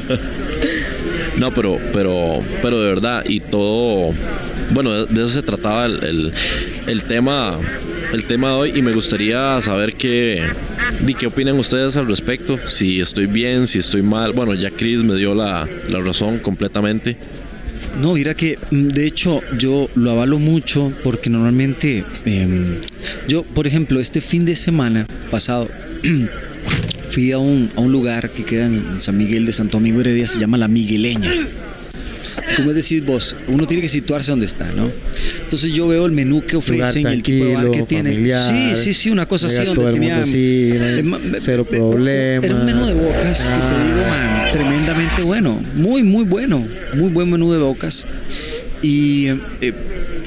[1.38, 4.12] No, pero, pero, pero de verdad, y todo,
[4.72, 6.34] bueno, de, eso se trataba el,
[6.88, 7.58] el, tema,
[8.14, 10.44] el tema de hoy, y me gustaría saber qué,
[11.02, 14.34] di, qué opinan ustedes al respecto, si estoy bien, si estoy mal.
[14.34, 17.18] Bueno, ya Chris me dio la, la razón completamente.
[18.02, 22.76] No, mira que mm, de hecho yo lo avalo mucho porque normalmente em,
[23.28, 25.68] yo, por ejemplo, este fin de semana pasado
[27.12, 30.28] fui a un, a un lugar que queda en San Miguel de Santo Domingo Heredia,
[30.28, 31.34] se llama La Migueleña.
[32.56, 34.90] Como decís vos, uno tiene que situarse donde está, ¿no?
[35.44, 38.84] Entonces yo veo el menú que ofrecen y el tipo de bar que familiar, Sí,
[38.84, 41.04] sí, sí, una cosa así donde tenía eh,
[41.42, 42.46] cero problemas.
[42.46, 44.44] Era un menú de bocas que te digo, Ah.
[44.44, 46.66] man, tremendamente bueno, muy, muy bueno,
[46.96, 48.06] muy buen menú de bocas.
[48.82, 49.28] Y
[49.62, 49.74] eh,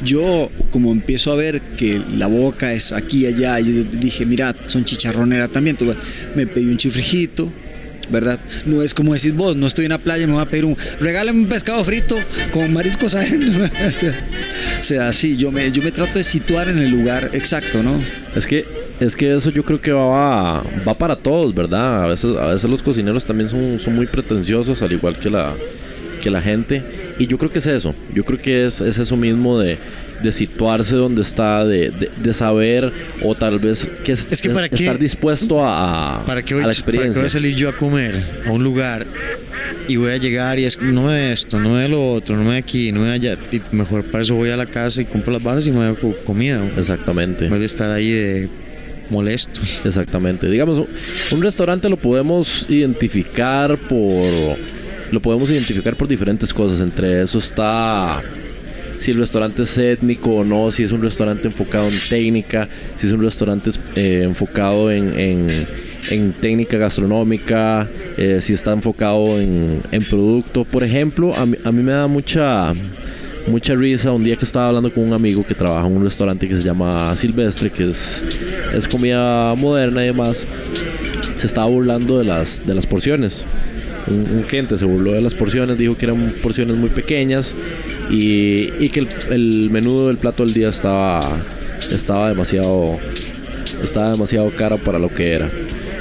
[0.05, 4.55] yo, como empiezo a ver que la boca es aquí y allá, yo dije, mira,
[4.67, 5.77] son chicharronera también.
[5.79, 6.03] Entonces,
[6.35, 7.53] me pedí un chifrijito,
[8.11, 8.41] ¿verdad?
[8.67, 10.77] No es como decís vos, no estoy en la playa, me voy a pedir un,
[10.99, 12.17] regálame un pescado frito
[12.53, 13.65] con mariscos adentro.
[13.65, 18.01] o, sea, sí, yo me, yo me trato de situar en el lugar exacto, ¿no?
[18.35, 18.67] Es que,
[19.01, 22.05] es que eso yo creo que va, va para todos, ¿verdad?
[22.05, 25.55] A veces, a veces los cocineros también son, son muy pretenciosos, al igual que la,
[26.21, 26.83] que la gente.
[27.19, 27.95] Y yo creo que es eso.
[28.15, 29.79] Yo creo que es, es eso mismo de,
[30.23, 32.93] de situarse donde está, de, de, de saber
[33.23, 36.57] o tal vez que, es, Es que para qué- estar dispuesto a, ¿Para qué a
[36.57, 37.21] voy, la para qué experiencia.
[37.23, 38.15] voy a salir yo a comer
[38.47, 39.07] a un lugar
[39.89, 42.37] y voy a llegar y es no me de esto, no me de lo otro,
[42.37, 43.39] no me de aquí, no me de allá?
[43.51, 46.15] Y mejor para eso voy a la casa y compro las barras y me hago
[46.25, 46.63] comida.
[46.77, 47.47] Exactamente.
[47.47, 48.49] En vez de estar ahí de
[49.11, 49.61] molesto.
[49.85, 50.49] Exactamente.
[50.49, 50.87] Digamos, un-
[51.33, 54.25] un restaurante lo podemos identificar por.
[55.11, 56.81] Lo podemos identificar por diferentes cosas.
[56.81, 58.23] Entre eso está.
[59.01, 63.07] Si el restaurante es étnico o no, si es un restaurante enfocado en técnica, si
[63.07, 65.19] es un restaurante eh, enfocado en,
[66.11, 70.65] en, técnica gastronómica, eh, si está enfocado en, en producto.
[70.65, 72.75] Por ejemplo, a mí, a mí me da mucha
[73.47, 76.47] mucha risa un día que estaba hablando con un amigo que trabaja en un restaurante
[76.47, 78.23] que se llama Silvestre, que es,
[78.75, 80.47] es comida moderna y demás.
[81.37, 83.45] Se estaba burlando de las, de las porciones.
[84.07, 87.55] Un cliente se burló de las porciones, dijo que eran porciones muy pequeñas
[88.11, 91.21] y, y que el, el menú del plato del día estaba,
[91.91, 92.99] estaba demasiado
[93.83, 95.51] estaba demasiado caro para lo que era.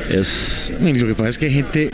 [0.10, 1.91] Es Lo que pasa es que hay gente.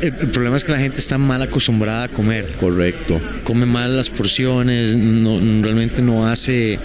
[0.00, 2.46] El, el problema es que la gente está mal acostumbrada a comer.
[2.58, 3.20] correcto.
[3.44, 6.78] Come mal las porciones, no, realmente no hace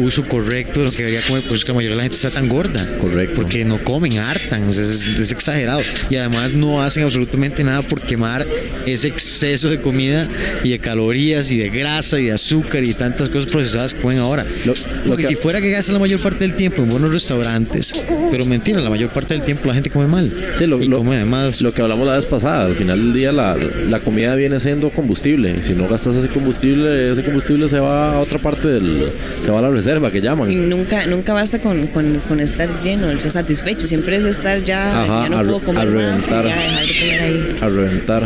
[0.00, 1.42] uso correcto de lo que debería comer.
[1.42, 2.86] Pues es que la mayoría de la gente está tan gorda.
[3.00, 3.34] Correcto.
[3.36, 4.68] Porque no comen, hartan.
[4.68, 5.80] es, es exagerado.
[6.10, 8.46] Y además no hacen absolutamente nada por quemar
[8.86, 10.28] ese exceso de comida
[10.64, 14.18] y de calorías y de grasa y de azúcar y tantas cosas procesadas que comen
[14.18, 14.44] ahora.
[14.64, 17.12] Lo- lo Porque que- si fuera que gastan la mayor parte del tiempo en buenos
[17.12, 17.92] restaurantes,
[18.30, 20.32] pero mentira, la mayor parte del tiempo la gente come mal.
[20.58, 23.12] Sí, lo, y lo- come además lo que hablamos la vez pasada, al final del
[23.12, 23.56] día la,
[23.88, 25.58] la comida viene siendo combustible.
[25.58, 29.08] Si no gastas ese combustible, ese combustible se va a otra parte del.
[29.40, 30.68] se va a la reserva que Y llaman.
[30.68, 33.86] nunca, nunca basta con, con, con estar lleno, o satisfecho.
[33.86, 36.44] Siempre es estar ya, Ajá, ya no a puedo comer a más y reventar.
[36.46, 37.56] ya dejar de comer ahí.
[37.60, 38.22] A reventar.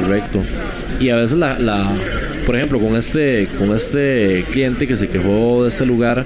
[0.00, 0.42] Correcto.
[1.00, 1.92] Y a veces la, la-
[2.46, 6.24] por ejemplo, con este, con este cliente que se quejó de este lugar.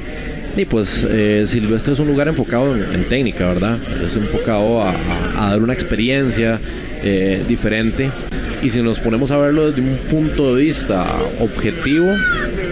[0.57, 3.77] Y pues eh, Silvestre es un lugar enfocado en, en técnica, ¿verdad?
[4.05, 6.59] Es enfocado a, a- a dar una experiencia
[7.07, 8.11] eh, diferente.
[8.63, 11.07] Y si nos ponemos a verlo desde un punto de vista
[11.39, 12.09] objetivo,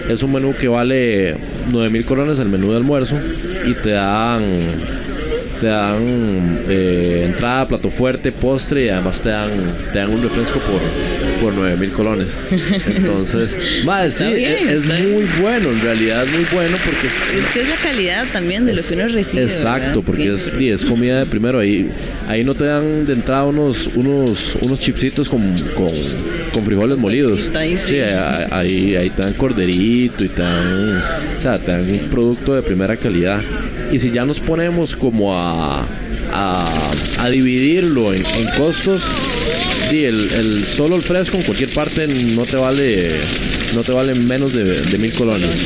[0.09, 1.37] es un menú que vale
[1.71, 3.15] 9 mil colones el menú de almuerzo
[3.65, 4.43] y te dan
[5.61, 9.51] te dan eh, entrada, plato fuerte, postre y además te dan,
[9.93, 10.81] te dan un refresco por,
[11.41, 12.29] por 9 mil colones.
[12.87, 17.13] Entonces, madre, sí, bien, es, es muy bueno, en realidad es muy bueno porque es,
[17.43, 19.43] Es que es la calidad también de lo que uno recibe.
[19.43, 20.03] Exacto, ¿verdad?
[20.05, 20.33] porque
[20.73, 21.59] es, comida de primero.
[21.59, 21.89] Ahí,
[22.27, 25.87] ahí no te dan de entrada unos, unos, unos chipsitos con, con,
[26.53, 27.49] con frijoles molidos.
[27.55, 27.97] Ahí sí.
[27.99, 30.97] ahí, ahí te dan corderito y te dan,
[31.37, 33.41] o sea, te dan un producto de primera calidad.
[33.91, 35.85] Y si ya nos ponemos como a,
[36.33, 39.03] a, a dividirlo en, en costos,
[39.95, 43.11] y el, el- solo el fresco en cualquier parte no te vale
[43.73, 45.57] no te vale menos de, de mil colones.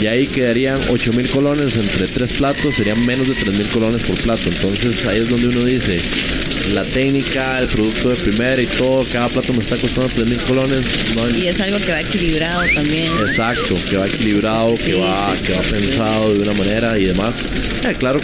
[0.00, 4.02] Y ahí quedarían 8 mil colones entre tres platos, serían menos de 3 mil colones
[4.04, 4.42] por plato.
[4.44, 6.00] Entonces ahí es donde uno dice,
[6.72, 10.40] la técnica, el producto de primera y todo, cada plato me está costando 3 mil
[10.42, 10.86] colones.
[11.14, 13.10] No hay- Y es algo que va equilibrado también.
[13.20, 17.36] Exacto, que va equilibrado, que va, que va pensado de una manera y demás.
[17.84, 18.20] Eh, claro,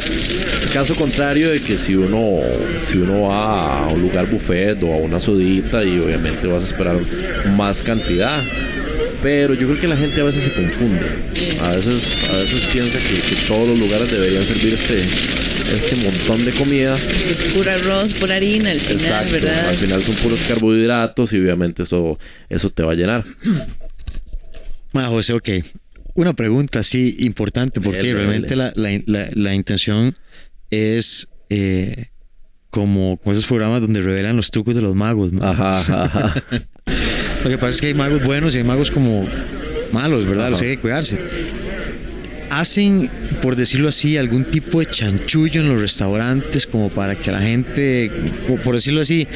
[0.73, 2.41] caso contrario de que si uno,
[2.83, 6.67] si uno va a un lugar buffet o a una sodita y obviamente vas a
[6.67, 6.97] esperar
[7.57, 8.43] más cantidad.
[9.23, 11.05] Pero yo creo que la gente a veces se confunde.
[11.61, 15.07] A veces, a veces piensa que, que todos los lugares deberían servir este,
[15.75, 16.99] este montón de comida.
[16.99, 19.33] Es puro arroz, pura harina al final, Exacto.
[19.33, 19.69] ¿verdad?
[19.69, 22.19] Al final son puros carbohidratos y obviamente eso,
[22.49, 23.25] eso te va a llenar.
[24.93, 25.49] Ma, José, ok.
[26.15, 30.15] Una pregunta así importante, porque Dele, realmente la, la- la- la intención
[30.71, 32.07] es eh,
[32.71, 35.33] como, como esos programas donde revelan los trucos de los magos.
[35.33, 35.51] ma.
[35.51, 36.35] Ajá, ajá.
[37.45, 39.27] Lo que pasa es que hay magos buenos y hay magos como
[39.93, 40.51] malos, ¿verdad?
[40.51, 40.69] Los Ajá.
[40.71, 41.19] hay que cuidarse.
[42.51, 43.09] Hacen,
[43.43, 48.11] por decirlo así, algún tipo de chanchullo en los restaurantes como para que la gente,
[48.65, 49.27] por decirlo así,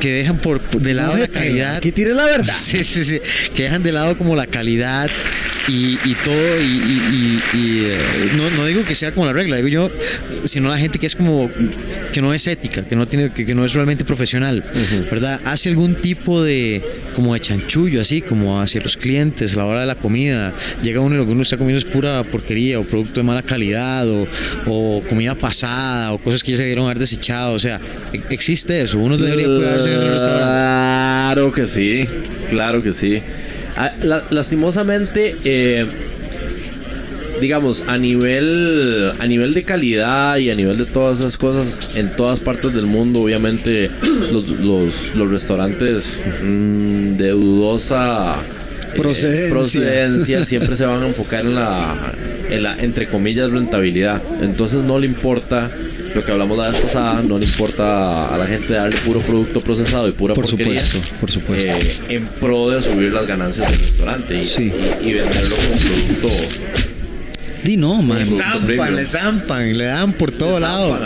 [0.00, 1.78] que dejan por, por de lado la calidad.
[1.80, 2.54] Que tire la verdad.
[2.66, 3.20] Sí, sí, sí.
[3.54, 5.08] Que dejan de lado como la calidad
[5.68, 6.60] y, y todo.
[6.60, 9.90] Y, y- y- eh, no, no digo que sea como la regla, digo yo,
[10.44, 11.50] sino la gente que es como,
[12.12, 14.64] que no es ética, que no tiene, que, que no es realmente profesional,
[15.10, 15.40] ¿verdad?
[15.44, 16.82] Hace algún tipo de,
[17.14, 20.52] como de chanchullo, así, como hacia los clientes a la hora de la comida.
[20.82, 23.42] Llega uno y lo que uno está comiendo es pura porquería o producto de mala
[23.42, 24.06] calidad
[24.66, 27.54] o, comida pasada o cosas que ya se debieron haber desechado.
[27.54, 27.80] O sea,
[28.12, 28.98] e- existe eso.
[28.98, 30.58] Uno debería cuidarse en esos restaurantes.
[30.62, 32.04] Claro que sí,
[32.50, 33.20] claro que sí.
[33.76, 35.86] Ah, la- lastimosamente, eh,
[37.40, 42.10] digamos, a nivel, a nivel de calidad y a nivel de todas esas cosas, en
[42.16, 43.90] todas partes del mundo, obviamente,
[44.32, 48.36] los restaurantes mm, de dudosa
[48.96, 49.50] eh, Procedencia.
[49.50, 51.94] procedencia siempre se van a enfocar en la,
[52.50, 54.20] en la, entre comillas, rentabilidad.
[54.42, 55.70] Entonces no le importa
[56.14, 59.60] lo que hablamos la vez pasada, no le importa a la gente darle puro producto
[59.60, 61.68] procesado y pura Por porquería, supuesto, por supuesto.
[61.70, 64.72] eh, en pro de subir las ganancias del restaurante y, Sí.
[65.02, 66.28] y- y venderlo como producto
[67.64, 68.18] Di no, man.
[68.18, 70.98] Le zampan, le zampan, le dan por todo lado.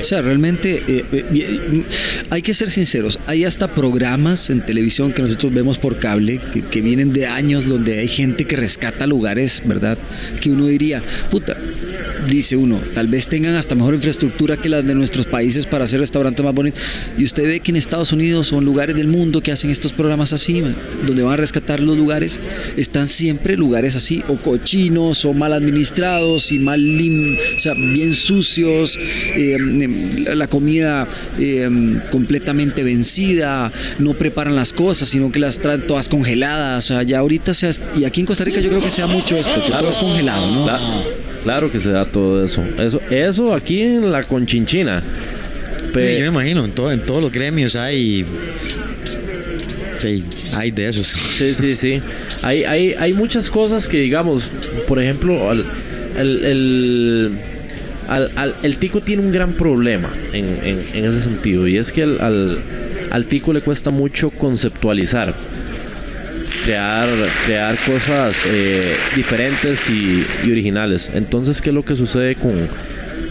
[0.00, 1.82] O sea, realmente eh, eh, eh,
[2.30, 3.18] hay que ser sinceros.
[3.26, 7.66] Hay hasta programas en televisión que nosotros vemos por cable que, que vienen de años
[7.66, 9.98] donde hay gente que rescata lugares, ¿verdad?
[10.40, 11.56] Que uno diría, puta,
[12.28, 16.00] dice uno, tal vez tengan hasta mejor infraestructura que las de nuestros países para hacer
[16.00, 16.80] restaurantes más bonitos.
[17.18, 19.92] Y usted ve que en Estados Unidos o en lugares del mundo que hacen estos
[19.92, 20.62] programas así,
[21.06, 22.40] donde van a rescatar los lugares,
[22.76, 28.14] están siempre lugares así, o cochinos, o mal administrados, y mal lim, o sea, bien
[28.14, 28.98] sucios,
[29.36, 29.56] eh,
[30.26, 31.68] la la comida eh,
[32.10, 36.84] completamente vencida, no preparan las cosas, sino que las traen todas congeladas.
[36.84, 39.00] O sea, ya ahorita se ha- y aquí en Costa Rica yo creo que se
[39.00, 41.23] da mucho esto, que todo es congelado, ¿no?
[41.44, 42.64] Claro que se da todo eso.
[42.78, 45.02] Eso, eso aquí en la conchinchina.
[45.92, 48.24] Pe- Sí, yo me imagino, en, todo, en todos los gremios hay.
[49.98, 50.24] sí,
[50.56, 51.06] hay de esos.
[51.06, 52.00] Sí, sí, sí.
[52.42, 54.50] Hay, hay, hay muchas cosas que, digamos,
[54.88, 55.64] por ejemplo, al-
[56.18, 57.30] el, el,
[58.08, 61.68] al- al- el tico tiene un gran problema en, en- en ese sentido.
[61.68, 62.58] Y es que al, al,
[63.10, 65.34] al tico le cuesta mucho conceptualizar.
[66.64, 67.08] Crear,
[67.44, 71.10] crear cosas eh, diferentes y, y originales.
[71.14, 72.52] Entonces, ¿qué es lo que sucede con,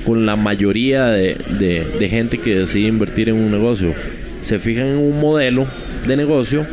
[0.05, 3.93] con la mayoría de, de- de gente que decide invertir en un negocio?
[4.41, 5.65] Se fijan en un modelo
[6.07, 6.63] de negocio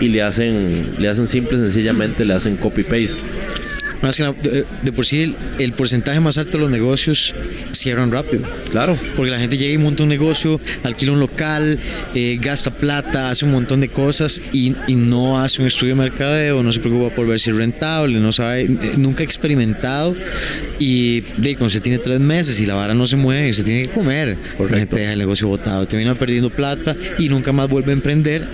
[0.00, 3.20] y le hacen, le hacen simple sencillamente, le hacen copy-paste.
[4.02, 7.34] Más que nada, de, de por sí, el, el porcentaje más alto de los negocios
[7.72, 8.42] cierran rápido.
[8.70, 8.98] Claro.
[9.16, 11.78] Porque la gente llega y monta un negocio, alquila un local,
[12.14, 16.02] eh, gasta plata, hace un montón de cosas y, y no hace un estudio de
[16.02, 20.16] mercadeo, no se preocupa por ver si es rentable, no sabe, eh, nunca ha experimentado.
[20.78, 23.82] Y de, cuando se tiene tres meses y la vara no se mueve, se tiene
[23.82, 24.36] que comer.
[24.58, 28.46] La gente deja el negocio botado, termina perdiendo plata y nunca más vuelve a emprender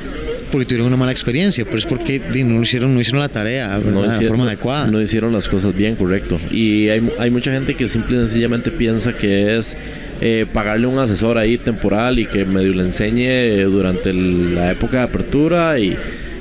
[0.51, 3.29] porque tuvieron una mala experiencia, pero es porque de, no, lo hicieron, no hicieron la
[3.29, 3.79] tarea.
[3.79, 4.87] No de hicieron, forma adecuada.
[4.87, 6.39] no hicieron las cosas bien, correcto.
[6.51, 9.77] Y hay, hay mucha gente que simple y sencillamente piensa que es
[10.21, 14.99] eh, pagarle un asesor ahí temporal y que medio le enseñe durante el- la época
[14.99, 15.97] de apertura y,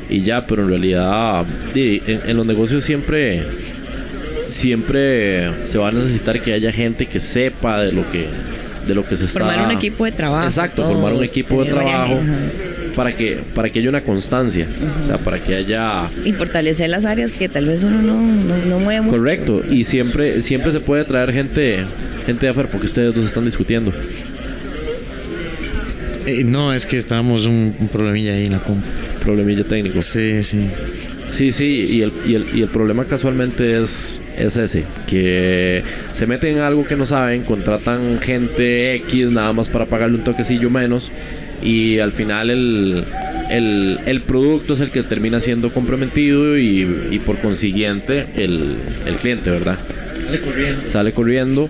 [0.09, 3.43] y ya, pero en realidad en, en los negocios siempre
[4.47, 8.27] siempre se va a necesitar que haya gente que sepa de lo que
[8.87, 10.47] de lo que se está Formar un equipo de trabajo.
[10.47, 12.19] Exacto, todo, formar un equipo de trabajo.
[12.95, 14.67] Para que para que haya una constancia,
[15.03, 18.57] o sea, para que haya Y fortalecer las áreas que tal vez uno no, no,
[18.65, 19.17] no mueve mucho.
[19.17, 21.85] Correcto, y siempre siempre se puede traer gente
[22.25, 23.91] gente de afuera porque ustedes dos están discutiendo.
[26.25, 28.87] Eh, no, es que estábamos un, un problemilla ahí en la compu.
[29.23, 30.01] Problemilla técnico.
[30.01, 30.67] Sí, sí.
[31.27, 35.81] Sí, sí, y el, y el, y el problema casualmente es, es ese, que
[36.13, 40.23] se meten en algo que no saben, contratan gente X nada más para pagarle un
[40.23, 41.11] toquecillo menos
[41.63, 43.03] y al final el,
[43.49, 48.75] el, el producto es el que termina siendo comprometido y, y por consiguiente el,
[49.05, 49.77] el cliente, ¿verdad?
[50.25, 50.81] Sale corriendo.
[50.87, 51.69] sale corriendo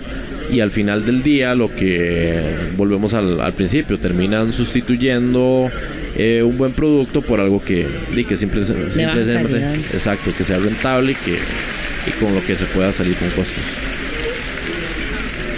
[0.52, 2.42] y al final del día lo que
[2.78, 5.70] volvemos al, al principio terminan sustituyendo
[6.18, 7.86] eh, un buen producto por algo que
[8.16, 11.38] di, que simple, simplemente- exacto que sea rentable y que
[12.08, 13.64] y con lo que se pueda salir con costos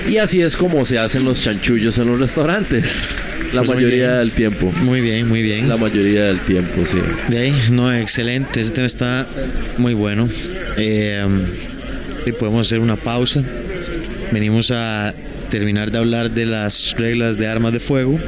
[0.09, 3.03] y así es como se hacen los chanchullos en los restaurantes
[3.53, 5.67] la Pues muy mayoría del tiempo Muy bien, muy bien.
[5.69, 6.97] la mayoría del tiempo sí
[7.29, 8.59] De ahí, no, excelente.
[8.61, 9.27] Ese tema está
[9.77, 10.27] muy bueno.
[10.77, 11.25] Eh,
[12.25, 13.41] y podemos hacer una pausa.
[14.31, 15.13] Venimos a
[15.49, 18.19] terminar de hablar de las reglas de armas de fuego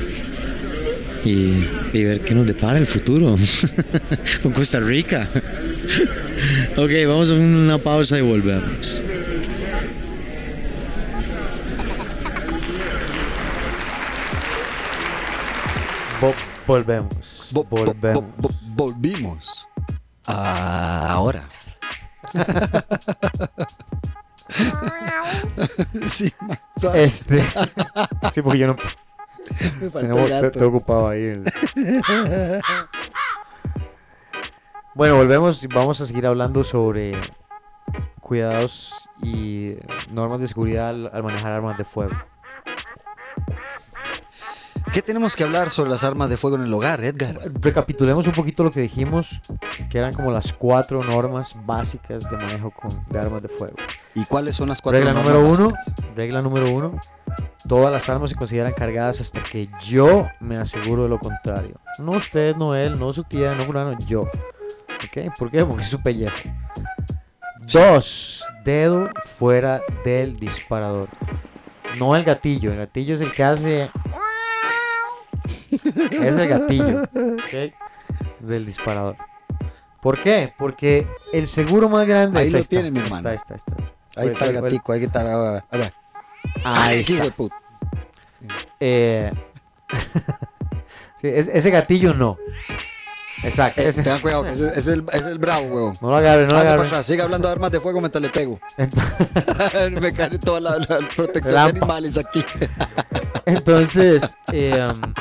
[1.26, 1.52] y,
[1.94, 3.36] y ver qué nos depara el futuro
[4.41, 5.28] con Costa Rica.
[6.78, 9.04] ok, vamos a una pausa y volvemos.
[16.70, 17.50] Volvemos.
[17.52, 18.24] Vo- vo- volvemos.
[18.24, 19.68] vo- vo- volvimos.
[20.28, 21.44] Ah, ahora.
[26.06, 26.32] sí.
[26.94, 27.44] Este.
[28.32, 28.76] sí, porque yo no.
[29.82, 30.46] Me faltó Tenemos, gato.
[30.48, 31.24] estoy ocupado ahí.
[31.24, 31.44] el-
[34.96, 37.14] Bueno, volvemos y vamos a seguir hablando sobre
[38.22, 38.94] cuidados
[39.24, 39.76] y
[40.12, 42.16] normas de seguridad al, al manejar armas de fuego.
[44.94, 47.40] ¿Qué tenemos que hablar sobre las armas de fuego en el hogar, Edgar?
[47.61, 49.40] Recapitulemos un poquito lo que dijimos,
[49.90, 53.76] que eran como las cuatro normas básicas de manejo con, de armas de fuego.
[54.16, 56.16] ¿Y cuáles son las cuatro Regla normas número uno, básicas?
[56.16, 56.99] regla número uno,
[57.68, 61.80] todas las armas se consideran cargadas hasta que yo me aseguro de lo contrario.
[61.99, 64.22] No usted, no él, no su tía, no fulano, yo.
[64.22, 65.34] ¿Ok?
[65.38, 65.66] ¿Por qué?
[65.66, 66.49] Porque es su pellejo.
[67.72, 71.10] Dos, dedo fuera del disparador.
[71.99, 73.91] No el gatillo, el gatillo es el que hace...
[76.11, 77.01] Es el gatillo.
[78.39, 79.15] Del disparador.
[80.01, 80.53] ¿Por qué?
[80.57, 83.30] Porque el seguro más grande Ahí es lo esta, tiene, mi hermano.
[83.30, 83.73] esta, esta.
[84.15, 85.19] Ahí está el gatico, ahí está.
[85.22, 85.93] A ver, a ver.
[86.64, 87.34] Ahí está.
[88.80, 89.31] Eh,
[91.22, 92.38] sí, es- ese gatillo no.
[93.43, 93.81] Exacto.
[93.81, 95.97] Eh, tengan cuidado, ese, ese es, el, ese es el bravo, weón.
[96.01, 96.88] No lo agarre, no lo Pase para agarre.
[96.88, 98.60] atrás, sigue hablando de armas de fuego mientras le pego.
[100.01, 102.43] Me cae toda la, la protección de animales aquí.
[103.45, 105.14] Entonces, eh, um,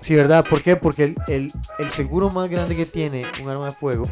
[0.00, 0.44] sí, ¿verdad?
[0.48, 0.76] ¿Por qué?
[0.76, 4.04] Porque el, el- el seguro más grande que tiene un arma de fuego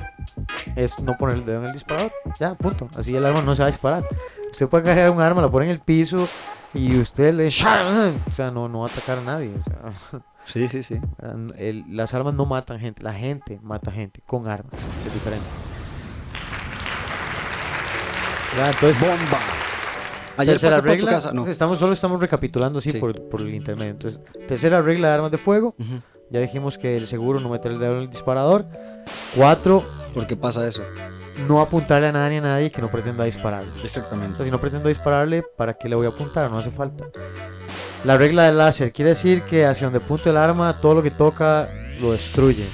[0.75, 2.13] es no poner el dedo en el disparador.
[2.39, 2.89] Ya, punto.
[2.97, 4.07] Así el arma no se va a disparar.
[4.51, 6.29] Usted puede cargar un arma, la pone en el piso
[6.75, 7.51] y usted le...
[8.29, 9.53] O sea, no, no va a atacar a nadie.
[9.59, 9.65] o
[10.11, 10.21] sea.
[10.45, 11.01] Sí, sí, sí.
[11.57, 14.75] El- las armas no matan gente, la gente mata gente con armas.
[15.07, 15.45] Es diferente.
[18.57, 19.41] Entonces, Bomba.
[20.39, 21.47] Ayer tercera pasé por tu regla, casa, no.
[21.47, 22.99] estamos, solo estamos recapitulando así Sí.
[22.99, 23.93] por, por el intermedio.
[23.93, 25.75] Entonces, tercera regla de armas de fuego.
[26.31, 28.67] Ya dijimos que el seguro no meter el dedo en el disparador.
[29.35, 30.83] Cuatro, ¿Por qué pasa eso?
[31.47, 33.71] no apuntarle a nadie ni a nadie que no pretenda dispararle.
[33.81, 34.37] O Exactamente.
[34.37, 36.51] sea, si no pretendo dispararle, ¿para qué le voy a apuntar?
[36.51, 37.05] No hace falta.
[38.05, 41.11] La regla del láser quiere decir que hacia donde apunte el arma, todo lo que
[41.11, 41.69] toca
[42.01, 42.65] lo destruye.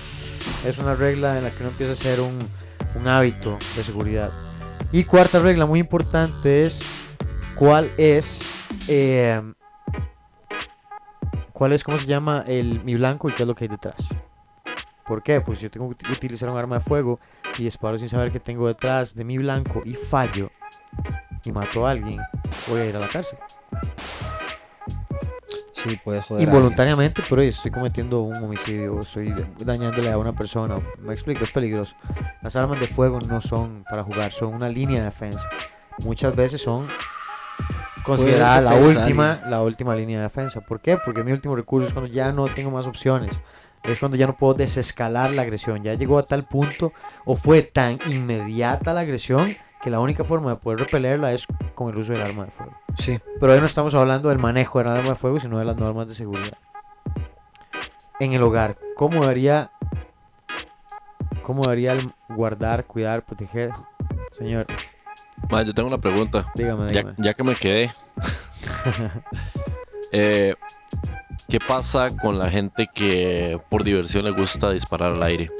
[0.66, 2.38] Es una regla en la que uno empieza a hacer un,
[2.94, 4.30] un hábito de seguridad.
[4.92, 6.82] Y cuarta regla muy importante es
[7.56, 8.42] cuál es,
[8.88, 9.40] eh,
[11.52, 14.08] cuál es, cómo se llama el mi blanco y qué es lo que hay detrás.
[15.06, 15.40] ¿Por qué?
[15.40, 17.18] Pues si yo tengo que utilizar un arma de fuego
[17.58, 20.50] y disparo sin saber qué tengo detrás de mi blanco y fallo
[21.44, 22.20] y mato a alguien,
[22.68, 23.38] voy a ir a la cárcel.
[25.72, 26.46] Sí, puede joder.
[26.46, 30.76] Involuntariamente, pero estoy cometiendo un homicidio, estoy dañándole a una persona.
[31.00, 31.96] Me explico, es peligroso.
[32.40, 35.48] Las armas de fuego no son para jugar, son una línea de defensa.
[36.04, 36.86] Muchas veces son
[38.04, 40.60] consideradas la última, la última línea de defensa.
[40.60, 40.98] ¿Por qué?
[41.04, 43.40] Porque mi último recurso es cuando ya no tengo más opciones.
[43.82, 45.82] Es cuando ya no puedo desescalar la agresión.
[45.82, 46.92] Ya llegó a tal punto
[47.24, 51.90] o fue tan inmediata la agresión que la única forma de poder repelerla es con
[51.90, 52.76] el uso del arma de fuego.
[52.94, 53.18] Sí.
[53.40, 56.06] Pero hoy no estamos hablando del manejo del arma de fuego, sino de las normas
[56.06, 56.56] de seguridad.
[58.20, 59.72] En el hogar, ¿cómo debería,
[61.42, 63.72] cómo debería el guardar, cuidar, proteger?
[64.30, 64.66] Señor,
[65.52, 66.46] Ma, yo tengo una pregunta.
[66.54, 67.14] dígame, Ya, dígame.
[67.18, 67.90] ya que me quedé.
[70.14, 70.54] Eh,
[71.48, 75.50] ¿Qué pasa con la gente que por diversión le gusta disparar al aire?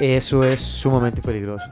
[0.00, 1.70] Eso es sumamente peligroso.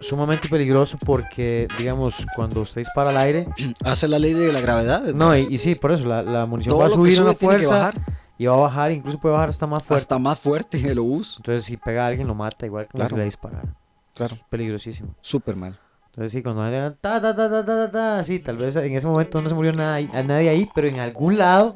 [0.00, 3.48] Sumamente peligroso porque, digamos, cuando usted dispara al aire,
[3.84, 5.02] Hace la ley de la gravedad.
[5.12, 7.34] no, y, y sí, por eso, la, la munición Todo va a que subir una
[7.34, 7.94] que fuerza bajar.
[8.38, 10.02] y va a bajar, incluso puede bajar hasta más fuerte.
[10.02, 11.34] Hasta más fuerte el obús.
[11.38, 13.14] Entonces, si pega a alguien, lo mata, igual como Claro.
[13.16, 13.74] si le disparara.
[14.14, 14.34] Claro.
[14.34, 15.14] Es peligrosísimo.
[15.20, 15.78] Súper mal.
[16.06, 16.62] Entonces sí, cuando
[17.00, 19.54] ta, ta, ta, ta, ta, ta, ta, sí, tal vez en ese momento no se
[19.54, 21.72] murió nada, a nadie ahí, pero en algún lado,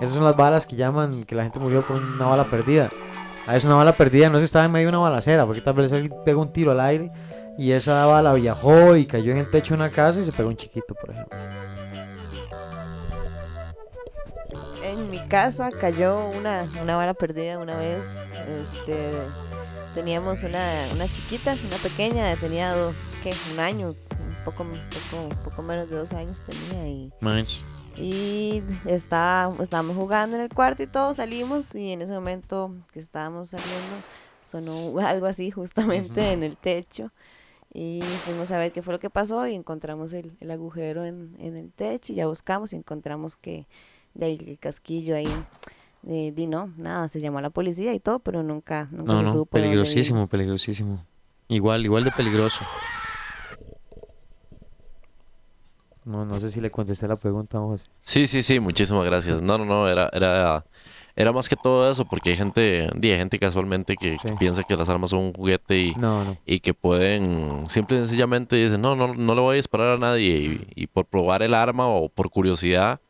[0.00, 2.88] esas son las balas que llaman que la gente murió por una bala perdida.
[3.46, 5.74] A veces una bala perdida no se estaba en medio de una balacera, porque tal
[5.74, 7.08] vez alguien pegó un tiro al aire
[7.56, 10.48] y esa bala viajó y cayó en el techo de una casa y se pegó
[10.48, 11.38] un chiquito, por ejemplo.
[14.82, 18.28] En mi casa cayó una, una bala perdida una vez.
[18.60, 19.12] Este,
[19.96, 20.62] teníamos una,
[20.94, 22.92] una chiquita, una pequeña, tenía do-
[23.22, 23.32] ¿qué?
[23.54, 27.08] un año, un poco, un poco, un poco menos de dos años tenía y,
[27.98, 33.00] y estaba, estábamos jugando en el cuarto y todos salimos y en ese momento que
[33.00, 33.96] estábamos saliendo
[34.42, 37.10] sonó algo así justamente en el techo
[37.72, 41.36] y fuimos a ver qué fue lo que pasó y encontramos el, el agujero en,
[41.40, 43.66] en el techo y ya buscamos y encontramos que
[44.12, 45.28] de ahí el casquillo ahí
[46.06, 49.24] di no, nada, se llamó a la policía y todo, pero nunca, nunca No, se
[49.24, 51.04] no, supo peligrosísimo, peligrosísimo.
[51.48, 52.64] Igual, igual de peligroso.
[56.04, 57.86] No, no sé si le contesté la pregunta, José.
[58.02, 59.42] Sí, sí, sí, muchísimas gracias.
[59.42, 60.64] No, no, no, era, era,
[61.16, 64.88] era más que todo eso, porque hay gente, hay gente casualmente que, piensa que las
[64.88, 66.36] armas son un juguete y, No, no.
[66.46, 69.98] y que pueden, simple y sencillamente dicen, no, no, no le voy a disparar a
[69.98, 73.00] nadie y, y por probar el arma o por curiosidad,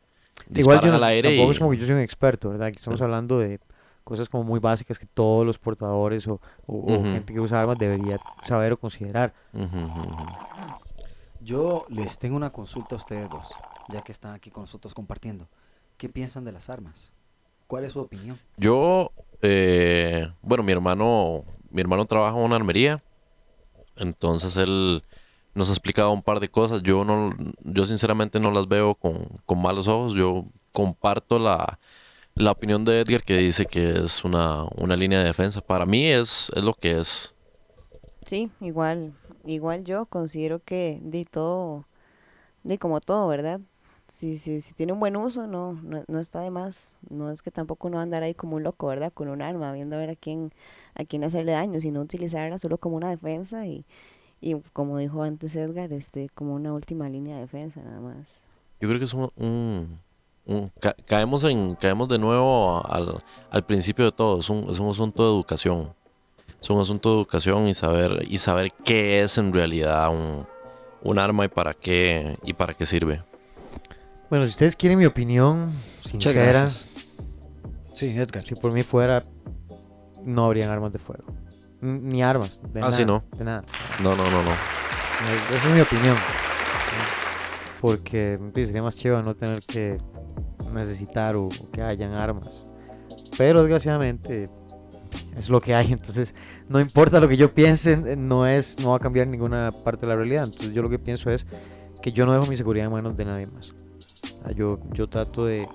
[0.53, 1.53] Igual yo no- al aire tampoco y...
[1.53, 2.67] es como que yo soy un experto, ¿verdad?
[2.67, 3.59] Aquí estamos hablando de
[4.03, 7.03] cosas como muy básicas que todos los portadores o, o- o Ujú.
[7.11, 9.33] gente que usa armas debería saber o considerar.
[11.39, 15.47] Yo les tengo una consulta a ustedes dos, ya que están aquí con nosotros compartiendo.
[15.97, 17.11] ¿Qué piensan de las armas?
[17.67, 18.39] ¿Cuál es su opinión?
[18.57, 19.11] Yo,
[19.41, 23.03] eh, bueno, mi hermano, mi hermano trabaja en una armería,
[23.95, 25.03] entonces él
[25.57, 26.83] nos ha explicado un par de cosas.
[26.83, 27.31] Yo no,
[27.63, 30.13] yo sinceramente no las veo con, con malos ojos.
[30.13, 31.79] Yo comparto la,
[32.35, 35.59] la opinión de Edgar que dice que es una, una línea de defensa.
[35.61, 37.33] Para mí es, es lo que es.
[38.27, 39.13] Sí, igual,
[39.45, 41.85] igual yo considero que de todo,
[42.63, 43.59] de como todo, ¿verdad?
[44.09, 46.97] Si, si, si tiene un buen uso, no, no, no está de más.
[47.09, 49.11] No es que tampoco uno va andar ahí como un loco, ¿verdad?
[49.11, 50.53] Con un arma, viendo a ver a quién,
[50.93, 53.85] a quién hacerle daño, sino utilizarla solo como una defensa y,
[54.41, 58.27] Y como dijo antes Edgar, este, como una última línea de defensa nada más.
[58.79, 59.31] Yo creo que es un...
[59.35, 59.99] un-
[60.45, 64.39] un- ca- caemos, en, caemos de nuevo al, al principio de todo.
[64.39, 65.93] Es un, es un asunto de educación.
[66.61, 70.45] Es un asunto de educación y saber, y saber qué es en realidad un,
[71.03, 73.21] un arma y para qué, y para qué sirve.
[74.29, 75.71] Bueno, si ustedes quieren mi opinión
[76.03, 76.69] sincera.
[77.93, 78.43] Sí, Edgar.
[78.43, 79.23] si por mí fuera,
[80.23, 81.25] no habrían armas de fuego.
[81.81, 82.61] Ni armas.
[82.73, 83.23] De Ah, nada, sí, no.
[83.37, 83.63] De nada.
[84.01, 84.51] No, no, no, no.
[84.51, 86.17] Es- Esa es mi opinión.
[87.81, 89.99] Porque sería más chido no tener que
[90.73, 92.65] necesitar o, o que hayan armas.
[93.37, 94.45] Pero desgraciadamente
[95.35, 95.91] es lo que hay.
[95.93, 96.33] Entonces,
[96.67, 100.07] no importa lo que yo piense, no es, no va a cambiar ninguna parte de
[100.13, 100.45] la realidad.
[100.45, 101.45] Entonces, yo lo que pienso es
[102.01, 103.69] que yo no dejo mi seguridad en manos de nadie más.
[104.41, 105.67] O sea, yo, yo trato de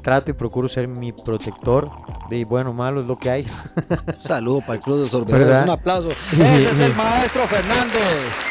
[0.00, 1.88] trato y procuro ser mi protector.
[2.28, 3.46] De bueno, malo es lo que hay.
[4.18, 5.64] Saludo para el Club de Sorbedores.
[5.64, 6.10] Un aplauso.
[6.32, 8.46] Ese es el maestro Fernández.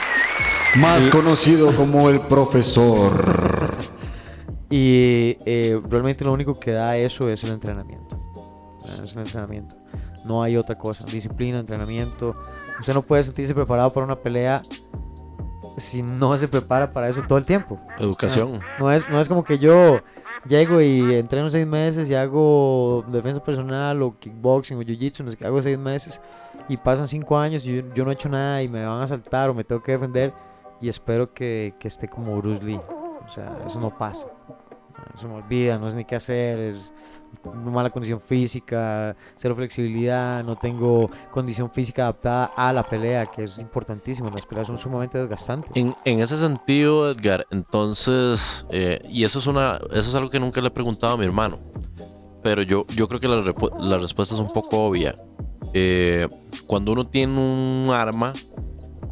[0.76, 3.76] Más conocido como el profesor.
[4.70, 8.20] Y eh, realmente lo único que da eso es el entrenamiento.
[9.04, 9.78] Es el entrenamiento.
[10.26, 11.06] No hay otra cosa.
[11.06, 12.36] Disciplina, entrenamiento.
[12.80, 14.62] Usted no puede sentirse preparado para una pelea
[15.78, 17.80] si no se prepara para eso todo el tiempo.
[18.00, 18.60] Educación.
[18.62, 20.00] Ah, No es, no es como que yo
[20.48, 25.38] llego y entreno seis meses y hago defensa personal o kickboxing o jiu-jitsu, no sé
[25.38, 26.22] qué, hago seis meses
[26.68, 29.50] y pasan cinco años y yo, no he hecho nada y me van a saltar
[29.50, 30.34] o me tengo que defender
[30.82, 32.80] y espero que, esté como Bruce Lee.
[33.26, 34.28] O sea, eso no pasa.
[35.16, 36.74] Se me olvida, no sé ni qué hacer,
[37.44, 43.58] mala condición física, cero flexibilidad, no tengo condición física adaptada a la pelea, que es
[43.58, 44.30] importantísimo.
[44.30, 45.72] Las peleas son sumamente desgastantes.
[45.76, 50.40] En, en ese sentido, Edgar, entonces, eh, y eso es, una, eso es algo que
[50.40, 51.60] nunca le he preguntado a mi hermano,
[52.44, 55.16] pero yo, yo creo que la, la respuesta es un poco obvia.
[55.74, 56.28] Eh,
[56.66, 58.34] cuando uno tiene un arma,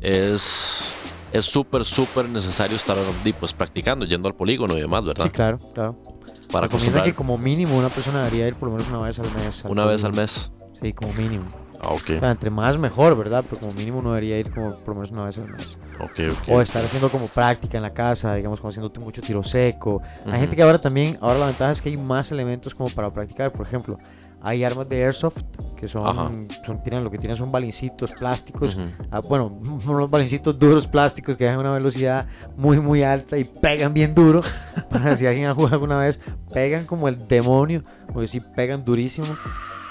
[0.02, 0.94] es
[1.32, 2.98] es súper, súper necesario estar
[3.40, 5.26] pues, practicando, yendo al polígono y demás, ¿verdad?
[5.26, 6.17] Sí, claro, claro.
[6.52, 9.20] Para Recomienda acostumbrar que como mínimo una persona debería ir por lo menos una vez
[9.20, 9.64] al mes.
[9.68, 10.52] una vez al mes.
[10.82, 11.46] Sí, como mínimo.
[11.82, 12.10] Ah, ok.
[12.18, 13.44] O sea, entre más mejor, ¿verdad?
[13.48, 15.78] Pero como mínimo uno debería ir como por lo menos una vez al mes.
[16.00, 16.50] Ok, ok.
[16.50, 20.02] O estar haciendo como práctica en la casa, digamos, como haciéndote mucho tiro seco.
[20.26, 23.10] Hay gente que ahora también, ahora la ventaja es que hay más elementos como para
[23.10, 23.52] practicar.
[23.52, 24.00] Por ejemplo,
[24.42, 25.44] hay armas de airsoft
[25.76, 28.76] que son, son tienen, lo que tienen son balincitos plásticos.
[28.76, 28.86] Ujú.
[29.12, 29.46] Ah, bueno,
[29.88, 34.42] unos balincitos duros plásticos que dan una velocidad muy, muy alta y pegan bien duro.
[34.90, 36.20] para si alguien ha jugado alguna vez,
[36.54, 39.28] pegan como el demonio, porque sí pegan durísimo.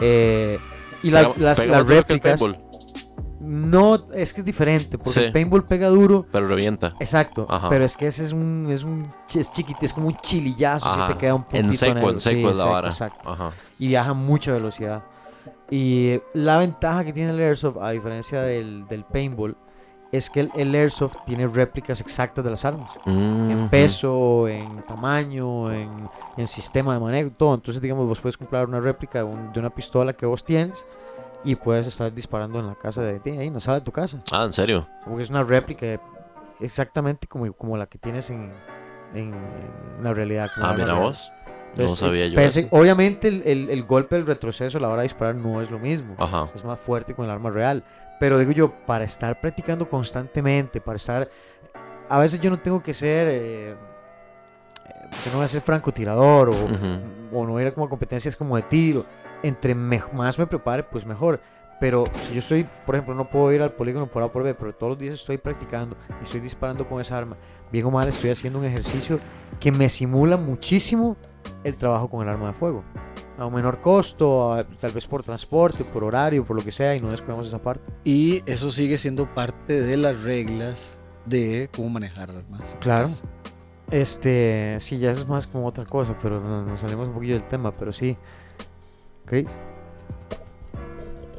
[0.00, 0.58] Eh,
[1.02, 2.40] y la- Pega- las, pega las réplicas.
[2.40, 2.62] paintball,
[3.40, 5.20] No, es que es diferente, porque Sí.
[5.20, 6.26] el paintball pega duro.
[6.32, 6.94] pero revienta.
[6.98, 7.68] Exacto, Ajá.
[7.68, 11.12] pero es que ese es un, es un, es chiquito, es como un chilillazo, se
[11.12, 12.10] te queda un puntito En seco, negro.
[12.10, 12.88] en seco Sí, es la vara.
[12.88, 13.30] Exacto.
[13.30, 13.52] Ajá.
[13.78, 15.04] Y viaja a mucha velocidad.
[15.70, 19.56] Y la ventaja que tiene el Airsoft, a diferencia del, del paintball,
[20.12, 22.98] es que el, el Airsoft tiene réplicas exactas de las armas.
[23.04, 23.68] En Ujú.
[23.70, 27.54] peso, en tamaño, en, en sistema de manejo, todo.
[27.54, 30.86] Entonces, digamos, vos puedes comprar una réplica de, un- de una pistola que vos tienes
[31.44, 33.92] y puedes estar disparando en la casa de, de ahí, en la sala de tu
[33.92, 34.22] casa.
[34.32, 34.88] Ah, ¿en serio?
[35.04, 36.00] Porque es una réplica
[36.60, 38.52] exactamente como, como la que tienes en,
[39.14, 40.48] en- en la realidad.
[40.54, 41.32] como Ah, mira vos.
[41.76, 42.68] No Entonces, sabía eh, yo pese- eso.
[42.70, 45.78] Obviamente el, el- el golpe del retroceso a la hora de disparar no es lo
[45.78, 46.14] mismo.
[46.18, 46.48] Ajá.
[46.54, 47.84] Es más fuerte con el arma real.
[48.18, 51.28] Pero digo yo, para estar practicando constantemente, para estar...
[52.08, 53.28] A veces yo no tengo que ser...
[53.28, 53.74] eh, eh,
[55.24, 57.38] yo no voy a ser francotirador o, Ujú.
[57.38, 59.04] o no ir a como competencias como de tiro.
[59.42, 61.40] Entre me- más me prepare, pues mejor.
[61.78, 64.54] Pero si yo estoy, por ejemplo, no puedo ir al polígono por A por B,
[64.54, 67.36] pero todos los días estoy practicando y estoy disparando con esa arma,
[67.70, 69.20] bien o mal estoy haciendo un ejercicio
[69.60, 71.18] que me simula muchísimo
[71.68, 72.82] el trabajo con el arma de fuego.
[73.38, 76.94] A un menor costo, a- tal vez por transporte, por horario, por lo que sea,
[76.96, 77.92] y no descuidamos esa parte.
[78.04, 82.76] Y eso sigue siendo parte de las reglas de cómo manejar armas.
[82.80, 83.08] Claro.
[83.90, 87.34] Este, sí, ya eso es más como otra cosa, pero no- nos salimos un poquillo
[87.34, 88.16] del tema, pero sí.
[89.26, 89.48] Chris.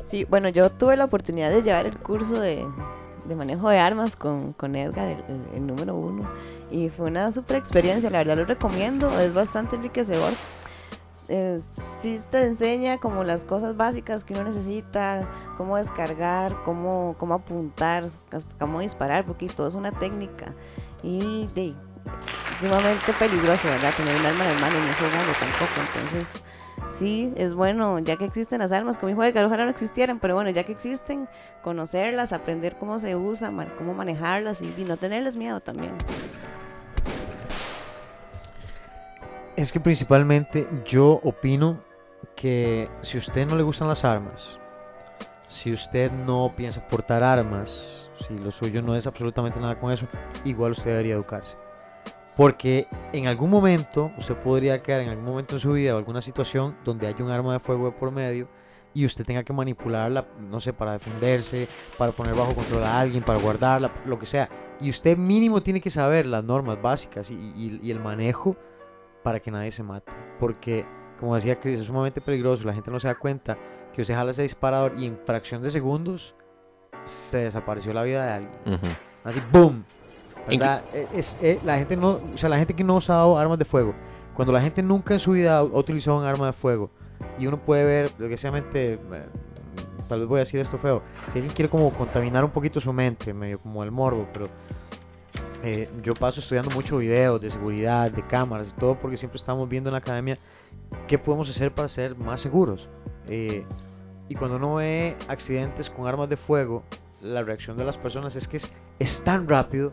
[0.07, 2.65] Sí, bueno, yo tuve la oportunidad de llevar el curso de,
[3.25, 6.29] de manejo de armas con, con Edgar, el, el- el número uno,
[6.71, 10.33] y fue una super experiencia, la verdad lo recomiendo, es bastante enriquecedor.
[11.29, 11.59] Eh,
[12.01, 15.27] sí te enseña como las cosas básicas que uno necesita,
[15.57, 18.09] cómo descargar, cómo, cómo apuntar,
[18.59, 20.53] cómo disparar, porque todo es una técnica.
[21.03, 21.73] Y de,
[22.59, 23.93] sumamente peligroso, ¿verdad?
[23.95, 26.43] Tener un arma en las manos no es jugando tampoco, entonces
[26.97, 30.35] sí, es bueno, ya que existen las armas, como dijo Edgar, ojalá no existieran, pero
[30.35, 31.27] bueno, ya que existen,
[31.61, 35.93] conocerlas, aprender cómo se usan, cómo manejarlas y, y no tenerles miedo también.
[39.57, 41.81] Es que principalmente yo opino
[42.35, 44.59] que si a usted no le gustan las armas,
[45.47, 50.05] si usted no piensa portar armas, si lo suyo no es absolutamente nada con eso,
[50.45, 51.57] igual usted debería educarse.
[52.35, 56.21] Porque en algún momento usted podría quedar en algún momento en su vida o alguna
[56.21, 58.47] situación donde haya un arma de fuego de por medio
[58.93, 61.67] y usted tenga que manipularla, no sé, para defenderse,
[61.97, 64.49] para poner bajo control a alguien, para guardarla, lo que sea.
[64.79, 68.55] Y usted mínimo tiene que saber las normas básicas y, el manejo
[69.27, 70.09] para que nadie se mate.
[70.39, 70.85] Porque,
[71.19, 73.57] como decía Chris, es sumamente peligroso, la gente no se da cuenta
[73.93, 76.33] que usted jala ese disparador y en fracción de segundos
[77.03, 78.53] se desapareció la vida de alguien.
[79.25, 79.83] Así, ¡boom!
[80.47, 80.81] ¿Verdad?
[81.13, 83.65] Es, eh, la gente no, o sea, la gente que no ha usado armas de
[83.65, 83.93] fuego,
[84.33, 86.89] cuando la gente nunca en su vida ha utilizado un arma de fuego
[87.37, 88.99] y uno puede ver, desgraciadamente, eh,
[90.07, 92.93] tal vez voy a decir esto feo, si alguien quiere como contaminar un poquito su
[92.93, 94.47] mente, medio como el morbo, pero
[95.63, 99.67] eh, yo paso estudiando mucho videos de seguridad, de cámaras y todo, porque siempre estamos
[99.67, 100.37] viendo en la academia
[101.07, 102.89] qué podemos hacer para ser más seguros.
[103.27, 103.65] Eh,
[104.29, 106.83] y cuando uno ve accidentes con armas de fuego,
[107.21, 109.91] la reacción de las personas es que es, es tan rápido,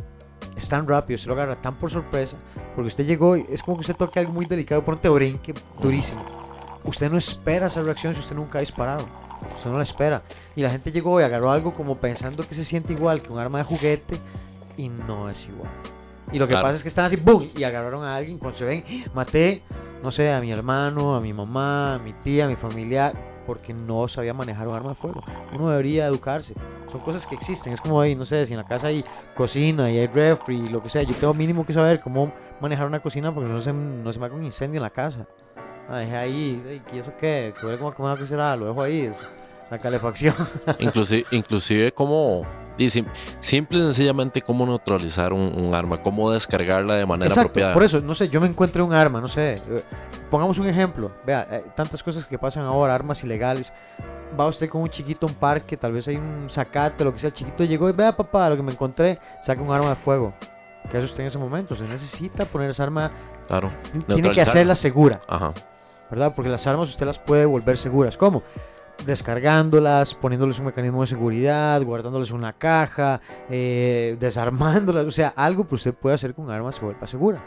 [0.57, 2.37] es tan rápido, se lo agarra tan por sorpresa,
[2.75, 5.55] porque usted llegó y es como que usted toque algo muy delicado, por un brinque
[5.81, 6.25] durísimo.
[6.85, 9.07] Usted no espera esa reacción si usted nunca ha disparado.
[9.57, 10.23] Usted no la espera.
[10.55, 13.39] Y la gente llegó y agarró algo como pensando que se siente igual que un
[13.39, 14.19] arma de juguete
[14.77, 15.71] y no es igual.
[16.33, 16.65] Y lo que Claro.
[16.67, 17.49] pasa es que están así, ¡boom!
[17.57, 18.85] Y agarraron a alguien cuando se ven,
[19.15, 19.63] maté,
[20.03, 23.15] no sé, a mi hermano, a mi mamá, a mi tía, a mi familiar,
[23.47, 25.23] porque no sabía manejar un arma de fuego.
[25.55, 26.55] Uno debería educarse.
[26.91, 27.73] Son cosas que existen.
[27.75, 29.05] Es como ahí, no sé, si en la casa hay
[29.37, 31.03] cocina y hay refri lo que sea.
[31.03, 34.27] Yo tengo mínimo que saber cómo manejar una cocina porque no se, no se me
[34.27, 35.27] haga un incendio en la casa.
[35.89, 37.53] Ah, dejé ahí, ¿y eso qué?
[37.59, 38.57] ¿Qué huele como a comida que será?
[38.57, 39.11] Lo dejo ahí,
[39.71, 40.35] la calefacción.
[40.79, 42.43] Inclusive, inclusive como,
[42.77, 43.07] y sim-
[43.41, 47.73] simple y sencillamente cómo neutralizar un, un arma, cómo descargarla de manera Exacto, apropiada.
[47.75, 49.55] por eso, no sé, yo me encuentro un arma, no sé.
[49.69, 49.83] eh,
[50.31, 51.13] Pongamos un ejemplo.
[51.25, 53.73] Vea, eh, tantas cosas que pasan ahora, armas ilegales.
[54.39, 57.21] Va usted con un chiquito a un parque, tal vez hay un zacate, lo que
[57.21, 57.29] sea.
[57.29, 60.35] El chiquito llegó y vea, papá, lo que me encontré, saca un arma de fuego.
[60.91, 61.75] ¿Qué hace usted en ese momento?
[61.75, 63.13] Usted necesita poner esa arma,
[63.47, 63.71] Claro.
[64.09, 65.53] tiene que hacerla segura, Ajá.
[66.11, 66.33] ¿verdad?
[66.35, 68.17] Porque las armas usted las puede volver seguras.
[68.17, 68.43] ¿Cómo?
[69.07, 75.75] Descargándolas, poniéndoles un mecanismo de seguridad, guardándoles una caja, eh, desarmándolas, o sea, algo que
[75.75, 77.45] usted puede hacer con armas se vuelva segura.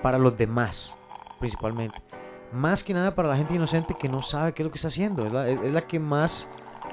[0.00, 0.96] Para los demás,
[1.40, 2.00] principalmente.
[2.52, 4.88] Más que nada para la gente inocente que no sabe qué es lo que está
[4.88, 5.26] haciendo.
[5.26, 6.50] Es la, que más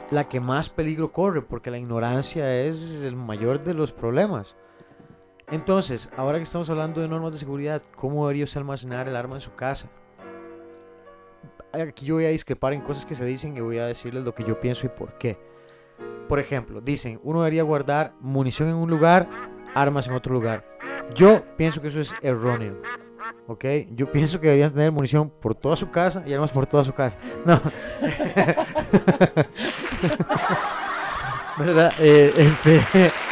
[0.09, 4.55] la que más peligro corre, porque la ignorancia es el mayor de los problemas.
[5.51, 9.35] Entonces, ahora que estamos hablando de normas de seguridad, ¿cómo debería usted almacenar el arma
[9.35, 9.89] en su casa?
[11.71, 14.33] Aquí yo voy a discrepar en cosas que se dicen y voy a decirles lo
[14.33, 15.37] que yo pienso y por qué.
[16.27, 19.29] Por ejemplo, dicen, uno debería guardar munición en un lugar,
[19.75, 20.65] armas en otro lugar.
[21.13, 22.81] Yo pienso que eso es erróneo.
[23.47, 23.65] ¿Ok?
[23.91, 26.93] Yo pienso que deberían tener munición por toda su casa y armas por toda su
[26.93, 27.17] casa.
[27.45, 27.59] No.
[31.57, 31.93] ¿Verdad?
[31.99, 32.81] Eh, este.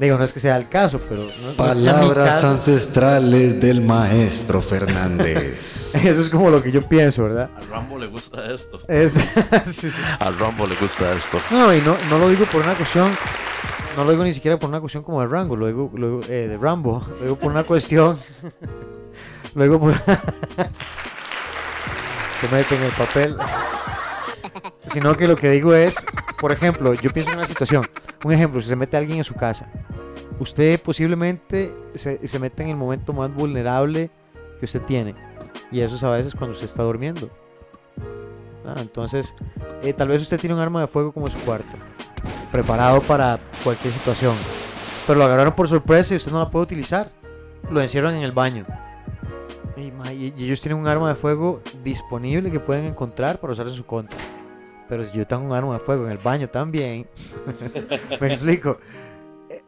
[0.00, 1.26] Digo, no es que sea el caso, pero.
[1.42, 2.48] no- Palabras caso.
[2.48, 5.94] ancestrales del maestro Fernández.
[6.02, 7.50] Eso es como lo que yo pienso, ¿verdad?
[7.54, 8.80] Al Rambo le gusta esto.
[8.88, 9.12] Es-
[9.66, 9.92] sí, sí.
[10.18, 11.38] Al Rambo le gusta esto.
[11.50, 13.14] No, y no, no lo digo por una cuestión.
[13.94, 16.46] No lo digo ni siquiera por una cuestión como de lo digo, lo digo, eh,
[16.48, 17.06] de Rambo.
[17.18, 18.18] Lo digo por una cuestión.
[19.54, 19.94] lo digo por.
[22.40, 23.36] Se mete en el papel.
[24.86, 25.94] Sino que lo que digo es,
[26.40, 27.86] por ejemplo, yo pienso en una situación.
[28.24, 29.68] Un ejemplo, si se mete alguien en su casa,
[30.38, 34.10] usted posiblemente se, se mete en el momento más vulnerable
[34.58, 35.14] que usted tiene.
[35.72, 37.30] Y eso es a veces cuando usted está durmiendo.
[38.66, 39.34] Ah, entonces,
[39.82, 41.76] eh, tal vez usted tiene un arma de fuego como en su cuarto,
[42.52, 44.34] preparado para cualquier situación,
[45.06, 47.10] pero lo agarraron por sorpresa y usted no la puede utilizar.
[47.70, 48.66] Lo encierran en el baño.
[49.76, 53.84] Y, ellos tienen un arma de fuego disponible que pueden encontrar para usar en su
[53.86, 54.18] contra.
[54.90, 57.08] Pero si yo tengo un arma de fuego en el baño también,
[58.20, 58.78] me explico.
[59.48, 59.62] Eh,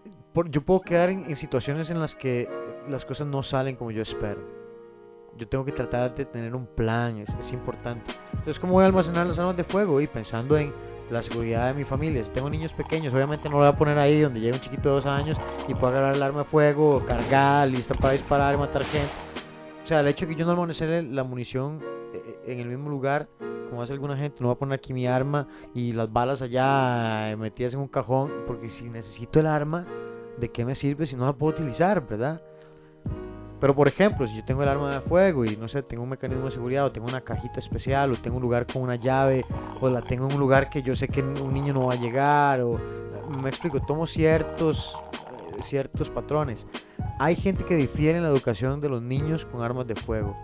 [0.50, 2.48] yo puedo quedar en, en situaciones en las que
[2.90, 4.40] las cosas no salen como yo espero.
[5.36, 8.12] Yo tengo que tratar de tener un plan, es, es importante.
[8.32, 10.00] Entonces, ¿cómo voy a almacenar las armas de fuego?
[10.00, 10.74] Y pensando en
[11.08, 12.24] la seguridad de mi familia.
[12.24, 14.88] Si tengo niños pequeños, obviamente no lo voy a poner ahí donde llegue un chiquito
[14.88, 15.38] de dos años
[15.68, 19.08] y pueda agarrar el arma de fuego, cargar, lista para disparar y matar gente.
[19.84, 21.80] O sea, el hecho de que yo no almacene la munición
[22.12, 23.28] eh, en el mismo lugar,
[23.72, 27.30] como hace alguna gente, no voy a poner aquí mi arma y las balas allá
[27.30, 29.86] eh, metidas en un cajón, porque si necesito el arma,
[30.38, 32.42] ¿de qué me sirve si no la puedo utilizar, verdad?
[33.58, 36.10] Pero por ejemplo, si yo tengo el arma de fuego y no sé, tengo un
[36.10, 39.42] mecanismo de seguridad o tengo una cajita especial o tengo un lugar con una llave
[39.80, 41.96] o la tengo en un lugar que yo sé que un niño no va a
[41.96, 42.78] llegar o
[43.40, 44.94] me explico, tomo ciertos
[45.56, 46.66] eh, ciertos patrones.
[47.18, 50.34] Hay gente que difiere en la educación de los niños con armas de fuego.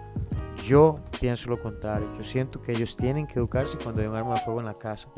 [0.69, 2.13] Yo pienso lo contrario.
[2.15, 4.75] Yo siento que ellos tienen que educarse cuando hay un arma de fuego en la
[4.75, 5.09] casa.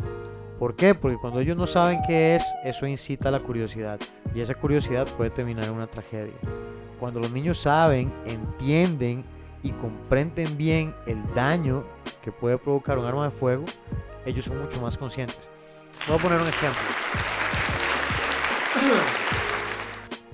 [0.60, 0.94] ¿Por qué?
[0.94, 3.98] Porque cuando ellos no saben qué es, eso incita a la curiosidad.
[4.32, 6.36] Y esa curiosidad puede terminar en una tragedia.
[7.00, 9.22] Cuando los niños saben, entienden
[9.64, 11.84] y comprenden bien el daño
[12.22, 13.64] que puede provocar un arma de fuego,
[14.24, 15.48] ellos son mucho más conscientes.
[16.06, 16.82] Voy a poner un ejemplo.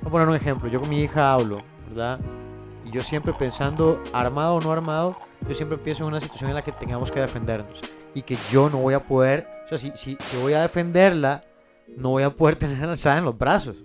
[0.03, 0.69] Voy a poner un ejemplo.
[0.69, 2.21] Yo con mi hija hablo, ¿verdad?
[2.97, 6.63] Yo siempre pensando, armado o no armado, yo siempre empiezo en una situación en la
[6.63, 7.83] que tengamos que defendernos.
[8.15, 11.45] Y que yo no voy a poder, o sea, si, si, si voy a defenderla,
[11.95, 13.85] no voy a poder tenerla alzada en los brazos.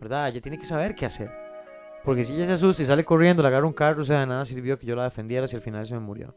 [0.00, 0.30] ¿Verdad?
[0.30, 1.30] Ella tiene que saber qué hacer.
[2.04, 4.26] Porque si ella se asusta y sale corriendo, le agarra un carro, o sea, de
[4.26, 6.34] nada sirvió que yo la defendiera si al final se me murió.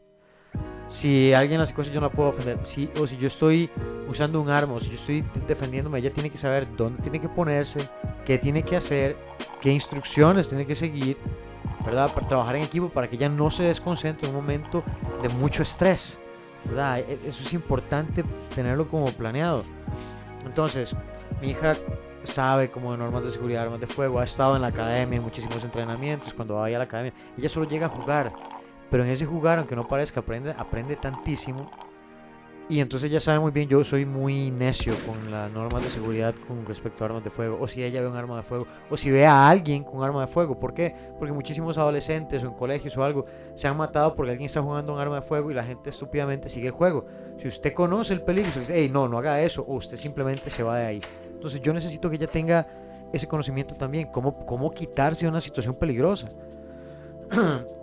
[0.86, 3.70] Si alguien hace cosas yo no la puedo defender, si, o si yo estoy
[4.08, 7.28] usando un arma, o si yo estoy defendiéndome, ella tiene que saber dónde tiene que
[7.28, 7.80] ponerse,
[8.24, 9.16] qué tiene que hacer,
[9.60, 11.16] qué instrucciones tiene que seguir,
[11.84, 12.12] ¿verdad?
[12.12, 14.82] Para trabajar en equipo para que ella no se desconcentre en un momento
[15.22, 16.18] de mucho estrés,
[16.64, 16.98] ¿verdad?
[17.00, 18.24] E- Eso es importante
[18.54, 19.64] tenerlo como planeado.
[20.44, 20.94] Entonces,
[21.40, 21.76] mi hija
[22.24, 25.22] sabe como de normas de seguridad, armas de fuego, ha estado en la academia, en
[25.22, 28.32] muchísimos entrenamientos, cuando vaya a la academia, ella solo llega a jugar,
[28.90, 31.70] pero en ese jugar, aunque no parezca, aprende, aprende tantísimo.
[32.70, 36.34] Y entonces ella sabe muy bien, yo soy muy necio con las normas de seguridad
[36.46, 38.96] con respecto a armas de fuego, o si ella ve un arma de fuego, o
[38.98, 40.60] si ve a alguien con arma de fuego.
[40.60, 40.94] ¿Por qué?
[41.18, 43.24] Porque muchísimos adolescentes o en colegios o algo
[43.54, 46.50] se han matado porque alguien está jugando un arma de fuego y la gente estúpidamente
[46.50, 47.06] sigue el juego.
[47.38, 50.50] Si usted conoce el peligro, usted dice, hey, no, no haga eso, o usted simplemente
[50.50, 51.00] se va de ahí.
[51.24, 52.66] Entonces yo necesito que ella tenga
[53.14, 56.28] ese conocimiento también, cómo, cómo quitarse de una situación peligrosa.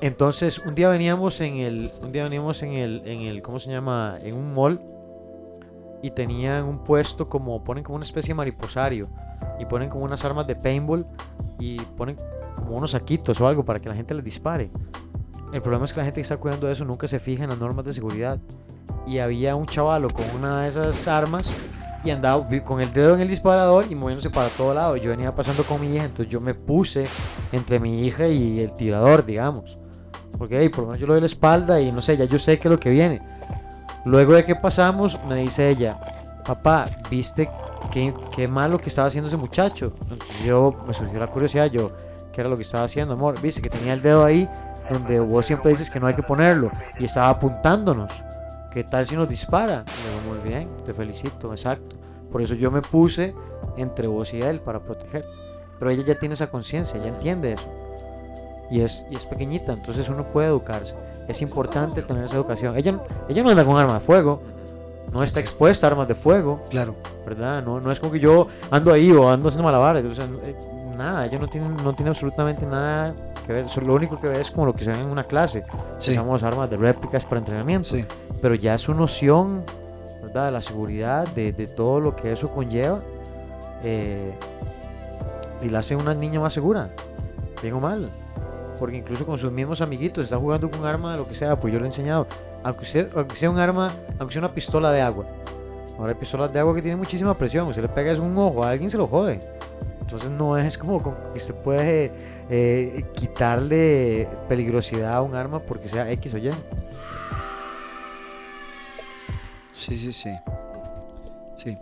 [0.00, 3.70] Entonces, un día veníamos en el, un día veníamos en el, en el, ¿cómo se
[3.70, 4.18] llama?
[4.22, 4.80] En un mall
[6.02, 9.08] y tenían un puesto como, ponen como una especie de mariposario
[9.58, 11.06] y ponen como unas armas de paintball
[11.58, 12.16] y ponen
[12.56, 14.70] como unos saquitos o algo para que la gente les dispare.
[15.52, 17.50] El problema es que la gente que está cuidando de eso nunca se fija en
[17.50, 18.38] las normas de seguridad.
[19.06, 21.54] Y había un chavalo con una de esas armas
[22.04, 24.96] y andaba con el dedo en el disparador y moviéndose para todo lado.
[24.96, 27.04] Yo venía pasando con mi hija, entonces yo me puse
[27.52, 29.78] entre mi hija y el tirador, digamos.
[30.38, 32.38] Porque hey, por lo menos yo le doy la espalda y no sé, ya yo
[32.38, 33.22] sé qué es lo que viene.
[34.04, 35.98] Luego de que pasamos, me dice ella,
[36.44, 37.48] papá, ¿viste
[37.90, 39.92] qué, qué malo que estaba haciendo ese muchacho?
[40.02, 41.92] Entonces yo me surgió la curiosidad, yo,
[42.32, 43.40] ¿qué era lo que estaba haciendo, amor?
[43.40, 44.48] Viste que tenía el dedo ahí
[44.90, 48.12] donde vos siempre dices que no hay que ponerlo y estaba apuntándonos.
[48.70, 49.84] ¿Qué tal si nos dispara?
[49.86, 51.96] Le digo, muy bien, te felicito, exacto.
[52.30, 53.34] Por eso yo me puse
[53.76, 55.24] entre vos y él para proteger.
[55.78, 57.68] Pero ella ya tiene esa conciencia, ya entiende eso.
[58.70, 60.94] Y es, y es pequeñita, entonces uno puede educarse.
[61.28, 62.76] Es importante tener esa educación.
[62.76, 64.42] Ella, ella no anda con arma de fuego,
[65.12, 66.62] no está expuesta a armas de fuego.
[66.70, 66.94] Claro.
[67.24, 67.62] ¿Verdad?
[67.62, 70.04] No, no es como que yo ando ahí o ando haciendo malabares.
[70.04, 70.56] O sea, eh,
[70.96, 73.14] nada, ella no tiene, no tiene absolutamente nada
[73.46, 73.66] que ver.
[73.82, 75.64] Lo único que ve es como lo que se ve en una clase.
[75.98, 76.12] Sí.
[76.12, 77.90] Usamos armas de réplicas para entrenamiento.
[78.42, 79.64] Pero ya su noción,
[80.22, 80.46] ¿verdad?
[80.46, 83.00] De la seguridad, de, de todo lo que eso conlleva,
[83.82, 84.34] eh,
[85.62, 86.90] y la hace una niña más segura,
[87.62, 88.10] bien o mal.
[88.78, 91.58] Porque incluso con sus mismos amiguitos está jugando con un arma de lo que sea,
[91.58, 92.26] pues yo le he enseñado.
[92.62, 95.24] Aunque, usted, aunque sea un arma, aunque sea una pistola de agua.
[95.98, 97.68] Ahora hay pistolas de agua que tienen muchísima presión.
[97.68, 99.40] Usted le pega es un ojo a alguien se lo jode.
[100.00, 102.12] Entonces no es como que usted puede
[102.50, 106.50] eh, quitarle peligrosidad a un arma porque sea X o Y.
[109.72, 110.30] Sí, sí, sí.
[111.56, 111.78] Sí.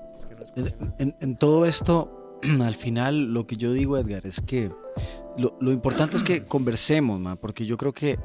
[0.56, 4.70] En, en- en todo esto, al final, lo que yo digo, Edgar, es que
[5.38, 8.18] lo, lo importante es que conversemos, porque yo creo que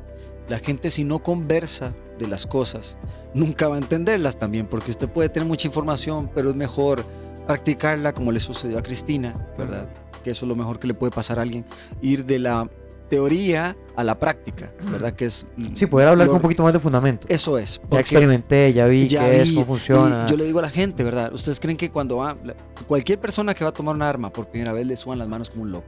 [0.47, 2.97] la gente si no conversa de las cosas,
[3.33, 7.03] nunca va a entenderlas también, porque usted puede tener mucha información, pero es mejor
[7.45, 9.89] practicarla como le sucedió a Cristina, ¿verdad?
[10.23, 11.65] Que eso es lo mejor que le puede pasar a alguien,
[12.01, 12.69] ir de la
[13.09, 15.13] teoría a la práctica, ¿verdad?
[15.13, 17.25] Que es Sí, poder hablar lo- con un poquito más de fundamento.
[17.29, 17.79] Eso es.
[17.89, 20.25] Ya experimenté, ya vi ya qué es, cómo funciona.
[20.27, 21.31] y yo le digo a la gente, ¿verdad?
[21.33, 22.35] ¿Ustedes creen que cuando va,
[22.85, 25.49] cualquier persona que va a tomar un arma por primera vez le suban las manos
[25.49, 25.87] como un loco?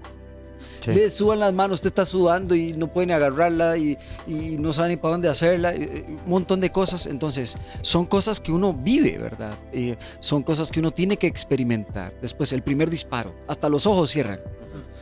[0.81, 0.91] Sí.
[0.93, 3.97] Le suban las manos, usted está sudando y no puede ni agarrarla y,
[4.27, 7.06] y no sabe ni para dónde hacerla, y- y un montón de cosas.
[7.06, 9.53] Entonces, son cosas que uno vive, ¿verdad?
[9.72, 12.14] Eh, son cosas que uno tiene que experimentar.
[12.22, 14.39] Después, el primer disparo, hasta los ojos cierran.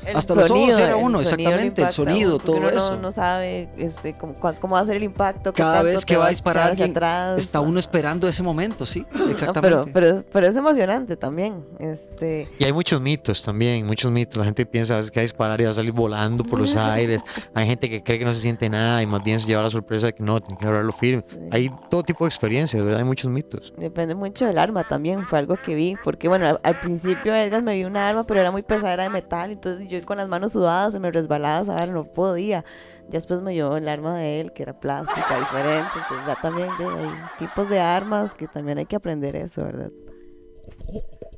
[0.08, 2.78] El hasta los ojos el uno, sonido le exactamente, el a sonido, todo uno no-
[2.78, 2.96] eso.
[2.98, 5.54] No, sabe este, cómo, cómo va a ser el impacto.
[5.54, 7.40] Cada tanto vez que va a disparar alguien, atrás.
[7.42, 9.92] está uno esperando ese momento, sí, No, exactamente.
[9.94, 11.64] pero, pero, pero es emocionante también.
[11.80, 14.38] Este, Y hay muchos mitos también, muchos mitos.
[14.38, 16.60] La gente piensa a veces que va a disparar y va a salir volando por
[16.60, 17.22] los aires.
[17.54, 19.70] Hay gente que cree que no se siente nada y más bien se lleva la
[19.70, 21.24] sorpresa de que no, tiene que agarrarlo firme.
[21.52, 23.00] Hay todo tipo de experiencias, ¿verdad?
[23.00, 23.74] Hay muchos mitos.
[23.78, 27.62] Depende mucho del arma también, fue algo que vi, porque bueno, al, al principio Edgar
[27.62, 30.18] me vio una arma, pero era muy pesada, era de metal, entonces yo yo con
[30.18, 31.90] las manos sudadas se me resbalaba, ¿sabes?
[31.90, 32.64] No podía.
[33.06, 35.90] Ya después me llevó el arma de él, que era plástica, diferente.
[35.96, 37.10] Entonces ya también de- hay
[37.40, 39.92] tipos de armas que también hay que aprender eso, ¿verdad?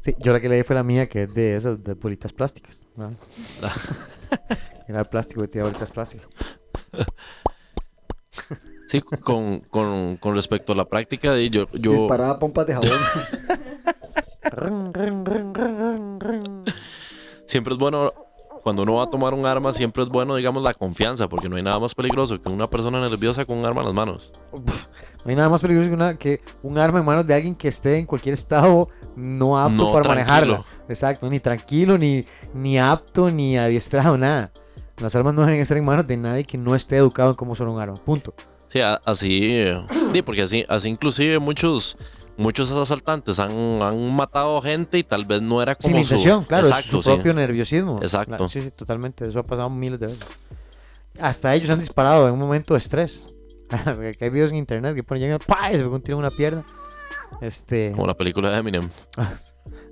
[0.02, 2.86] Sí, yo la que leí fue la mía, que es de esas, de bolitas plásticas.
[2.96, 3.14] ¿no?
[4.88, 6.28] Era plástico, que tiene bolitas plásticas.
[8.88, 12.90] Sí, con, con, con respecto a la práctica, de yo, yo Disparaba pompas de jabón.
[17.46, 18.12] siempre es bueno,
[18.64, 21.56] cuando uno va a tomar un arma, siempre es bueno, digamos, la confianza, porque no
[21.56, 24.32] hay nada más peligroso que una persona nerviosa con un arma en las manos.
[24.54, 27.68] No hay nada más peligroso que, una- que un arma en manos de alguien que
[27.68, 30.26] esté en cualquier estado no apto No para tranquilo.
[30.26, 30.64] manejarla.
[30.88, 34.52] Exacto, ni tranquilo, ni, ni apto, ni adiestrado, nada.
[34.98, 37.52] Las armas no deben estar en manos de nadie que no esté educado en cómo
[37.54, 37.96] usar un arma.
[37.96, 38.34] Punto.
[38.68, 39.82] Sí, así, eh,
[40.14, 41.98] sí, porque así, así inclusive muchos,
[42.40, 43.52] muchos asaltantes han,
[43.82, 46.14] han matado gente y tal vez no era como Sin su...
[46.16, 47.12] intención, claro, es Exacto, su sí.
[47.14, 48.00] propio nerviosismo.
[48.02, 48.30] Exacto.
[48.30, 49.28] Claro, sí, sí, totalmente.
[49.28, 50.26] Eso ha pasado miles de veces.
[51.20, 53.28] Hasta ellos han disparado en un momento de estrés.
[53.86, 55.72] Porque hay videos en internet que ponen, llegan, ¡pah!
[55.72, 56.66] y se un tiro una pierna.
[57.42, 57.92] Este.
[57.94, 58.90] Como la película de Eminem.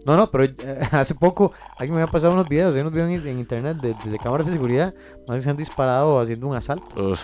[0.06, 0.56] No, no, pero eh,
[0.94, 3.94] hace poco alguien me había pasado unos videos, hay unos videos en, en internet de,
[3.94, 4.94] de- de cámaras de seguridad,
[5.28, 7.12] más que se han disparado haciendo un asalto.
[7.12, 7.22] Uf.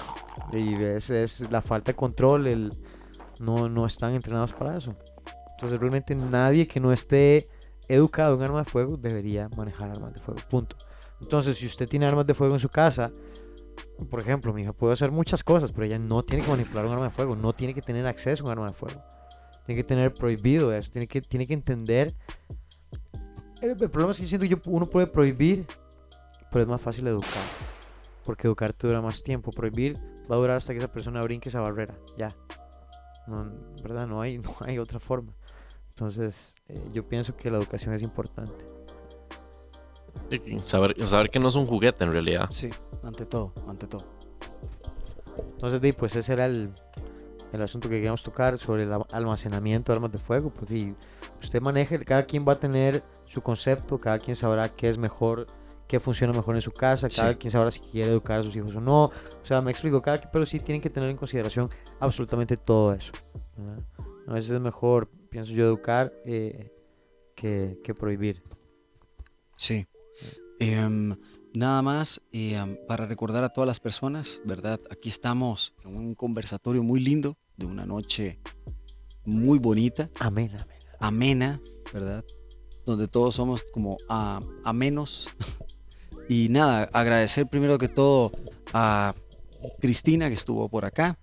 [0.52, 2.74] Y es, es la falta de control, el
[3.40, 4.95] no, no están entrenados para eso.
[5.54, 7.48] Entonces realmente nadie que no esté
[7.88, 10.42] educado en armas de fuego debería manejar armas de fuego.
[10.50, 10.76] Punto.
[11.22, 13.12] Entonces, si usted tiene armas de fuego en su casa,
[14.10, 16.94] por ejemplo, mi hija puede hacer muchas cosas, pero ella no tiene que manipular un
[16.94, 19.02] arma de fuego, no tiene que tener acceso a un arma de fuego.
[19.66, 22.14] Tiene que tener prohibido eso, tiene que, tiene que entender.
[23.62, 25.66] El, problema es que yo siento yo- uno puede prohibir,
[26.52, 27.42] pero es más fácil educar.
[28.26, 29.52] Porque educar te dura más tiempo.
[29.52, 29.96] Prohibir
[30.30, 31.96] va a durar hasta que esa persona brinque esa barrera.
[32.18, 32.36] Ya.
[33.82, 34.08] ¿Verdad?
[34.08, 35.34] No hay, no hay otra forma.
[35.94, 38.52] Entonces, eh, yo pienso que la educación es importante.
[40.32, 42.48] Y Saber, saber que no es un juguete en realidad.
[42.52, 42.70] Sí,
[43.03, 44.03] ante todo, ante todo.
[45.56, 46.72] Entonces, di, pues ese era el,
[47.52, 50.52] el asunto que queríamos tocar sobre el am- almacenamiento de armas de fuego.
[50.68, 50.95] Di,
[51.41, 55.45] usted maneje, cada quien va a tener su concepto, cada quien sabrá qué es mejor,
[55.88, 57.38] qué funciona mejor en su casa, cada Sí.
[57.38, 59.06] quien sabrá si quiere educar a sus hijos o no.
[59.06, 59.11] O
[59.45, 63.11] sea, me explico, cada quien, pero sí tienen que tener en consideración absolutamente todo eso.
[63.57, 63.84] ¿verdad?
[64.28, 66.72] A veces es mejor, pienso yo, educar eh,
[67.36, 68.44] que, que prohibir.
[69.58, 69.88] Sí.
[70.60, 71.16] Em,
[71.56, 74.80] nada más em, para recordar a todas las personas, ¿verdad?
[74.92, 78.40] Aquí estamos en un conversatorio muy lindo de una noche
[79.26, 80.78] muy bonita, Amén, amén.
[81.00, 81.62] amena,
[81.92, 82.24] ¿verdad?
[82.86, 85.30] Donde todos somos como a, amenos.
[86.30, 88.32] Y nada, agradecer primero que todo
[88.72, 89.14] a
[89.82, 91.18] Cristina que estuvo por acá.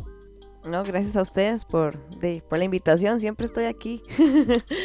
[0.65, 4.03] No, gracias a ustedes por, de, por la invitación, siempre estoy aquí.
[4.19, 4.45] De,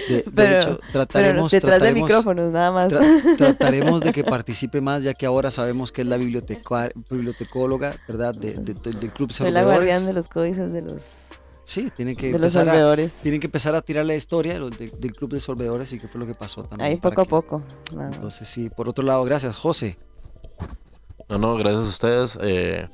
[0.10, 2.94] de Pero- hecho, Pero trataremos, detrás de micrófonos, nada más.
[2.94, 8.34] Tra- trataremos de que participe más, ya que ahora sabemos que es la bibliotecóloga, ¿verdad?
[8.34, 11.24] De- de- de- del Club Soy la guardián de los códices de los,
[11.66, 14.60] Sí, tienen que, de los empezar a, tienen que empezar a tirar la historia de
[14.60, 16.90] los de- del Club de Sorbedores y qué fue lo que pasó también.
[16.92, 17.62] Ahí poco a que- poco.
[17.92, 19.98] Entonces, sí, por otro lado, gracias, José.
[21.28, 22.40] No, no, gracias a ustedes.
[22.42, 22.88] eh,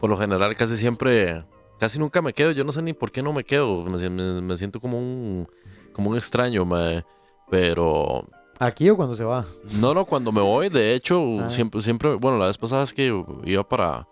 [0.00, 1.44] por lo general casi siempre,
[1.84, 2.50] casi nunca me quedo.
[2.52, 3.84] Yo no sé ni por qué no me quedo.
[3.84, 5.46] Me, me- me siento como un,
[5.92, 7.04] como un extraño, mae.
[7.50, 8.24] Pero
[8.58, 9.44] ¿Aquí o cuando se va?
[9.72, 11.50] no, no, cuando me voy, de hecho, Ah.
[11.50, 13.12] siempre, siempre, bueno, la vez pasada es que
[13.44, 14.08] iba para,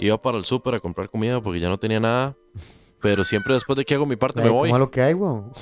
[0.00, 2.34] iba para el súper a comprar comida porque ya no tenía nada.
[3.02, 4.68] Pero siempre después de que hago mi parte me voy.
[4.70, 5.52] ¿cómo lo que hay, weón?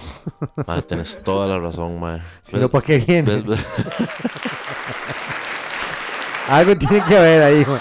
[0.67, 2.21] Mae, tenés toda la razón, mae.
[2.43, 3.43] Si no, ¿para qué viene?
[6.47, 7.81] Algo tiene que haber ahí, weón.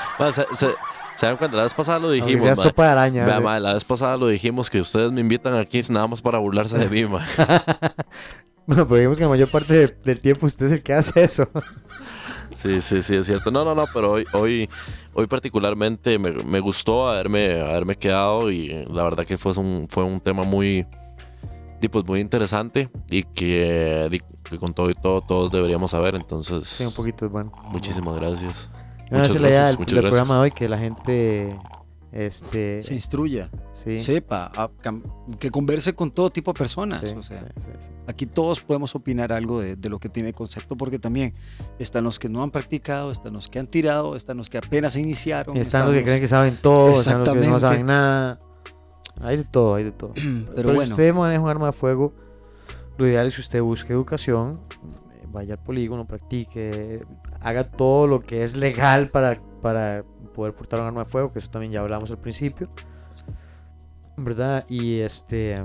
[1.25, 1.57] Dan cuenta?
[1.57, 2.55] La vez pasada lo dijimos, mae.
[2.55, 3.25] sopa de araña.
[3.25, 6.77] Vea, la vez pasada lo dijimos que ustedes me invitan aquí nada más para burlarse
[6.77, 7.25] de mí, mae.
[8.67, 11.23] Bueno, pero digamos que la mayor parte de- del tiempo usted es el que hace
[11.23, 11.49] eso.
[12.51, 13.51] Sí, sí, sí, es cierto.
[13.51, 14.67] No, no, no, pero hoy, hoy,
[15.13, 20.03] hoy particularmente me, me gustó haberme, haberme quedado y la verdad que fue un, fue
[20.03, 20.85] un tema muy,
[21.89, 26.15] pues, muy interesante y que, que con todo y todo todos deberíamos saber.
[26.15, 27.49] Entonces, Sí, un poquito bueno.
[27.71, 28.71] muchísimas gracias.
[29.09, 30.19] Bueno, Muchas esa es la idea gracias, del, muchas del gracias.
[30.21, 31.59] programa de hoy, que la gente
[32.11, 34.69] este, Se instruya, sí, sepa, a-
[35.39, 37.01] que converse con todo tipo de personas.
[37.01, 37.87] sí, o sea, sí, sí, sí.
[38.07, 41.33] aquí todos podemos opinar algo de, de lo que tiene concepto, porque también
[41.77, 44.95] están los que no han practicado, están los que han tirado, están los que apenas
[44.95, 45.55] iniciaron.
[45.57, 48.39] Están los que creen que saben todo, están los que no saben nada.
[49.21, 50.13] Hay de todo, hay de todo.
[50.55, 50.93] Pero si bueno.
[50.95, 52.13] usted maneja un arma de fuego,
[52.97, 54.59] lo ideal es que usted busque educación,
[55.31, 57.03] vaya al polígono, practique,
[57.41, 60.03] haga todo lo que es legal para, para
[60.33, 62.69] poder portar un arma de fuego, que eso también ya hablamos al principio.
[64.17, 64.65] ¿Verdad?
[64.69, 65.63] Y este...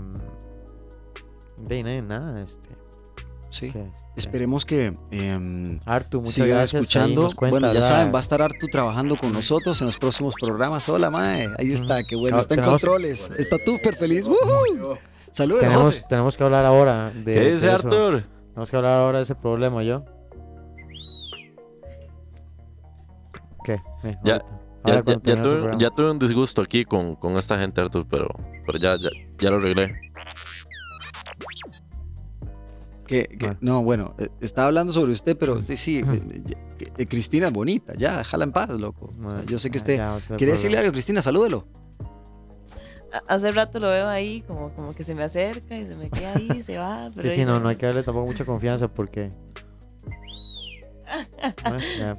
[1.59, 2.69] De nada, nada, este...
[3.51, 3.71] Sí.
[3.71, 3.87] que
[4.17, 6.83] Esperemos que em, Artu, muchas sigan gracias.
[6.83, 7.29] escuchando.
[7.35, 7.89] cuenta, bueno, ya ¿verdad?
[7.89, 10.89] saben, va a estar Artu trabajando con nosotros en los próximos programas.
[10.89, 11.49] Hola, Mae.
[11.59, 12.39] Ahí está, qué bueno.
[12.39, 13.31] Está en tenemos- controles.
[13.37, 14.27] Está súper feliz.
[14.29, 14.99] ¡Woohoo!
[15.33, 17.35] Saludos, tenemos, tenemos que hablar ahora de.
[17.35, 17.73] ¿Qué dice de.
[17.73, 18.25] Arthur?
[18.51, 20.05] Tenemos que hablar ahora de ese problema, yo.
[24.05, 24.43] Eh, Ya,
[24.85, 25.79] ya, tuve, programa.
[25.79, 28.29] ya tuve un disgusto aquí con, con esta gente, Artur, pero,
[28.67, 29.09] pero ya, ya,
[29.39, 30.13] ya lo arreglé.
[33.07, 36.43] Que, que- No, bueno, eh, estaba hablando sobre usted, pero sí, eh,
[36.79, 39.11] que- eh, Cristina es bonita, ya, déjala en paz, loco.
[39.25, 40.01] O sea, yo sé que usted.
[40.37, 41.21] ¿Quiere decirle algo, Cristina?
[41.21, 41.67] Salúdelo.
[43.29, 46.35] Hace rato lo veo ahí, como, como que se me acerca y se me queda
[46.35, 47.11] ahí, se va.
[47.15, 49.31] Pero Sí, sí, no, no hay que darle tampoco mucha confianza porque.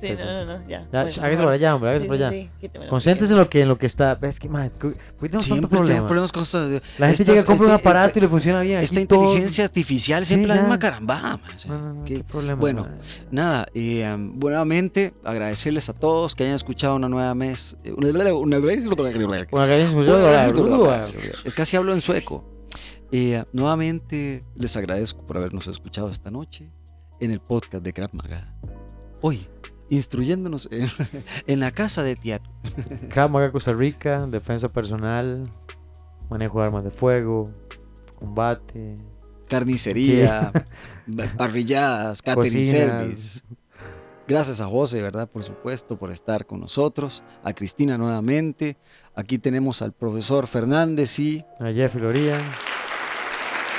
[0.02, 0.68] Sí, no, no, no, ya.
[0.68, 1.44] Ya, Bueno, hágase mejor.
[1.46, 2.30] por allá, hombre, hágase Sí, por allá.
[2.32, 2.50] sí,
[2.90, 4.18] Concéntrese en lo que, en lo que está.
[4.22, 6.06] Es que, hoy tenemos Siempre tanto problema.
[6.08, 6.60] problemas con esto.
[6.60, 8.82] La gente estas- llega, compra un este- aparato y le funciona bien.
[8.82, 10.62] Esta aquí todo- inteligencia artificial Sí, siempre la ya.
[10.62, 11.40] misma caramba.
[11.56, 12.98] o sea, que- problema, bueno, man.
[13.32, 17.78] nada, eh, um, nuevamente agradecerles a todos que hayan escuchado una nueva mes.
[17.84, 18.58] eh, Una, una- Una
[21.46, 22.44] es casi hablo en sueco.
[23.12, 26.70] Eh, nuevamente les agradezco por habernos escuchado esta noche
[27.20, 28.52] en el podcast de Krav Maga.
[29.28, 29.48] Hoy,
[29.90, 30.88] instruyéndonos en,
[31.48, 32.52] en la casa de teatro.
[33.10, 35.50] Krav Maga Costa Rica, defensa personal,
[36.30, 37.52] manejo de armas de fuego,
[38.20, 39.00] combate,
[39.50, 40.52] carnicería,
[41.38, 43.42] parrilladas, catering service.
[44.28, 45.28] Gracias a José, ¿verdad?
[45.28, 47.24] Por supuesto, por estar con nosotros.
[47.44, 48.78] A Cristina nuevamente.
[49.16, 52.56] Aquí tenemos al profesor Fernández y a Jeffrey Loría.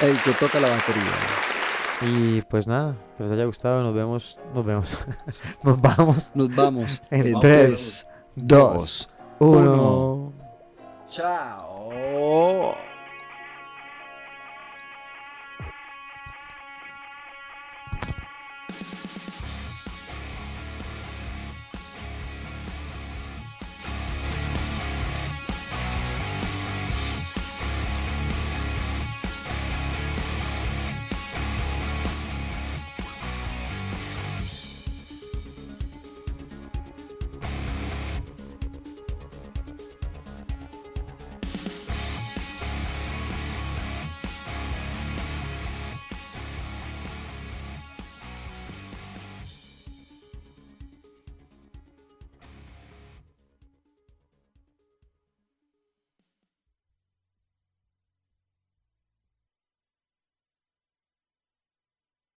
[0.02, 1.55] el que toca la batería.
[2.02, 3.82] Y pues nada, que les haya gustado.
[3.82, 4.38] Nos vemos.
[4.54, 4.98] Nos vemos.
[5.64, 6.32] nos vamos.
[6.34, 7.02] Nos vamos.
[7.10, 8.06] En En 3, tres,
[8.36, 9.60] 2, dos, 1.
[9.60, 10.32] uno.
[11.08, 12.95] Chao.